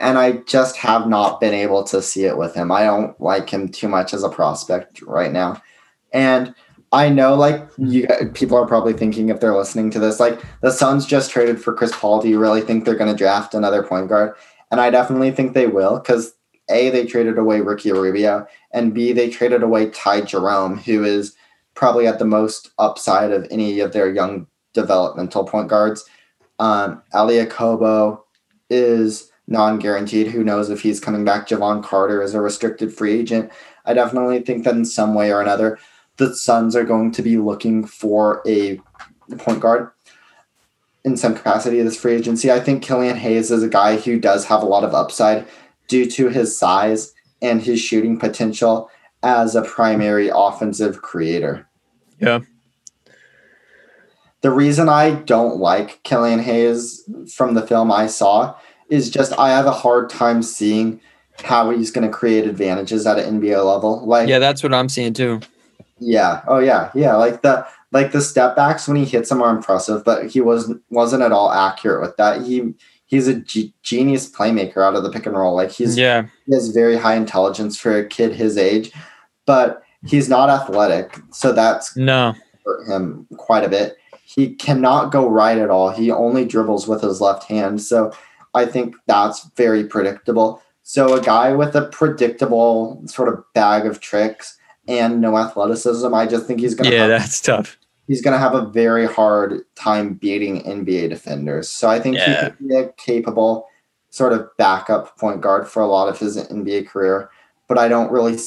[0.00, 2.70] and I just have not been able to see it with him.
[2.70, 5.62] I don't like him too much as a prospect right now.
[6.12, 6.54] And
[6.92, 10.70] I know like you people are probably thinking if they're listening to this, like the
[10.70, 12.20] Suns just traded for Chris Paul.
[12.20, 14.34] Do you really think they're gonna draft another point guard?
[14.70, 16.34] And I definitely think they will because
[16.68, 21.36] a, they traded away Ricky Rubio, and B, they traded away Ty Jerome, who is
[21.74, 26.04] probably at the most upside of any of their young developmental point guards.
[26.58, 28.20] Um, Elie Okobo
[28.70, 30.28] is non-guaranteed.
[30.28, 31.48] Who knows if he's coming back?
[31.48, 33.52] Jevon Carter is a restricted free agent.
[33.84, 35.78] I definitely think that in some way or another,
[36.16, 38.80] the Suns are going to be looking for a
[39.38, 39.90] point guard
[41.04, 42.50] in some capacity this free agency.
[42.50, 45.46] I think Killian Hayes is a guy who does have a lot of upside
[45.88, 48.90] due to his size and his shooting potential
[49.22, 51.68] as a primary offensive creator.
[52.20, 52.40] Yeah.
[54.40, 58.56] The reason I don't like Killian Hayes from the film I saw
[58.88, 61.00] is just I have a hard time seeing
[61.42, 64.06] how he's going to create advantages at an NBA level.
[64.06, 65.40] Like, Yeah, that's what I'm seeing too.
[65.98, 67.14] Yeah, oh yeah, yeah.
[67.14, 70.82] Like the like the step backs when he hits them are impressive, but he wasn't
[70.90, 72.42] wasn't at all accurate with that.
[72.42, 72.74] He
[73.06, 73.40] he's a
[73.82, 75.56] genius playmaker out of the pick and roll.
[75.56, 78.92] Like he's Yeah, he has very high intelligence for a kid his age,
[79.46, 83.96] but he's not athletic, so that's no, hurt him quite a bit.
[84.22, 85.90] He cannot go right at all.
[85.90, 88.12] He only dribbles with his left hand, so
[88.52, 90.62] I think that's very predictable.
[90.82, 94.55] So a guy with a predictable sort of bag of tricks
[94.88, 97.76] and no athleticism, I just think he's gonna yeah, have, that's tough.
[98.06, 101.68] he's gonna have a very hard time beating NBA defenders.
[101.68, 102.44] So I think Yeah.
[102.44, 103.66] he could be a capable
[104.10, 107.30] sort of backup point guard for a lot of his NBA career,
[107.68, 108.38] but I don't really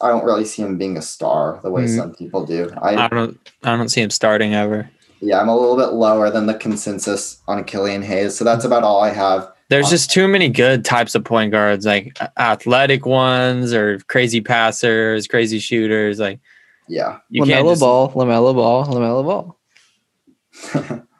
[0.00, 1.96] I don't really see him being a star the way Mhm.
[1.96, 2.70] some people do.
[2.82, 4.90] I don't, I don't see him starting ever.
[5.20, 8.36] Yeah, I'm a little bit lower than the consensus on Killian Hayes.
[8.36, 9.51] So that's about all I have.
[9.72, 15.26] There's just too many good types of point guards, like athletic ones or crazy passers,
[15.26, 16.18] crazy shooters.
[16.18, 16.40] Like
[16.88, 17.18] Yeah.
[17.30, 21.02] you can't LaMelo just, Ball, LaMelo Ball, LaMelo Ball.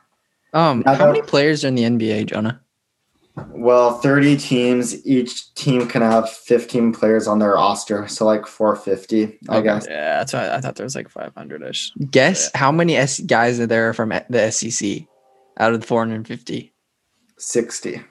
[0.55, 2.61] Um, Now how that- many players are in the NBA, Jonah?
[3.55, 5.07] well, 30 teams.
[5.07, 8.07] Each team can have 15 players on their roster.
[8.07, 9.87] So like 450, I guess.
[9.89, 11.91] Yeah, that's why I thought there was like 500 ish.
[12.11, 15.07] Guess how many S- guys are there from the SEC
[15.59, 16.75] out of the 450?
[17.39, 18.03] 60.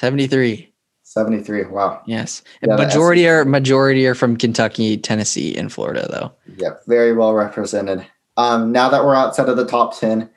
[0.00, 0.72] 73.
[1.02, 1.66] 73.
[1.66, 2.00] Wow.
[2.06, 2.42] Yes.
[2.62, 6.32] Yeah, majority are majority are from Kentucky, Tennessee, and Florida though.
[6.56, 6.84] Yep.
[6.86, 8.06] Very well represented.
[8.38, 10.30] Um, now that we're outside of the top 10,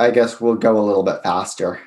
[0.00, 1.78] I guess we'll go a little bit faster.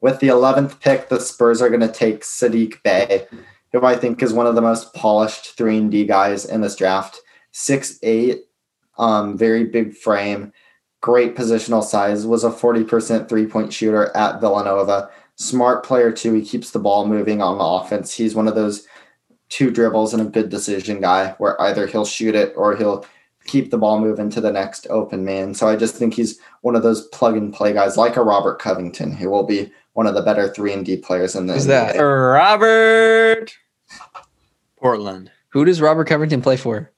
[0.00, 3.26] With the 11th pick, the Spurs are going to take Sadiq Bey,
[3.72, 6.76] who I think is one of the most polished 3 and D guys in this
[6.76, 7.18] draft.
[7.52, 8.38] 6'8,
[8.98, 10.52] um, very big frame,
[11.00, 15.10] great positional size, was a 40% three-point shooter at Villanova.
[15.40, 16.34] Smart player too.
[16.34, 18.12] He keeps the ball moving on the offense.
[18.12, 18.86] He's one of those
[19.48, 23.06] two dribbles and a good decision guy where either he'll shoot it or he'll
[23.46, 25.54] keep the ball moving to the next open man.
[25.54, 28.58] So I just think he's one of those plug and play guys like a Robert
[28.58, 31.64] Covington who will be one of the better 3 and D players in the Who's
[31.66, 31.94] that?
[31.96, 32.34] NBA.
[32.34, 33.54] Robert
[34.76, 35.32] Portland.
[35.48, 36.92] Who does Robert Covington play for?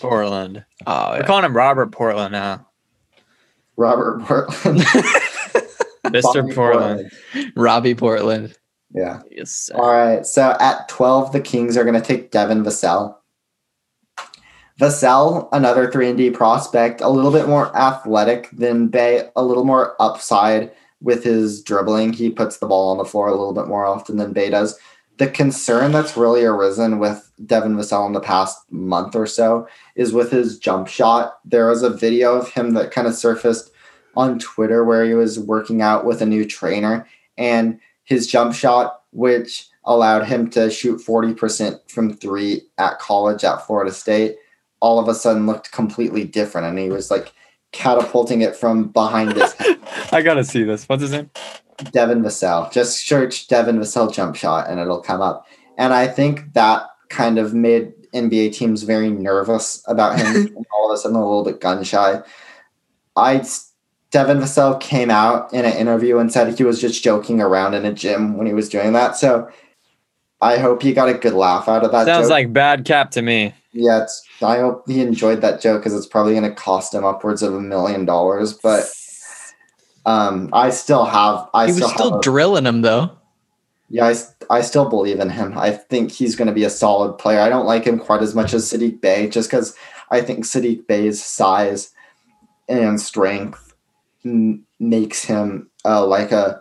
[0.00, 0.64] Portland.
[0.86, 2.66] Oh, We're calling him Robert Portland now.
[3.76, 4.82] Robert Portland.
[6.12, 6.34] Mr.
[6.42, 7.12] Bobby Portland.
[7.56, 8.56] Robbie Portland.
[8.94, 9.20] Yeah.
[9.30, 9.50] Yes.
[9.50, 9.74] sir.
[9.76, 10.24] All right.
[10.24, 13.16] So at 12, the Kings are going to take Devin Vassell.
[14.80, 19.64] Vassell, another 3 and D prospect, a little bit more athletic than Bey, a little
[19.64, 20.70] more upside
[21.00, 22.12] with his dribbling.
[22.12, 24.78] He puts the ball on the floor a little bit more often than Bey does.
[25.16, 30.12] The concern that's really arisen with Devin Vassell in the past month or so is
[30.12, 31.38] with his jump shot.
[31.44, 33.70] There was a video of him that kind of surfaced
[34.16, 37.06] on Twitter where he was working out with a new trainer
[37.36, 43.66] and his jump shot, which allowed him to shoot 40% from three at college at
[43.66, 44.36] Florida State,
[44.80, 46.66] all of a sudden looked completely different.
[46.66, 47.32] And he was like
[47.72, 49.78] catapulting it from behind his head.
[50.12, 50.88] I gotta see this.
[50.88, 51.30] What's his name?
[51.92, 52.72] Devin Vassell.
[52.72, 55.46] Just search Devin Vassell jump shot and it'll come up.
[55.76, 60.56] And I think that kind of made NBA teams very nervous about him.
[60.72, 62.22] all of a sudden, a little bit gun shy.
[63.14, 63.44] I
[64.16, 67.84] Devin Vassell came out in an interview and said he was just joking around in
[67.84, 69.14] a gym when he was doing that.
[69.14, 69.46] So
[70.40, 72.06] I hope he got a good laugh out of that.
[72.06, 72.30] Sounds joke.
[72.30, 73.52] like bad cap to me.
[73.72, 74.04] yeah.
[74.04, 77.42] It's, I hope he enjoyed that joke because it's probably going to cost him upwards
[77.42, 78.54] of a million dollars.
[78.54, 78.90] But
[80.06, 81.50] um, I still have.
[81.52, 83.10] I he was still, still have drilling him though.
[83.90, 84.14] yeah,
[84.48, 85.58] I still believe in him.
[85.58, 87.40] I think he's going to be a solid player.
[87.40, 89.76] I don't like him quite as much as Sadiq Bey, just because
[90.10, 91.92] I think Sadiq Bey's size
[92.66, 93.65] and strength
[94.26, 96.60] m- makes him uh, like a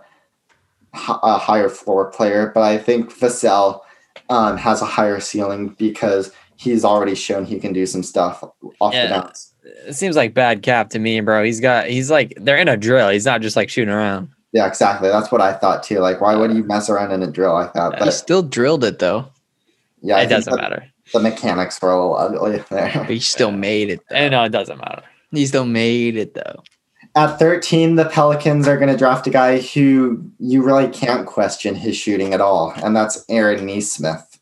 [0.94, 2.52] higher floor player.
[2.54, 3.82] But I think Vassell
[4.30, 8.44] um, has a higher ceiling because he's already shown he can do some stuff
[8.80, 9.08] off Yeah.
[9.08, 9.54] the bounce.
[9.88, 11.44] It seems like bad cap to me, bro.
[11.44, 11.88] He's got.
[11.88, 13.10] He's like they're in a drill.
[13.10, 14.30] He's not just like shooting around.
[14.54, 15.10] Yeah, exactly.
[15.10, 16.00] That's what I thought too.
[16.00, 17.94] Like, why would you mess around in a drill like that?
[17.96, 19.26] He But still drilled it though.
[20.02, 20.86] yeah, I it doesn't matter.
[21.14, 22.92] The mechanics were a little ugly there.
[22.96, 24.16] But he still made it though.
[24.16, 25.02] And no, it doesn't matter.
[25.32, 26.64] He still made it though.
[27.18, 31.74] At 13, the Pelicans are going to draft a guy who you really can't question
[31.74, 34.38] his shooting at all, and that's Aaron Nesmith.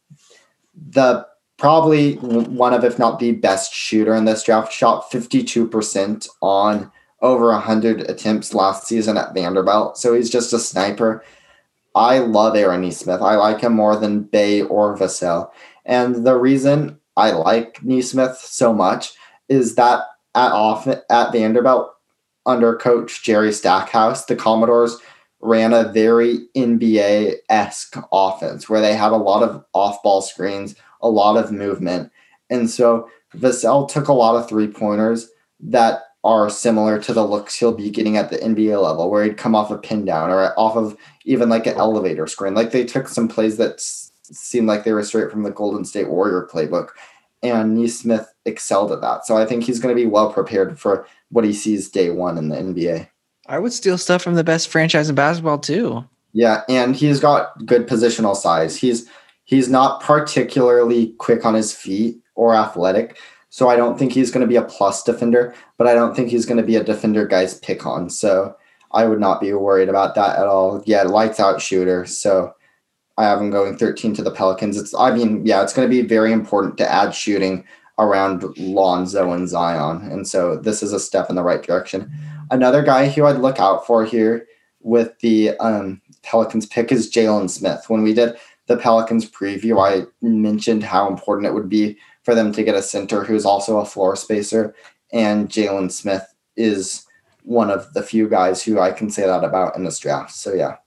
[0.90, 1.28] The
[1.58, 6.92] probably one of, if not the best shooter in this draft, shot 52% on
[7.22, 9.98] over 100 attempts last season at Vanderbilt.
[9.98, 11.24] So he's just a sniper.
[11.96, 13.22] I love Aaron Nesmith.
[13.22, 15.52] I like him more than Bey or Vassell.
[15.86, 19.14] And the reason I like Nesmith so much
[19.48, 20.02] is that
[20.36, 21.94] at off at Vanderbilt
[22.46, 24.98] under coach Jerry Stackhouse, the Commodores
[25.42, 30.76] ran a very NBA esque offense where they had a lot of off ball screens,
[31.02, 32.12] a lot of movement.
[32.50, 35.30] And so Vassell took a lot of three pointers
[35.60, 39.38] that are similar to the looks he'll be getting at the NBA level, where he'd
[39.38, 40.96] come off a pin down or off of
[41.26, 42.54] even like an elevator screen.
[42.54, 46.10] Like they took some plays that seemed like they were straight from the Golden State
[46.10, 46.90] Warrior playbook.
[47.42, 49.26] And Nesmith excelled at that.
[49.26, 52.38] So I think he's going to be well prepared for what he sees day one
[52.38, 53.10] in the NBA.
[53.48, 56.06] I would steal stuff from the best franchise in basketball too.
[56.32, 58.78] Yeah, and he's got good positional size.
[58.78, 59.10] He's
[59.44, 63.18] he's not particularly quick on his feet or athletic,
[63.50, 66.30] so I don't think he's going to be a plus defender, but I don't think
[66.30, 68.10] he's going to be a defender guys pick on.
[68.10, 68.56] So
[68.92, 70.82] I would not be worried about that at all.
[70.86, 72.06] Yeah, lights out shooter.
[72.06, 72.54] So
[73.18, 74.78] I have him going 13 to the Pelicans.
[74.78, 77.66] It's I mean, yeah, it's going to be very important to add shooting
[78.00, 80.02] around Lonzo and Zion.
[80.12, 82.12] And so this is a step in the right direction.
[82.52, 84.48] Another guy who I'd look out for here
[84.82, 87.86] with the um, Pelicans pick is Jalen Smith.
[87.88, 88.36] When we did
[88.68, 92.82] the Pelicans preview, I mentioned how important it would be for them to get a
[92.82, 94.74] center who's also a floor spacer.
[95.12, 96.26] And Jalen Smith
[96.56, 97.06] is
[97.44, 100.32] one of the few guys who I can say that about in this draft.
[100.32, 100.78] So, yeah.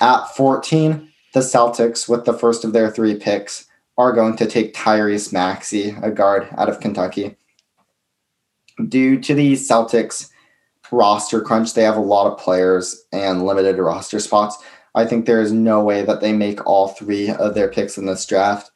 [0.00, 3.67] At 14, the Celtics, with the first of their three picks,
[3.98, 7.36] are going to take Tyrese Maxey, a guard out of Kentucky.
[8.88, 10.30] Due to the Celtics
[10.92, 14.56] roster crunch, they have a lot of players and limited roster spots.
[14.94, 18.06] I think there is no way that they make all three of their picks in
[18.06, 18.70] this draft.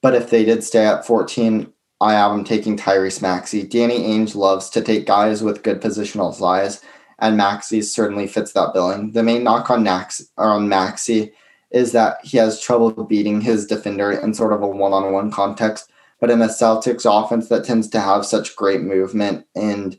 [0.00, 1.70] But if they did stay at 14,
[2.00, 3.62] I have them taking Tyrese Maxey.
[3.62, 6.80] Danny Ainge loves to take guys with good positional size,
[7.18, 9.12] and Maxey certainly fits that billing.
[9.12, 11.32] The main knock on or on Maxey
[11.74, 15.90] is that he has trouble beating his defender in sort of a one-on-one context.
[16.20, 19.98] But in a Celtics offense that tends to have such great movement and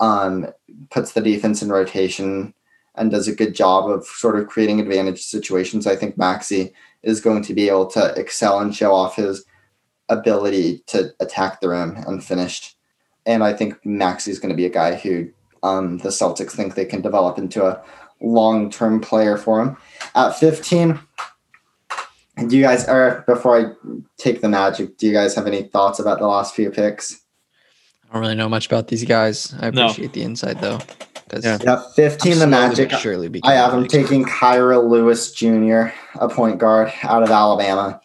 [0.00, 0.48] um,
[0.90, 2.52] puts the defense in rotation
[2.94, 7.22] and does a good job of sort of creating advantage situations, I think Maxey is
[7.22, 9.46] going to be able to excel and show off his
[10.10, 12.76] ability to attack the rim and finish.
[13.24, 15.30] And I think Maxey is going to be a guy who
[15.62, 17.82] um, the Celtics think they can develop into a
[18.20, 19.76] long term player for him.
[20.14, 20.98] At 15,
[22.48, 23.72] do you guys, or before I
[24.16, 27.20] take the Magic, do you guys have any thoughts about the last few picks?
[28.10, 29.54] I don't really know much about these guys.
[29.60, 29.84] I No.
[29.84, 30.78] appreciate the insight though.
[31.28, 31.58] 'cause Yeah.
[31.62, 32.90] Yeah, 15, I'm the Magic.
[32.92, 38.00] surely I have him like- taking Kira Lewis Jr., a point guard out of Alabama.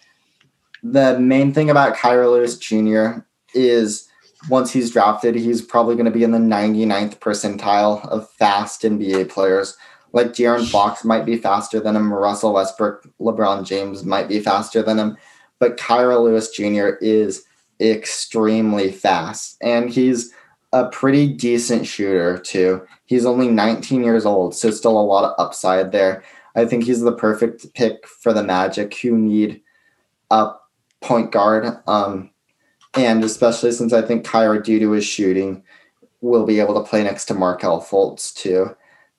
[0.84, 3.22] The main thing about Kira Lewis Jr.
[3.54, 4.10] is
[4.50, 9.24] once he's drafted, he's probably going to be in the 99th percentile of fast NBA
[9.24, 9.78] players.
[10.14, 14.82] Like De'Aaron Fox might be faster than him, Russell Westbrook, LeBron James might be faster
[14.82, 15.18] than him,
[15.60, 16.98] but Kira Lewis Jr.
[17.02, 17.44] is
[17.80, 20.32] extremely fast, and he's
[20.72, 22.86] a pretty decent shooter too.
[23.06, 26.24] He's only 19 years old, so still a lot of upside there.
[26.56, 29.62] I think he's the perfect pick for the Magic who need
[30.30, 30.52] a
[31.02, 31.78] point guard.
[31.88, 32.32] Um,
[32.96, 35.64] and especially since I think Kira, due to his shooting,
[36.22, 38.76] will be able to play next to Markelle Fultz too.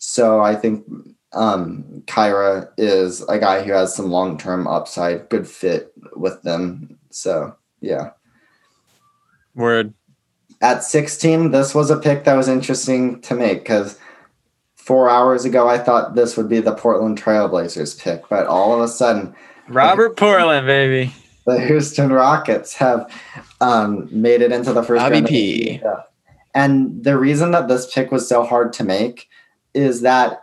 [0.06, 0.85] So I think
[1.32, 6.98] um, Kira is a guy who has some long term upside, good fit with them.
[7.10, 8.10] So yeah.
[9.55, 9.94] Word.
[10.60, 13.98] At 16, this was a pick that was interesting to make because
[14.74, 18.81] four hours ago I thought this would be the Portland Trailblazers pick, but all of
[18.81, 19.35] a sudden
[19.68, 21.14] Robert Portland, baby.
[21.47, 23.10] the Houston Rockets have
[23.62, 25.14] um, made it into the first round.
[25.14, 25.18] the
[26.55, 29.28] And the reason that this pick was so hard to make
[29.74, 30.42] is that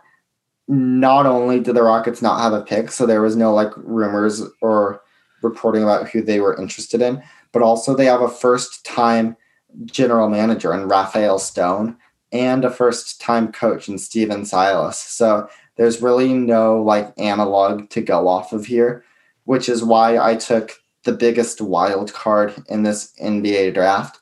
[0.68, 4.42] not only did the Rockets not have a pick, so there was no like rumors
[4.60, 5.02] or
[5.42, 7.22] reporting about who they were interested in,
[7.52, 9.36] but also they have a first time
[9.84, 11.96] general manager in Rafael Stone
[12.30, 14.98] and a first time coach in Stephen Silas.
[14.98, 19.04] So there's really no like analog to go off of here,
[19.44, 20.72] which is why I took
[21.04, 24.20] the biggest wild card in this NBA draft,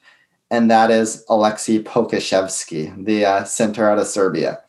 [0.51, 4.61] and that is Alexei Pokusevski, the uh, center out of Serbia.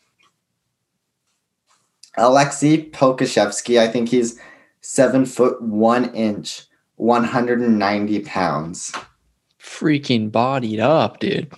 [2.18, 4.40] Alexei Pokusevski, I think he's
[4.82, 6.64] seven foot one inch,
[6.96, 8.92] 190 pounds.
[9.60, 11.52] freaking bodied up, dude.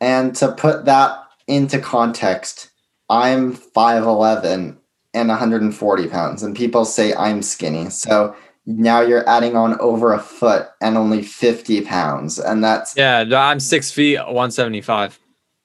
[0.00, 2.70] And to put that into context,
[3.08, 4.76] I'm 5'11
[5.14, 7.90] and 140 pounds, and people say I'm skinny.
[7.90, 8.36] So
[8.66, 12.38] now you're adding on over a foot and only 50 pounds.
[12.38, 13.22] And that's, yeah.
[13.22, 15.18] Yeah, I'm six feet, 175.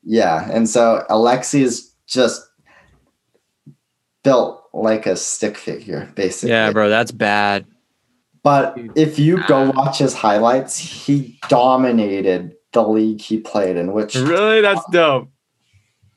[0.03, 0.49] Yeah.
[0.51, 2.41] And so Alexi is just
[4.23, 6.49] built like a stick figure, basically.
[6.51, 7.65] Yeah, bro, that's bad.
[8.41, 14.15] But if you go watch his highlights, he dominated the league he played in, which
[14.15, 14.59] Really?
[14.61, 15.29] That's dope.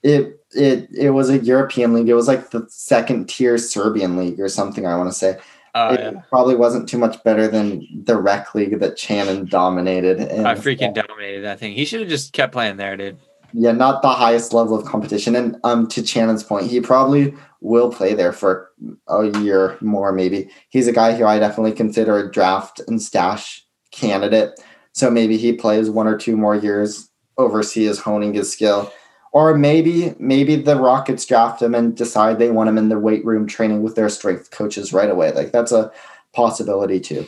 [0.02, 2.08] it it it was a European league.
[2.08, 4.86] It was like the second tier Serbian league or something.
[4.86, 5.38] I want to say
[5.78, 6.22] Oh, it yeah.
[6.30, 10.18] probably wasn't too much better than the rec league that Shannon dominated.
[10.20, 11.74] And I freaking dominated that thing.
[11.74, 13.18] He should have just kept playing there, dude.
[13.52, 15.35] Yeah, not the highest level of competition.
[15.35, 18.70] And um, to Shannon's point, he probably will play there for
[19.09, 20.51] a year more, maybe.
[20.68, 24.60] He's a guy who I definitely consider a draft and stash candidate.
[24.93, 27.09] So maybe he plays one or two more years
[27.39, 28.93] overseas, honing his skill.
[29.32, 33.24] Or maybe maybe the Rockets draft him and decide they want him in the weight
[33.24, 35.32] room training with their strength coaches right away.
[35.32, 35.93] Like that's a
[36.32, 37.27] possibility too.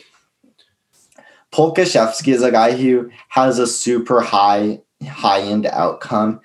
[1.51, 6.41] Pokusevski is a guy who has a super high high end outcome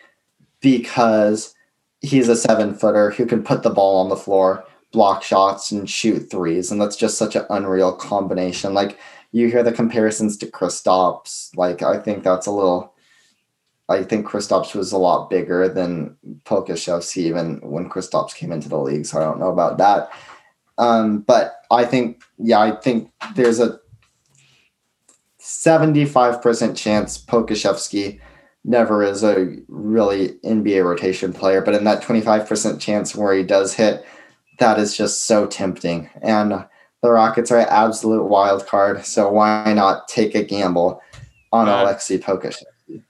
[0.61, 1.55] because
[2.01, 5.89] he's a seven footer who can put the ball on the floor, block shots, and
[5.89, 6.71] shoot threes.
[6.71, 8.75] And that's just such an unreal combination.
[8.75, 8.99] Like
[9.33, 11.57] you hear the comparisons to Kristaps.
[11.57, 12.95] Like I think that's a little
[13.89, 18.79] I think Kristaps was a lot bigger than Pokusevski even when Kristaps came into the
[18.79, 19.05] league.
[19.05, 20.11] So I don't know about that.
[20.79, 23.79] Um, but I think, yeah, I think there's a
[25.41, 28.21] 75% chance Pokusevski
[28.65, 31.61] never is a really NBA rotation player.
[31.61, 34.05] But in that 25% chance where he does hit,
[34.59, 36.09] that is just so tempting.
[36.23, 36.65] And
[37.03, 39.05] the Rockets are an absolute wild card.
[39.05, 41.03] So why not take a gamble
[41.53, 41.83] on Right.
[41.83, 43.03] Alexei Pokusevski?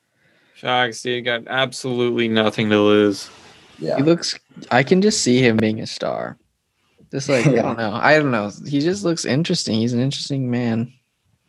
[0.56, 1.24] Facts, dude.
[1.24, 3.30] Got absolutely nothing to lose.
[3.78, 3.96] Yeah.
[3.96, 4.38] He looks.
[4.70, 6.38] I can just see him being a star.
[7.10, 7.92] Just like I don't know.
[7.92, 8.50] I don't know.
[8.66, 9.74] He just looks interesting.
[9.78, 10.92] He's an interesting man.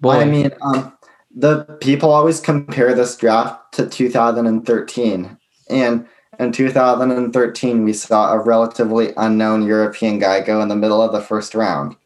[0.01, 0.94] Boy, I mean, um,
[1.35, 5.37] the people always compare this draft to 2013,
[5.69, 6.07] and
[6.39, 11.19] in 2013 we saw a relatively unknown European guy go in the middle of the
[11.19, 11.97] first round,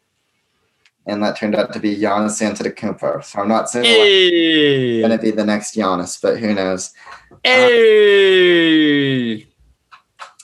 [1.06, 3.24] and that turned out to be Giannis Antetokounmpo.
[3.24, 6.92] So I'm not saying he's going to be the next Giannis, but who knows?
[7.44, 9.46] Hey.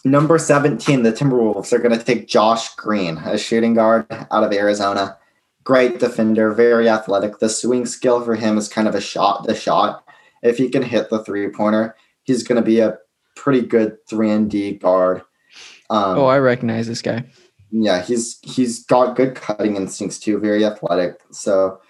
[0.05, 4.53] Number 17, the Timberwolves are going to take Josh Green, a shooting guard out of
[4.53, 5.19] Arizona.
[5.67, 7.41] Great defender, very athletic.
[7.41, 10.05] The swing skill for him is kind of a shot, the shot.
[10.41, 12.99] If he can hit the three pointer, he's going to be a
[13.35, 15.23] pretty good 3 and D guard.
[15.91, 17.25] Um, oh, I recognize this guy.
[17.73, 21.21] yeah, he's he's got good cutting instincts too, very athletic.
[21.33, 21.81] So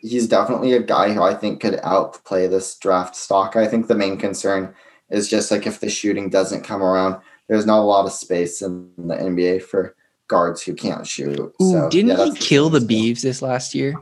[0.00, 3.56] he's definitely a guy who I think could outplay this draft stock.
[3.56, 4.74] I think the main concern
[5.10, 8.62] is just like if the shooting doesn't come around, there's not a lot of space
[8.62, 9.94] in the NBA for
[10.28, 11.38] guards who can't shoot.
[11.38, 12.80] Ooh, so didn't yeah, he kill the.
[12.80, 13.94] Beeves this last year?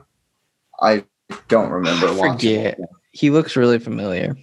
[0.81, 1.05] I
[1.48, 2.09] don't remember.
[2.09, 2.78] I forget.
[3.12, 4.36] He looks really familiar.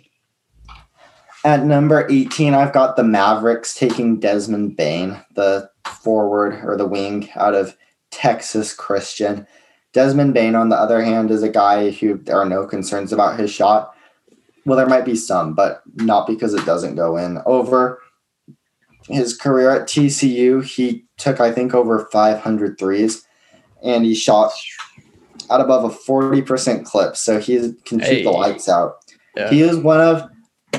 [1.45, 7.29] At number 18, I've got the Mavericks taking Desmond Bane, the forward or the wing
[7.35, 7.75] out of
[8.11, 9.45] Texas Christian.
[9.91, 13.37] Desmond Bane, on the other hand, is a guy who there are no concerns about
[13.37, 13.93] his shot.
[14.65, 17.39] Well, there might be some, but not because it doesn't go in.
[17.45, 17.99] Over
[19.07, 23.25] his career at TCU, he took, I think, over 500 threes
[23.83, 24.51] and he shot
[25.51, 27.15] at above a 40% clip.
[27.17, 28.95] So he can keep the lights out.
[29.35, 29.49] Yeah.
[29.49, 30.29] He is one of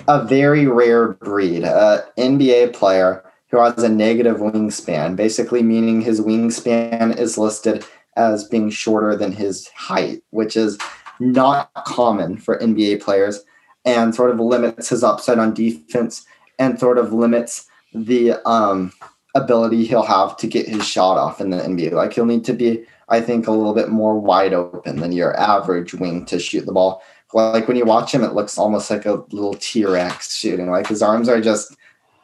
[0.08, 6.20] a very rare breed, an NBA player who has a negative wingspan, basically meaning his
[6.20, 7.84] wingspan is listed
[8.16, 10.78] as being shorter than his height, which is
[11.20, 13.44] not common for NBA players
[13.84, 16.24] and sort of limits his upside on defense
[16.58, 18.92] and sort of limits the um,
[19.34, 21.92] ability he'll have to get his shot off in the NBA.
[21.92, 25.38] Like he'll need to be, I think, a little bit more wide open than your
[25.38, 27.02] average wing to shoot the ball.
[27.32, 30.70] Like when you watch him, it looks almost like a little T Rex shooting.
[30.70, 31.74] Like his arms are just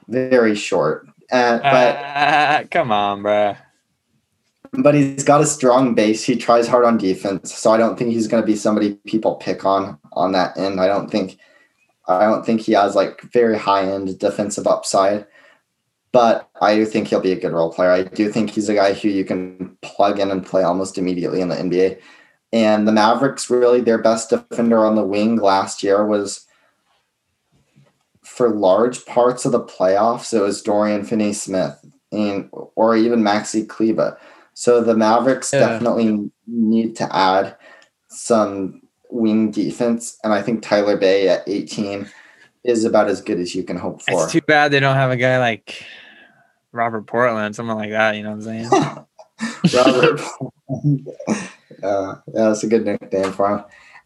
[0.09, 1.06] very short.
[1.32, 3.56] Uh, but Ah, come on, bruh.
[4.72, 6.22] but he's got a strong base.
[6.24, 9.36] He tries hard on defense, so I don't think he's going to be somebody people
[9.36, 10.80] pick on on that end.
[10.80, 11.38] I don't think
[12.09, 15.26] I don't think he has like very high end defensive upside,
[16.12, 17.90] but I do think he'll be a good role player.
[17.90, 21.40] I do think he's a guy who you can plug in and play almost immediately
[21.40, 22.00] in the NBA.
[22.52, 26.46] And the Mavericks really their best defender on the wing last year was
[28.22, 30.32] for large parts of the playoffs.
[30.32, 31.78] It was Dorian Finney Smith
[32.10, 34.18] and or even Maxi Kleber.
[34.54, 35.60] So the Mavericks Yeah.
[35.60, 37.56] definitely need to add
[38.08, 42.08] some wing defense, and I think Tyler Bey at 18
[42.64, 44.24] is about as good as you can hope for.
[44.24, 45.84] It's too bad they don't have a guy like
[46.72, 48.16] Robert Portland, someone like that.
[48.16, 48.70] You know what I'm saying?
[49.74, 50.20] Robert.
[51.82, 53.64] uh, yeah, that's a good nickname for him.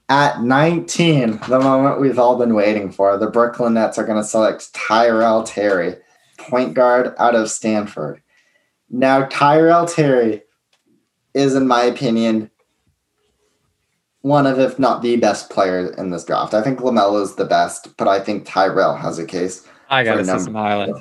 [0.09, 4.28] At 19, the moment we've all been waiting for, the Brooklyn Nets are going to
[4.28, 5.97] select Tyrell Terry,
[6.36, 8.23] point guard out of Stanford.
[8.91, 10.43] Now, Tyrell Terry
[11.32, 12.51] is, in my opinion,
[14.20, 16.55] one of, if not the best player in this draft.
[16.55, 19.66] I think LaMelo is the best, but I think Tyrell has a case.
[19.89, 21.01] I gotta For see some highlights.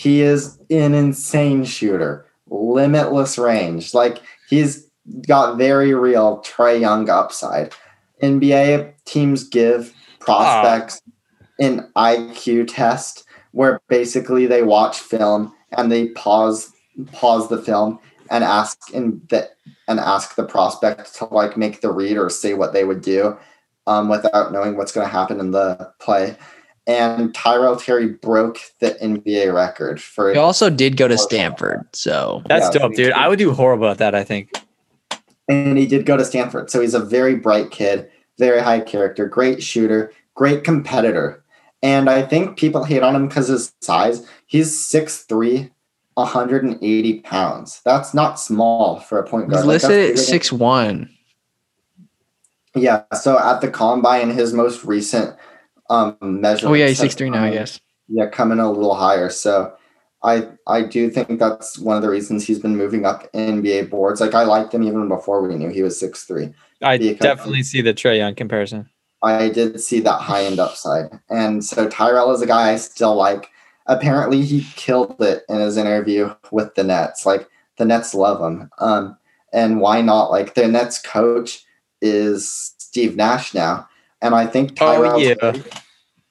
[0.00, 3.92] He is an insane shooter, limitless range.
[3.92, 4.88] Like he's
[5.28, 7.74] got very real Trae Young upside.
[8.22, 11.02] NBA teams give prospects
[11.58, 16.72] an IQ test where basically they watch film and they pause
[17.12, 17.98] pause the film
[18.30, 19.50] and ask in the
[19.86, 23.36] and ask the prospect to like make the read or say what they would do
[23.86, 26.38] um, without knowing what's going to happen in the play.
[26.90, 32.42] And Tyrell Terry broke the NBA record for He also did go to Stanford, so
[32.46, 33.12] That's Yeah, dope, dude.
[33.12, 34.14] I would do horrible at that.
[34.16, 34.52] I think.
[35.48, 36.68] and he did go to Stanford.
[36.68, 41.44] So he's a very bright kid, very high character, great shooter, great competitor.
[41.82, 44.26] And I think people hate on him because his size.
[44.46, 45.70] He's 6'3,
[46.14, 47.80] 180 pounds.
[47.84, 49.60] That's not small for a point guard.
[49.60, 51.08] he's Like, listed that's at six one.
[52.74, 53.04] Yeah.
[53.14, 55.36] So at the combine, his most recent
[55.90, 56.70] um measurement.
[56.72, 57.80] Oh yeah, he's six three now, I guess.
[58.08, 59.28] yeah, coming a little higher.
[59.28, 59.74] So
[60.22, 64.20] I I do think that's one of the reasons he's been moving up NBA boards.
[64.20, 66.54] Like I liked him even before we knew he was six three.
[66.82, 68.88] I Because- definitely see the Trae Young comparison.
[69.22, 71.10] I did see that high end upside.
[71.28, 73.50] And so Tyrell is a guy I still like.
[73.86, 77.26] Apparently he killed it in his interview with the Nets.
[77.26, 77.46] Like
[77.76, 78.70] the Nets love him.
[78.78, 79.16] Um
[79.52, 80.30] and why not?
[80.30, 81.64] Like the Nets coach
[82.00, 83.88] is Steve Nash now.
[84.22, 85.34] And I think oh, Tyrell Oh yeah.
[85.34, 85.62] Terry-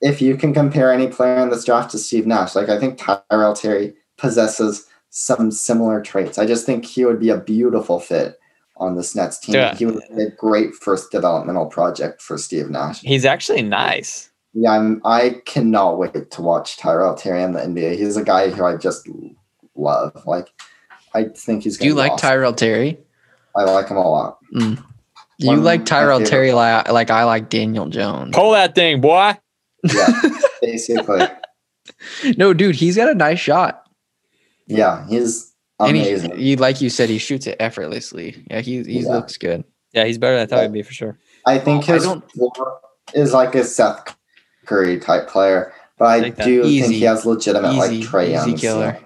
[0.02, 2.98] if you can compare any player in this draft to Steve Nash, like I think
[2.98, 6.38] Tyrell Terry possesses some similar traits.
[6.38, 8.40] I just think he would be a beautiful fit
[8.78, 9.56] on this Nets team.
[9.56, 9.76] Yeah.
[9.76, 13.02] He would be a great first developmental project for Steve Nash.
[13.02, 14.30] He's actually nice.
[14.54, 17.98] Yeah, I'm, I cannot wait to watch Tyrell Terry in the NBA.
[17.98, 19.08] He's a guy who I just
[19.76, 20.24] love.
[20.26, 20.48] Like,
[21.14, 21.78] I think he's.
[21.78, 22.30] Do you like awesome.
[22.30, 22.98] Tyrell Terry?
[23.56, 24.38] I like him a lot.
[24.54, 24.78] Do
[25.40, 28.36] you One like Tyrell Terry like, like I like Daniel Jones?
[28.36, 29.34] Pull that thing, boy.
[29.84, 30.22] Yeah,
[30.62, 31.22] basically.
[32.38, 33.84] No, dude, he's got a nice shot.
[34.68, 36.38] Yeah, he's And he, amazing.
[36.38, 38.46] he, like you said, he shoots it effortlessly.
[38.52, 39.10] Yeah, he he Yeah.
[39.14, 39.64] looks good.
[39.94, 41.18] Yeah, he's better than I thought he'd be for sure.
[41.46, 42.80] I think I his don't- floor
[43.16, 44.16] is like a Seth
[44.66, 46.46] Curry type player, but I Like that.
[46.46, 48.58] do think he has legitimate Easy, like Trae easy Young.
[48.58, 48.98] killer.
[49.00, 49.06] So.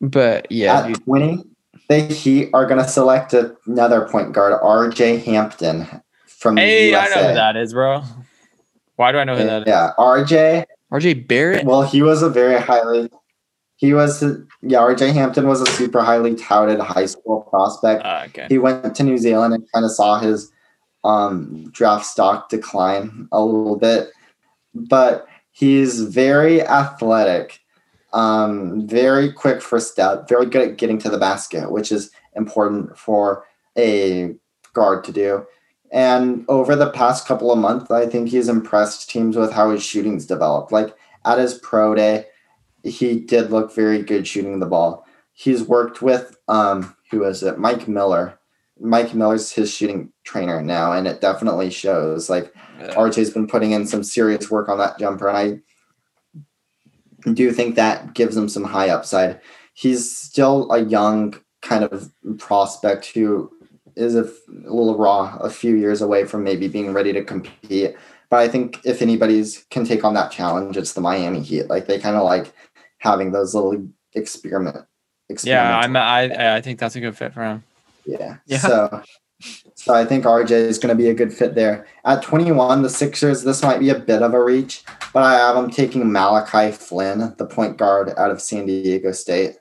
[0.00, 1.44] But yeah, At dude, 20,
[1.88, 3.34] the Heat are going to select
[3.66, 5.86] another point guard, RJ Hampton
[6.26, 8.02] from the Hey, I know who that is, bro.
[8.96, 9.68] Why do I know who that is?
[9.68, 10.64] Yeah, RJ.
[10.92, 11.64] RJ Barrett.
[11.64, 13.10] Well, he was a very highly.
[13.76, 14.22] He was
[14.62, 14.78] yeah.
[14.78, 18.02] RJ Hampton was a super highly touted high school prospect.
[18.04, 18.46] Ah, okay.
[18.48, 20.50] he went to New Zealand and kind of saw his
[21.04, 24.10] um, draft stock decline a little bit,
[24.74, 27.60] but he's very athletic,
[28.12, 32.96] um, very quick first step, very good at getting to the basket, which is important
[32.98, 33.44] for
[33.76, 34.34] a
[34.72, 35.46] guard to do.
[35.90, 39.82] And over the past couple of months, I think he's impressed teams with how his
[39.82, 40.72] shooting's developed.
[40.72, 40.94] Like
[41.24, 42.26] at his pro day,
[42.84, 45.06] he did look very good shooting the ball.
[45.32, 47.58] He's worked with um, who is it?
[47.58, 48.38] Mike Miller.
[48.80, 52.30] Mike Miller's his shooting trainer now, and it definitely shows.
[52.30, 52.94] Like Yeah.
[52.94, 55.58] RJ's been putting in some serious work on that jumper, and I
[57.24, 59.40] do you think that gives him some high upside.
[59.74, 63.50] He's still a young kind of prospect who
[63.96, 67.96] is a little raw, a few years away from maybe being ready to compete.
[68.30, 71.68] But I think if anybody's can take on that challenge, it's the Miami Heat.
[71.68, 72.52] Like they kind of like
[72.98, 74.86] having those little experiment.
[75.44, 77.64] Yeah, I'm, I I think that's a good fit for him.
[78.04, 78.36] yeah.
[78.46, 78.58] Yeah.
[78.58, 79.02] So,
[79.78, 81.86] so I think RJ is going to be a good fit there.
[82.04, 84.82] At 21, the Sixers, this might be a bit of a reach,
[85.12, 89.54] but I have them taking Malachi Flynn, the point guard out of San Diego State.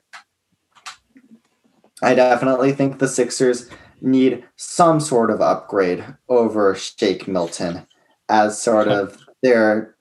[2.01, 3.69] I definitely think the Sixers
[4.01, 7.85] need some sort of upgrade over Shake Milton
[8.27, 9.97] as sort of their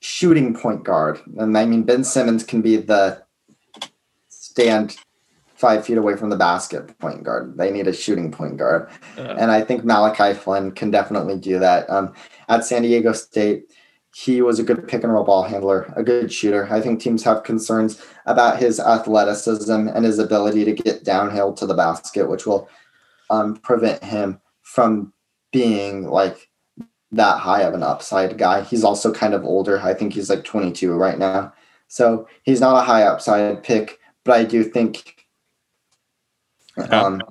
[0.00, 1.18] shooting point guard.
[1.38, 3.22] And I mean, Ben Simmons can be the
[4.28, 4.98] stand
[5.58, 7.58] five feet away from the basket point guard.
[7.58, 8.88] They need a shooting point guard.
[9.16, 11.90] Uh, And I think Malachi Flynn can definitely do that.
[11.90, 12.14] Um,
[12.48, 13.64] at San Diego State,
[14.14, 16.72] he was a good pick and roll ball handler, a good shooter.
[16.72, 21.66] I think teams have concerns about his athleticism and his ability to get downhill to
[21.66, 22.68] the basket, which will
[23.28, 25.12] um, prevent him from
[25.52, 26.48] being like
[27.10, 28.62] that high of an upside guy.
[28.62, 29.80] He's also kind of older.
[29.80, 31.52] I think he's like 22 right now.
[31.88, 35.17] So he's not a high upside pick, but I do think
[36.90, 37.22] um,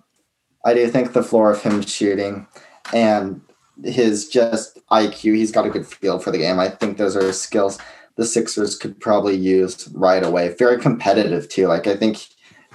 [0.65, 2.48] I do think the floor of him shooting
[2.94, 3.41] and
[3.84, 6.60] his just IQ, he's got a good feel for the game.
[6.60, 7.80] I think those are skills
[8.18, 10.53] the Sixers could probably use right away.
[10.57, 11.68] Very competitive too.
[11.68, 12.28] Like I think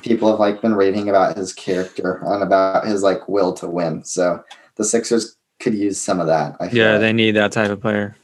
[0.03, 4.05] people have like been raving about his character and about his like will to win.
[4.05, 4.43] So
[4.77, 6.57] the Sixers could use some of that.
[6.73, 7.01] Yeah, like.
[7.01, 8.17] they need that type of player.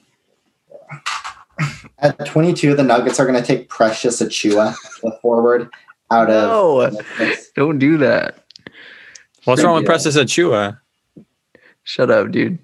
[1.99, 5.69] At 22, the Nuggets are going to take Precious Achiuwa, the forward,
[6.11, 6.93] out of.
[6.95, 7.01] no,
[7.57, 8.45] don't do that.
[9.45, 9.89] What's wrong with Yeah.
[9.89, 10.79] Precious Achiuwa?
[11.85, 12.59] Shut up, dude.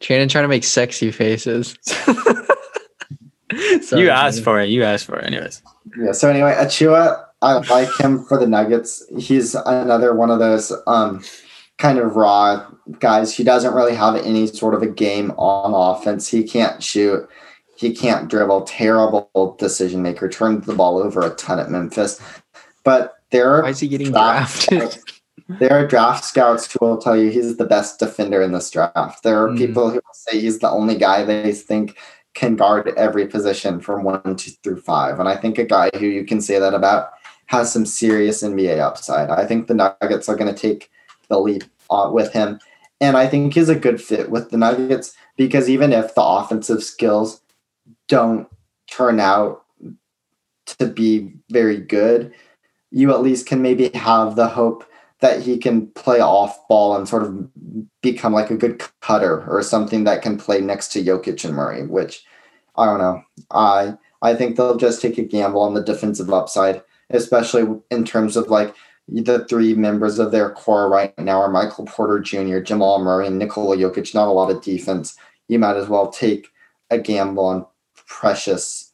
[0.00, 1.76] Shannon trying to make sexy faces.
[3.82, 4.44] Sorry, you asked Shannon.
[4.44, 4.68] for it.
[4.68, 5.26] You asked for it.
[5.26, 5.62] Anyways.
[5.98, 6.12] Yeah.
[6.12, 9.04] So anyway, Achiuwa, I like him for the Nuggets.
[9.18, 11.24] He's another one of those um,
[11.78, 12.66] kind of raw
[13.00, 13.34] guys.
[13.34, 16.28] He doesn't really have any sort of a game on offense.
[16.28, 17.28] He can't shoot.
[17.78, 18.62] He can't dribble.
[18.62, 20.28] Terrible decision maker.
[20.28, 22.20] Turned the ball over a ton at Memphis.
[22.82, 25.00] But there Why are is he getting draft drafted?
[25.60, 29.22] there are draft scouts who will tell you he's the best defender in this draft.
[29.22, 29.58] There are Mhm.
[29.58, 31.96] people who will say he's the only guy they think
[32.34, 35.20] can guard every position from one to through five.
[35.20, 37.10] And I think a guy who you can say that about
[37.46, 39.30] has some serious NBA upside.
[39.30, 40.90] I think the Nuggets are going to take
[41.28, 42.58] the leap uh, with him.
[43.00, 46.82] And I think he's a good fit with the Nuggets because even if the offensive
[46.82, 47.40] skills
[48.08, 48.48] don't
[48.90, 49.64] turn out
[50.66, 52.34] to be very good,
[52.90, 54.84] you at least can maybe have the hope
[55.20, 57.48] that he can play off ball and sort of
[58.02, 61.86] become like a good cutter or something that can play next to Jokic and Murray,
[61.86, 62.24] which
[62.76, 63.22] I don't know.
[63.50, 68.36] I I think they'll just take a gamble on the defensive upside, especially in terms
[68.36, 68.74] of like
[69.08, 73.38] the three members of their core right now are Michael Porter Jr., Jamal Murray, and
[73.38, 74.14] Nikola Jokic.
[74.14, 75.16] Not a lot of defense.
[75.48, 76.48] You might as well take
[76.90, 77.66] a gamble on
[78.08, 78.92] Precious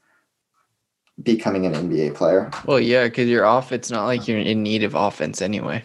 [1.23, 2.51] becoming an NBA player.
[2.67, 3.73] Well, yeah, because you're off.
[3.73, 5.83] It's not like you're in need of offense anyway.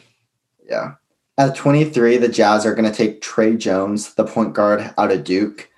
[0.68, 0.96] Yeah.
[1.38, 5.24] At 23, the Jazz are going to take Tre Jones, the point guard out of
[5.24, 5.70] Duke.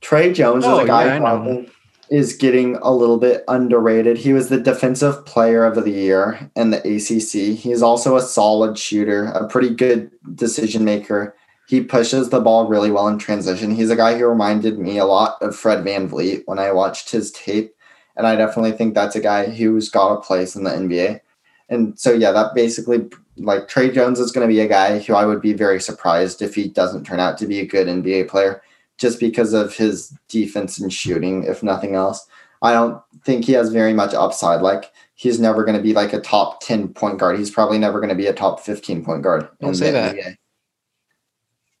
[0.00, 1.62] Tre Jones Oh, is a oh, guy yeah,
[2.10, 4.16] is getting a little bit underrated.
[4.16, 7.56] He was the defensive player of the year in the ACC.
[7.58, 11.36] He's also a solid shooter, a pretty good decision maker.
[11.70, 13.70] He pushes the ball really well in transition.
[13.70, 17.30] He's a guy who reminded me a lot of Fred VanVleet when I watched his
[17.30, 17.72] tape.
[18.16, 21.20] And I definitely think that's a guy who's got a place in the NBA.
[21.68, 25.14] And so, yeah, that basically, like, Tre Jones is going to be a guy who
[25.14, 28.28] I would be very surprised if he doesn't turn out to be a good NBA
[28.28, 28.62] player
[28.98, 32.26] just because of his defense and shooting, if nothing else.
[32.62, 34.60] I don't think he has very much upside.
[34.60, 37.38] Like, he's never going to be like a top 10 point guard.
[37.38, 39.48] He's probably never going to be a top 15 point guard.
[39.60, 40.16] Don't say that.
[40.16, 40.36] NBA.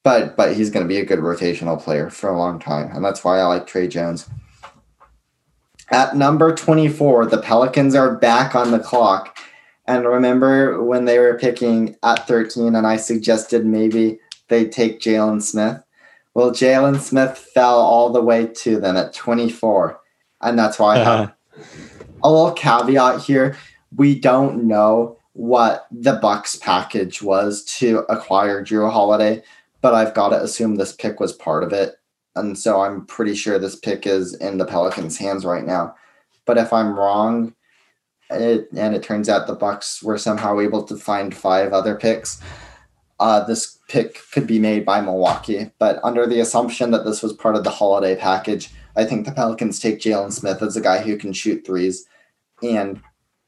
[0.02, 3.04] But but he's going to be a good rotational player for a long time, and
[3.04, 4.28] that's why I like Tre Jones.
[5.90, 9.36] At number 24, the Pelicans are back on the clock.
[9.86, 15.42] And remember when they were picking at 13, and I suggested maybe they take Jalen
[15.42, 15.82] Smith?
[16.32, 20.00] Well, Jalen Smith fell all the way to them at 24.
[20.42, 21.34] And that's why I have
[22.22, 23.56] a little caveat here.
[23.96, 29.42] We don't know what the Bucks package was to acquire Jrue Holiday,
[29.80, 31.96] but I've got to assume this pick was part of it.
[32.36, 35.94] And so I'm pretty sure this pick is in the Pelicans' hands right now.
[36.46, 37.54] But if I'm wrong,
[38.30, 42.40] it, and it turns out the Bucks were somehow able to find five other picks,
[43.18, 45.70] uh, this pick could be made by Milwaukee.
[45.78, 49.32] But under the assumption that this was part of the holiday package, I think the
[49.32, 52.06] Pelicans take Jalen Smith as a guy who can shoot threes
[52.62, 53.00] and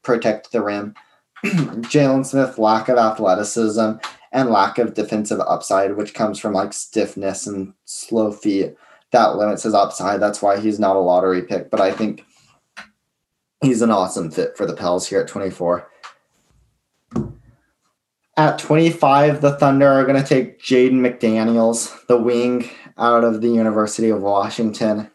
[0.03, 0.93] protect the rim.
[1.43, 3.93] Jalen Smith, lack of athleticism
[4.33, 8.75] and lack of defensive upside, which comes from like stiffness and slow feet,
[9.11, 10.19] that limits his upside.
[10.19, 11.69] That's why he's not a lottery pick.
[11.69, 12.25] But I think
[13.61, 15.87] he's an awesome fit for the Pels here at 24.
[18.35, 23.49] At 25, the Thunder are going to take Jaden McDaniels, the wing out of the
[23.49, 25.11] University of Washington.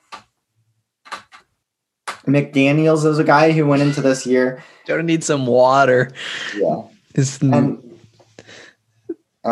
[2.28, 4.62] McDaniels is a guy who went into this year.
[4.86, 6.10] Gonna need some water.
[6.56, 6.82] Yeah.
[7.14, 7.87] It's And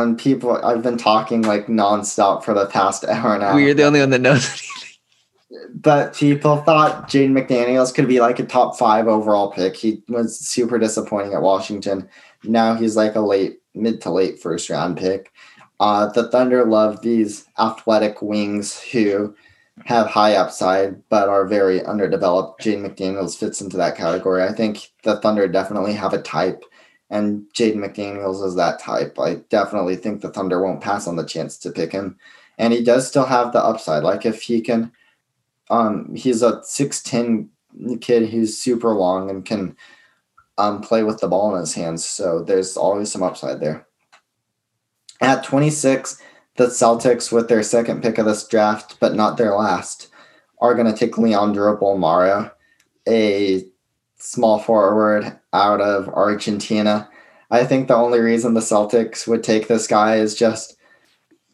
[0.02, 3.54] and people I've been talking like nonstop for the past hour and a half.
[3.54, 4.48] we're the only one that knows.
[4.48, 4.72] Anything.
[5.74, 9.76] But people thought Jaden McDaniels could be like a top five overall pick.
[9.76, 12.08] He was super disappointing at Washington.
[12.44, 15.32] Now he's like a late, mid to late first round pick.
[15.78, 19.34] Uh, the Thunder love these athletic wings who
[19.84, 22.62] have high upside but are very underdeveloped.
[22.62, 24.42] Jaden McDaniels fits into that category.
[24.42, 26.64] I think the Thunder definitely have a type,
[27.10, 29.18] and Jaden McDaniels is that type.
[29.18, 32.18] I definitely think the Thunder won't pass on the chance to pick him.
[32.58, 34.02] And he does still have the upside.
[34.02, 34.92] Like if he can
[35.70, 37.48] um he's a 6'10
[38.00, 39.76] kid who's super long and can
[40.58, 43.86] um play with the ball in his hands so there's always some upside there
[45.20, 46.22] at 26
[46.56, 50.08] the celtics with their second pick of this draft but not their last
[50.60, 52.50] are going to take leandro bolmaro
[53.08, 53.64] a
[54.16, 57.08] small forward out of argentina
[57.50, 60.76] i think the only reason the celtics would take this guy is just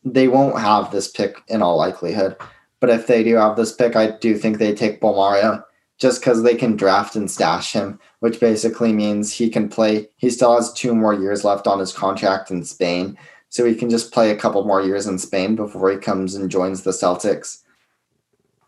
[0.04, 2.36] they won't have this pick in all likelihood
[2.82, 5.62] but if they do have this pick, I do think they take Bolmaro
[5.98, 10.08] just because they can draft and stash him, which basically means he can play.
[10.16, 13.16] He still has two more years left on his contract in Spain.
[13.50, 16.50] So he can just play a couple more years in Spain before he comes and
[16.50, 17.62] joins the Celtics.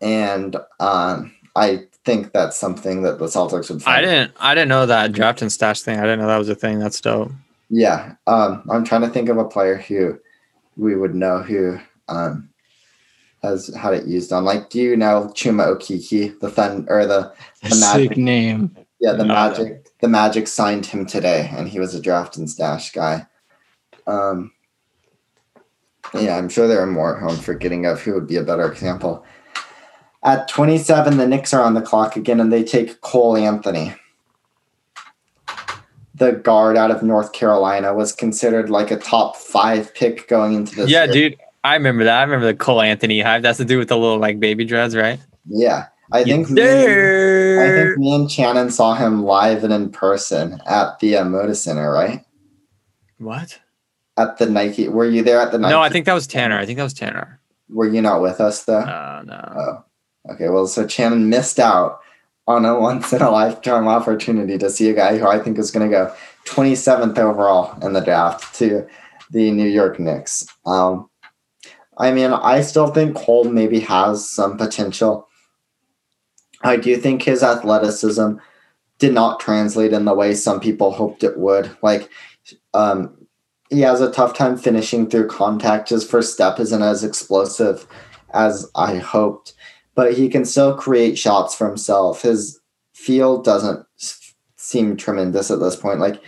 [0.01, 4.85] And um, I think that's something that the Celtics would I didn't I didn't know
[4.85, 5.99] that draft and stash thing.
[5.99, 6.79] I didn't know that was a thing.
[6.79, 7.31] That's dope.
[7.69, 8.13] Yeah.
[8.27, 10.19] Um, I'm trying to think of a player who
[10.77, 12.49] we would know who um,
[13.41, 14.45] has had it used on.
[14.45, 17.33] Like, do you know Chuma Okeke, the fun or the
[17.63, 18.17] the Sick Magic?
[18.17, 18.75] name.
[18.99, 19.33] Yeah, the No.
[19.33, 19.81] Magic.
[20.01, 23.25] The Magic signed him today, and he was a draft and stash guy.
[24.05, 24.51] Um,
[26.13, 28.71] yeah, I'm sure there are more who I'm forgetting of who would be a better
[28.71, 29.25] example.
[30.25, 33.93] At 27, the Knicks are on the clock again, and they take Cole Anthony.
[36.15, 40.75] The guard out of North Carolina was considered like a top five pick going into
[40.75, 40.89] this.
[40.89, 41.13] yeah, year.
[41.13, 41.37] dude.
[41.63, 42.19] I remember that.
[42.19, 43.43] I remember the Cole Anthony hype.
[43.43, 45.19] That's to do with the little like baby dreads, right?
[45.45, 46.49] Yeah, I think.
[46.49, 51.17] Me and- I think me and Shannon saw him live and in person at the
[51.17, 52.23] uh, Moda Center, right?
[53.17, 53.59] What?
[54.17, 54.87] At the Nike.
[54.87, 55.71] Were you there at the Nike?
[55.71, 56.57] No, I think that was Tanner.
[56.57, 57.39] I think that was Tanner.
[57.69, 58.79] Were you not with us though?
[58.79, 59.53] Uh, no.
[59.57, 59.84] Oh,
[60.31, 60.49] okay.
[60.49, 61.99] Well, so Shannon missed out
[62.47, 65.71] on a once in a lifetime opportunity to see a guy who I think is
[65.71, 66.13] going to go
[66.45, 68.87] 27th overall in the draft to
[69.31, 70.45] the New York Knicks.
[70.65, 71.09] Um,
[71.97, 75.27] I mean, I still think Cole maybe has some potential.
[76.63, 78.33] I do think his athleticism
[78.99, 81.75] did not translate in the way some people hoped it would.
[81.81, 82.09] Like,
[82.73, 83.15] um,
[83.69, 85.89] he has a tough time finishing through contact.
[85.89, 87.87] His first step isn't as explosive
[88.33, 89.53] as I hoped,
[89.95, 92.21] but he can still create shots for himself.
[92.21, 92.59] His
[92.93, 93.85] field doesn't
[94.57, 95.99] seem tremendous at this point.
[95.99, 96.21] Like,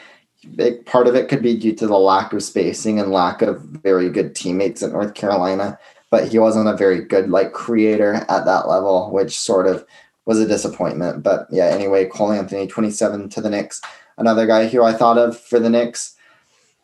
[0.56, 3.62] big part of it could be due to the lack of spacing and lack of
[3.62, 5.78] very good teammates at North Carolina.
[6.10, 9.86] But he wasn't a very good like creator at that level, which sort of
[10.26, 11.22] was a disappointment.
[11.22, 13.82] But yeah, anyway, Cole Anthony, 27 to the Knicks.
[14.18, 16.16] Another guy who I thought of for the Knicks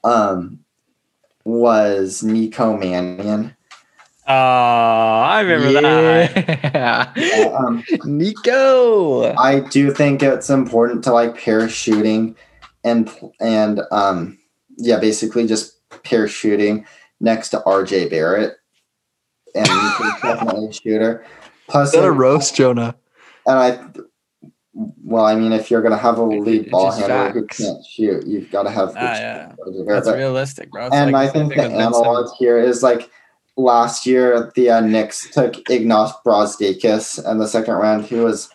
[0.04, 0.60] um,
[1.46, 3.56] was Nico Mannion.
[4.26, 7.12] Oh, I remember that.
[7.16, 7.50] yeah.
[7.58, 9.34] Um, Nico.
[9.36, 12.36] I do think it's important to like parachuting
[12.84, 14.38] and and um
[14.78, 16.86] yeah, basically just parachuting
[17.20, 18.56] next to RJ Barrett.
[19.56, 19.68] And
[20.24, 21.26] definitely a shooter.
[21.68, 22.95] Plus, Is that a roast, Jonah?
[23.45, 23.80] and I,
[24.74, 28.26] well, I mean, if you're gonna have a lead ball just handler who can't shoot,
[28.26, 28.94] you've got to have.
[28.98, 29.52] Ah, yeah.
[29.86, 30.88] That's But- realistic, bro.
[30.88, 33.10] It's and like I think the with Ben analog here is like
[33.58, 38.06] last year the uh, Knicks took Ignas Brazdeikis in the second round.
[38.06, 38.50] He was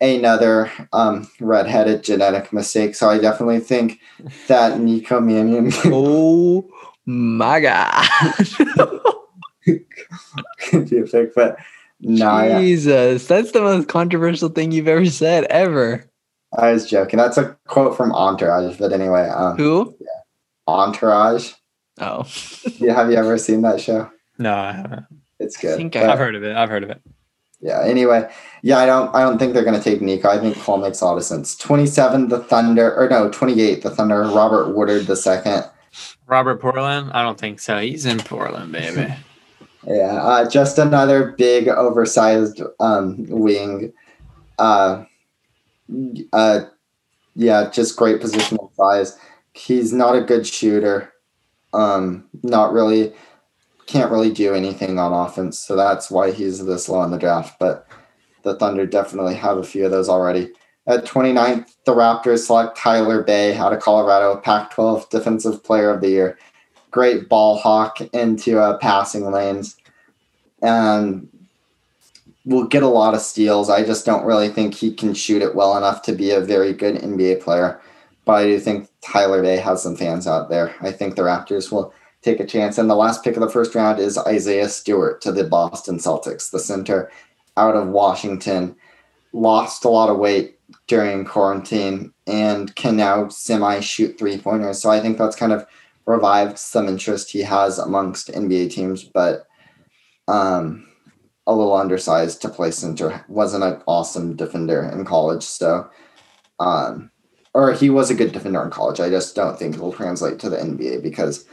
[0.00, 2.94] another um, redheaded genetic mistake.
[2.94, 4.00] So I definitely think
[4.46, 6.68] that Nico Mannion Oh
[7.06, 8.08] my god.
[10.58, 11.58] could be a pick, but
[12.00, 16.04] no, yeah, Jesus, that's the most controversial thing you've ever said ever.
[16.56, 17.18] I was joking.
[17.18, 18.78] That's a quote from Entourage.
[18.78, 19.96] But anyway, um, Who?
[20.66, 21.52] Entourage.
[22.00, 22.26] Oh,
[22.78, 24.10] Yeah, have you ever seen that show?
[24.38, 25.06] No, I haven't.
[25.38, 25.76] It's I good.
[25.76, 26.56] think But- I- I've heard of it.
[26.56, 27.00] I've heard of it.
[27.60, 27.82] Yeah.
[27.82, 28.28] Anyway,
[28.62, 29.12] yeah, I don't.
[29.14, 30.28] I don't think they're going to take Nico.
[30.28, 31.56] I think Cole makes a lot of sense.
[31.56, 34.22] Twenty-seven, the Thunder, or no, twenty-eight, the Thunder.
[34.22, 35.64] Robert Woodard the second.
[36.26, 37.10] Robert Portland?
[37.12, 37.78] I don't think so.
[37.78, 39.12] He's in Portland, baby.
[39.86, 43.92] Yeah, uh, just another big, oversized um, wing.
[44.58, 45.04] Uh,
[46.32, 46.60] uh,
[47.34, 49.16] yeah, just great positional size.
[49.54, 51.12] He's not a good shooter.
[51.72, 53.14] Um, not really,
[53.88, 55.58] can't really do anything on offense.
[55.58, 57.58] So that's why he's this low in the draft.
[57.58, 57.86] But
[58.42, 60.52] the Thunder definitely have a few of those already.
[60.86, 66.00] At 29th, the Raptors select Tyler Bey out of Colorado, Pac 12 Defensive Player of
[66.00, 66.38] the Year.
[66.90, 69.76] Great ball hawk into uh, passing lanes.
[70.62, 71.28] And
[72.44, 73.68] will get a lot of steals.
[73.68, 76.72] I just don't really think he can shoot it well enough to be a very
[76.72, 77.80] good NBA player.
[78.24, 80.74] But I do think Tyler Bey has some fans out there.
[80.80, 81.92] I think the Raptors will
[82.22, 82.78] take a chance.
[82.78, 86.50] And the last pick of the first round is Isaiah Stewart to the Boston Celtics,
[86.50, 87.10] the center
[87.56, 88.76] out of Washington.
[89.32, 94.80] Lost a lot of weight during quarantine and can now semi shoot three pointers.
[94.80, 95.66] So I think that's kind of
[96.06, 99.46] revived some interest he has amongst NBA teams, but
[100.26, 100.86] um,
[101.46, 103.24] a little undersized to play center.
[103.28, 105.42] Wasn't an awesome defender in college.
[105.42, 105.88] So,
[106.60, 107.10] um,
[107.54, 109.00] or he was a good defender in college.
[109.00, 111.46] I just don't think it'll translate to the NBA because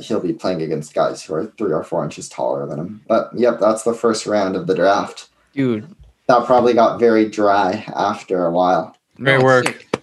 [0.00, 3.02] he'll be playing against guys who are three or four inches taller than him.
[3.06, 5.28] But yep, that's the first round of the draft.
[5.52, 5.86] dude.
[6.26, 8.96] That probably got very dry after a while.
[9.16, 9.66] Great it's work.
[9.66, 10.02] sick.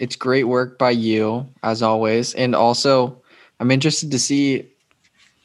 [0.00, 2.34] It's great work by you, as always.
[2.34, 3.22] And also,
[3.60, 4.66] I'm interested to see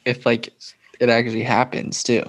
[0.04, 0.52] if like
[0.98, 2.24] it actually happens too.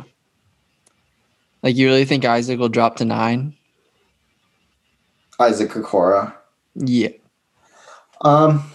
[1.64, 3.56] Like, you really think Isaac will drop to nine?
[5.40, 6.32] Isaac Okoro.
[6.76, 7.10] Yeah.
[8.22, 8.72] Um,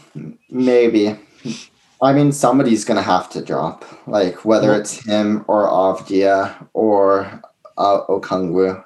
[0.50, 1.16] maybe.
[2.02, 3.84] I mean, somebody's gonna have to drop.
[4.08, 7.40] Like whether Well- it's him or Avdija or
[7.78, 8.82] uh, Okongwu.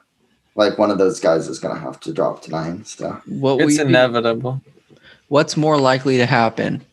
[0.55, 2.69] Like one of those guys is gonna have to drop tonight.
[2.69, 2.85] nine.
[2.85, 4.61] So What It's you be- inevitable.
[5.29, 6.85] What's more likely to happen?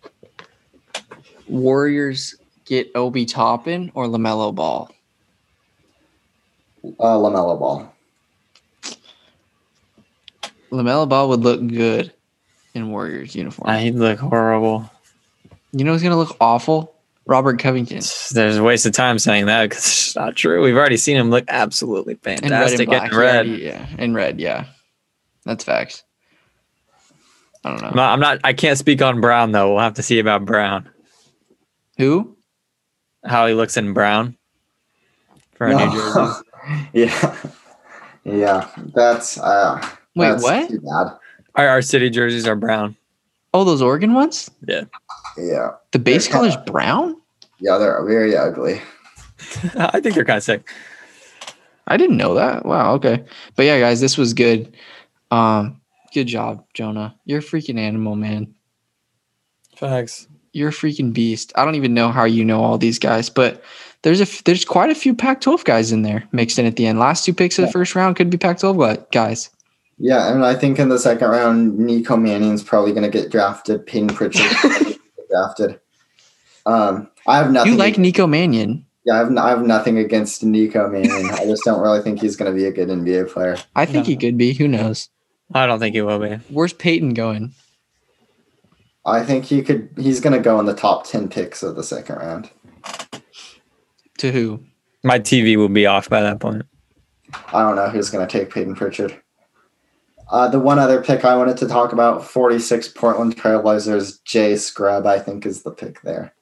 [1.48, 2.36] Warriors
[2.66, 4.90] get Obi Toppin or Lamelo Ball?
[7.00, 7.94] uh, Lamelo Ball.
[10.72, 12.12] Lamelo Ball would look good
[12.74, 13.68] in Warriors uniform.
[13.72, 14.90] Nah, he'd look horrible.
[15.74, 16.96] You know who's gonna look awful?
[17.26, 18.02] Robert Covington.
[18.32, 20.62] There's a waste of time saying that because it's not true.
[20.62, 23.12] We've already seen him look absolutely In red and fantastic black.
[23.12, 23.48] in red.
[23.48, 24.40] Yeah, yeah, in red.
[24.42, 24.66] Yeah,
[25.46, 26.04] that's facts.
[27.64, 28.40] I don't know I'm not, I'm not.
[28.44, 29.72] I can't speak on Brown though.
[29.72, 30.90] We'll have to see about Brown.
[31.98, 32.36] who.
[33.26, 34.36] How he looks in Brown
[35.54, 36.42] for a New Jersey.
[36.94, 37.38] yeah,
[38.26, 38.70] yeah.
[38.94, 39.80] That's uh.
[40.14, 40.70] Wait, that's what?
[40.70, 41.18] Too bad.
[41.56, 42.98] Our, our city jerseys are brown.
[43.54, 44.52] Oh, those Oregon ones.
[44.68, 44.84] Yeah,
[45.38, 47.16] The base They're color's brown.
[47.60, 47.78] yeah.
[47.78, 48.82] They're very ugly.
[49.76, 50.68] I think they're kind of sick.
[51.88, 52.66] I didn't know that.
[52.66, 52.94] Wow.
[52.96, 53.24] Okay.
[53.56, 54.76] But yeah, guys, this was good.
[55.32, 55.82] Um,
[56.14, 57.16] good job, Jonah.
[57.26, 58.54] You're a freaking animal, man.
[59.76, 60.28] Facts.
[60.54, 61.52] you're a freaking beast.
[61.56, 63.62] I don't even know how you know all these guys, but
[64.04, 67.00] there's a there's quite a few Pac-12 guys in there mixed in at the end.
[67.00, 69.50] Last two picks of the first round could be Pac-12 gu- guys.
[69.98, 73.86] Yeah, and I think in the second round, Nico Mannion's probably going to get drafted.
[73.86, 74.93] Peyton Pritchard get
[75.34, 75.80] drafted.
[76.66, 77.74] Um, I have nothing.
[77.74, 78.86] You like Nico Mannion?
[79.06, 81.30] Yeah, I have, I have nothing against Nico Mannion.
[81.32, 83.58] I just don't really think he's going to be a good NBA player.
[83.76, 84.54] I think he could be.
[84.54, 85.10] Who knows?
[85.54, 86.36] I don't think he will be.
[86.50, 87.54] Where's Peyton going?
[89.06, 89.90] I think he could.
[89.98, 92.50] He's going to go in the top ten picks of the second round.
[94.20, 94.64] To who?
[95.04, 96.64] My TV will be off by that point.
[97.48, 99.22] I don't know who's going to take Peyton Pritchard.
[100.34, 105.06] Uh, the one other pick I wanted to talk about, 46 Portland Trailblazers, Jay Scrubb,
[105.06, 106.34] I think is the pick there.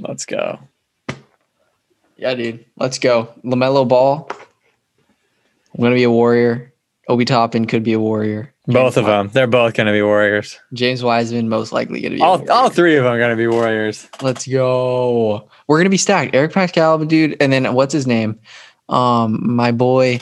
[0.00, 0.58] Let's go.
[2.16, 2.64] Yeah, dude.
[2.76, 3.32] Let's go.
[3.44, 4.28] Lamelo Ball.
[5.74, 6.72] I'm gonna be a warrior.
[7.08, 8.52] Obi Toppin could be a warrior.
[8.66, 9.30] Both of Wi- them.
[9.32, 10.58] They're both going to be warriors.
[10.74, 12.20] James Wiseman most likely gonna be.
[12.20, 12.52] a All, warrior.
[12.52, 14.06] all three of them are going to be warriors.
[14.22, 15.48] Let's go.
[15.66, 16.34] We're gonna be stacked.
[16.34, 18.38] Eric Paschall, dude, and then what's his name?
[18.88, 20.20] Um, my boy.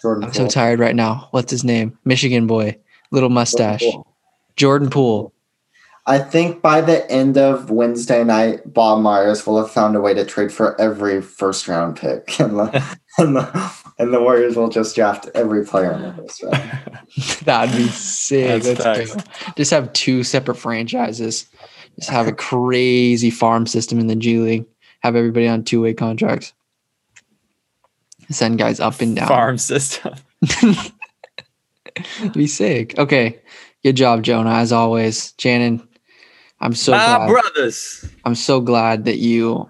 [0.00, 1.28] Jordan I'm so tired right now.
[1.32, 1.98] What's his name?
[2.04, 2.78] Michigan boy,
[3.10, 3.80] little mustache.
[3.80, 4.06] Poole.
[4.56, 5.32] Jordan Poole.
[6.08, 10.14] I think by the end of Wednesday night, Bob Myers will have found a way
[10.14, 14.70] to trade for every first round pick, and the and the, and the Warriors will
[14.70, 17.40] just draft every player in the first round.
[17.44, 18.62] That'd be sick.
[18.62, 19.54] That's Let's.
[19.54, 21.46] Just have two separate franchises.
[21.96, 24.66] Just have a crazy farm system in the G League.
[25.00, 26.54] Have everybody on two way contracts.
[28.30, 29.28] Send guys up and down.
[29.28, 30.14] Farm system.
[32.32, 32.98] be sick.
[32.98, 33.40] Okay.
[33.82, 35.34] Good job, Jonah, as always.
[35.38, 35.86] Shannon,
[36.60, 37.28] I'm so My glad.
[37.28, 38.04] brothers.
[38.24, 39.68] I'm so glad that you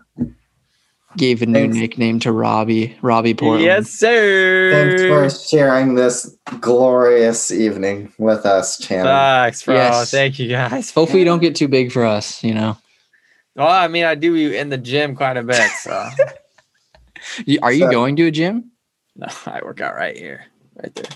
[1.17, 1.77] gave a new Thanks.
[1.77, 3.65] nickname to Robbie, Robbie Portland.
[3.65, 4.71] Yes, sir.
[4.73, 9.11] Thanks for sharing this glorious evening with us, Chandler.
[9.13, 9.75] Thanks, bro.
[9.75, 10.11] Yes.
[10.11, 10.91] Thank you, guys.
[10.91, 12.77] Hopefully you don't get too big for us, you know.
[13.57, 16.25] Well, I mean, I do you in the gym quite a bit, so You-
[17.63, 18.71] Are you So- going to a gym?
[19.17, 20.45] no, I work out right here,
[20.83, 21.07] right there.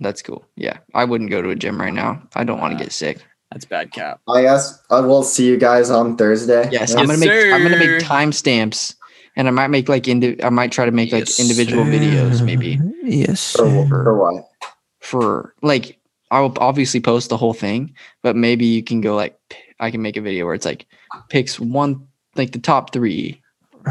[0.00, 0.44] That's cool.
[0.56, 0.78] Yeah.
[0.92, 2.20] I wouldn't go to a gym right now.
[2.34, 3.24] I don't want to get sick.
[3.52, 4.20] That's bad cap.
[4.28, 6.68] I guess uh, I will see you guys on Thursday.
[6.72, 6.98] Yes, Yeah.
[7.00, 8.96] I'm gonna make I'm gonna make timestamps
[9.36, 12.44] and I might make like indi- I might try to make like Yes, individual videos
[12.44, 14.48] maybe Yes, For, for what?
[14.98, 16.00] for like
[16.32, 19.38] I will obviously post the whole thing, but maybe you can go like
[19.78, 20.86] I can make a video where it's like
[21.28, 23.40] picks one like the top three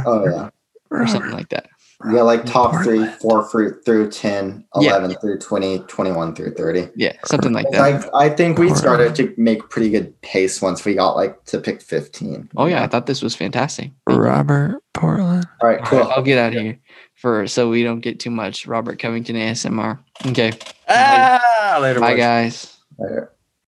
[0.05, 0.49] Oh yeah.
[0.93, 1.69] Or something like that.
[2.11, 4.97] Yeah, like top three, four through, through 10, Yeah.
[4.97, 6.89] 11 through 20, 21 through 30.
[6.95, 8.09] Yeah, something like that.
[8.13, 11.59] I, I think we started to make pretty good pace once we got like to
[11.59, 12.49] pick 15.
[12.57, 13.91] Oh yeah, I thought this was fantastic.
[14.07, 15.47] Robert Portland.
[15.61, 15.99] All right, cool.
[15.99, 16.79] right, I'll get out of here
[17.15, 19.99] for so we don't get too much Robert Covington ASMR.
[20.27, 20.51] Okay.
[20.89, 22.01] Ah, later.
[22.01, 22.77] Bye boys.
[22.99, 23.29] guys.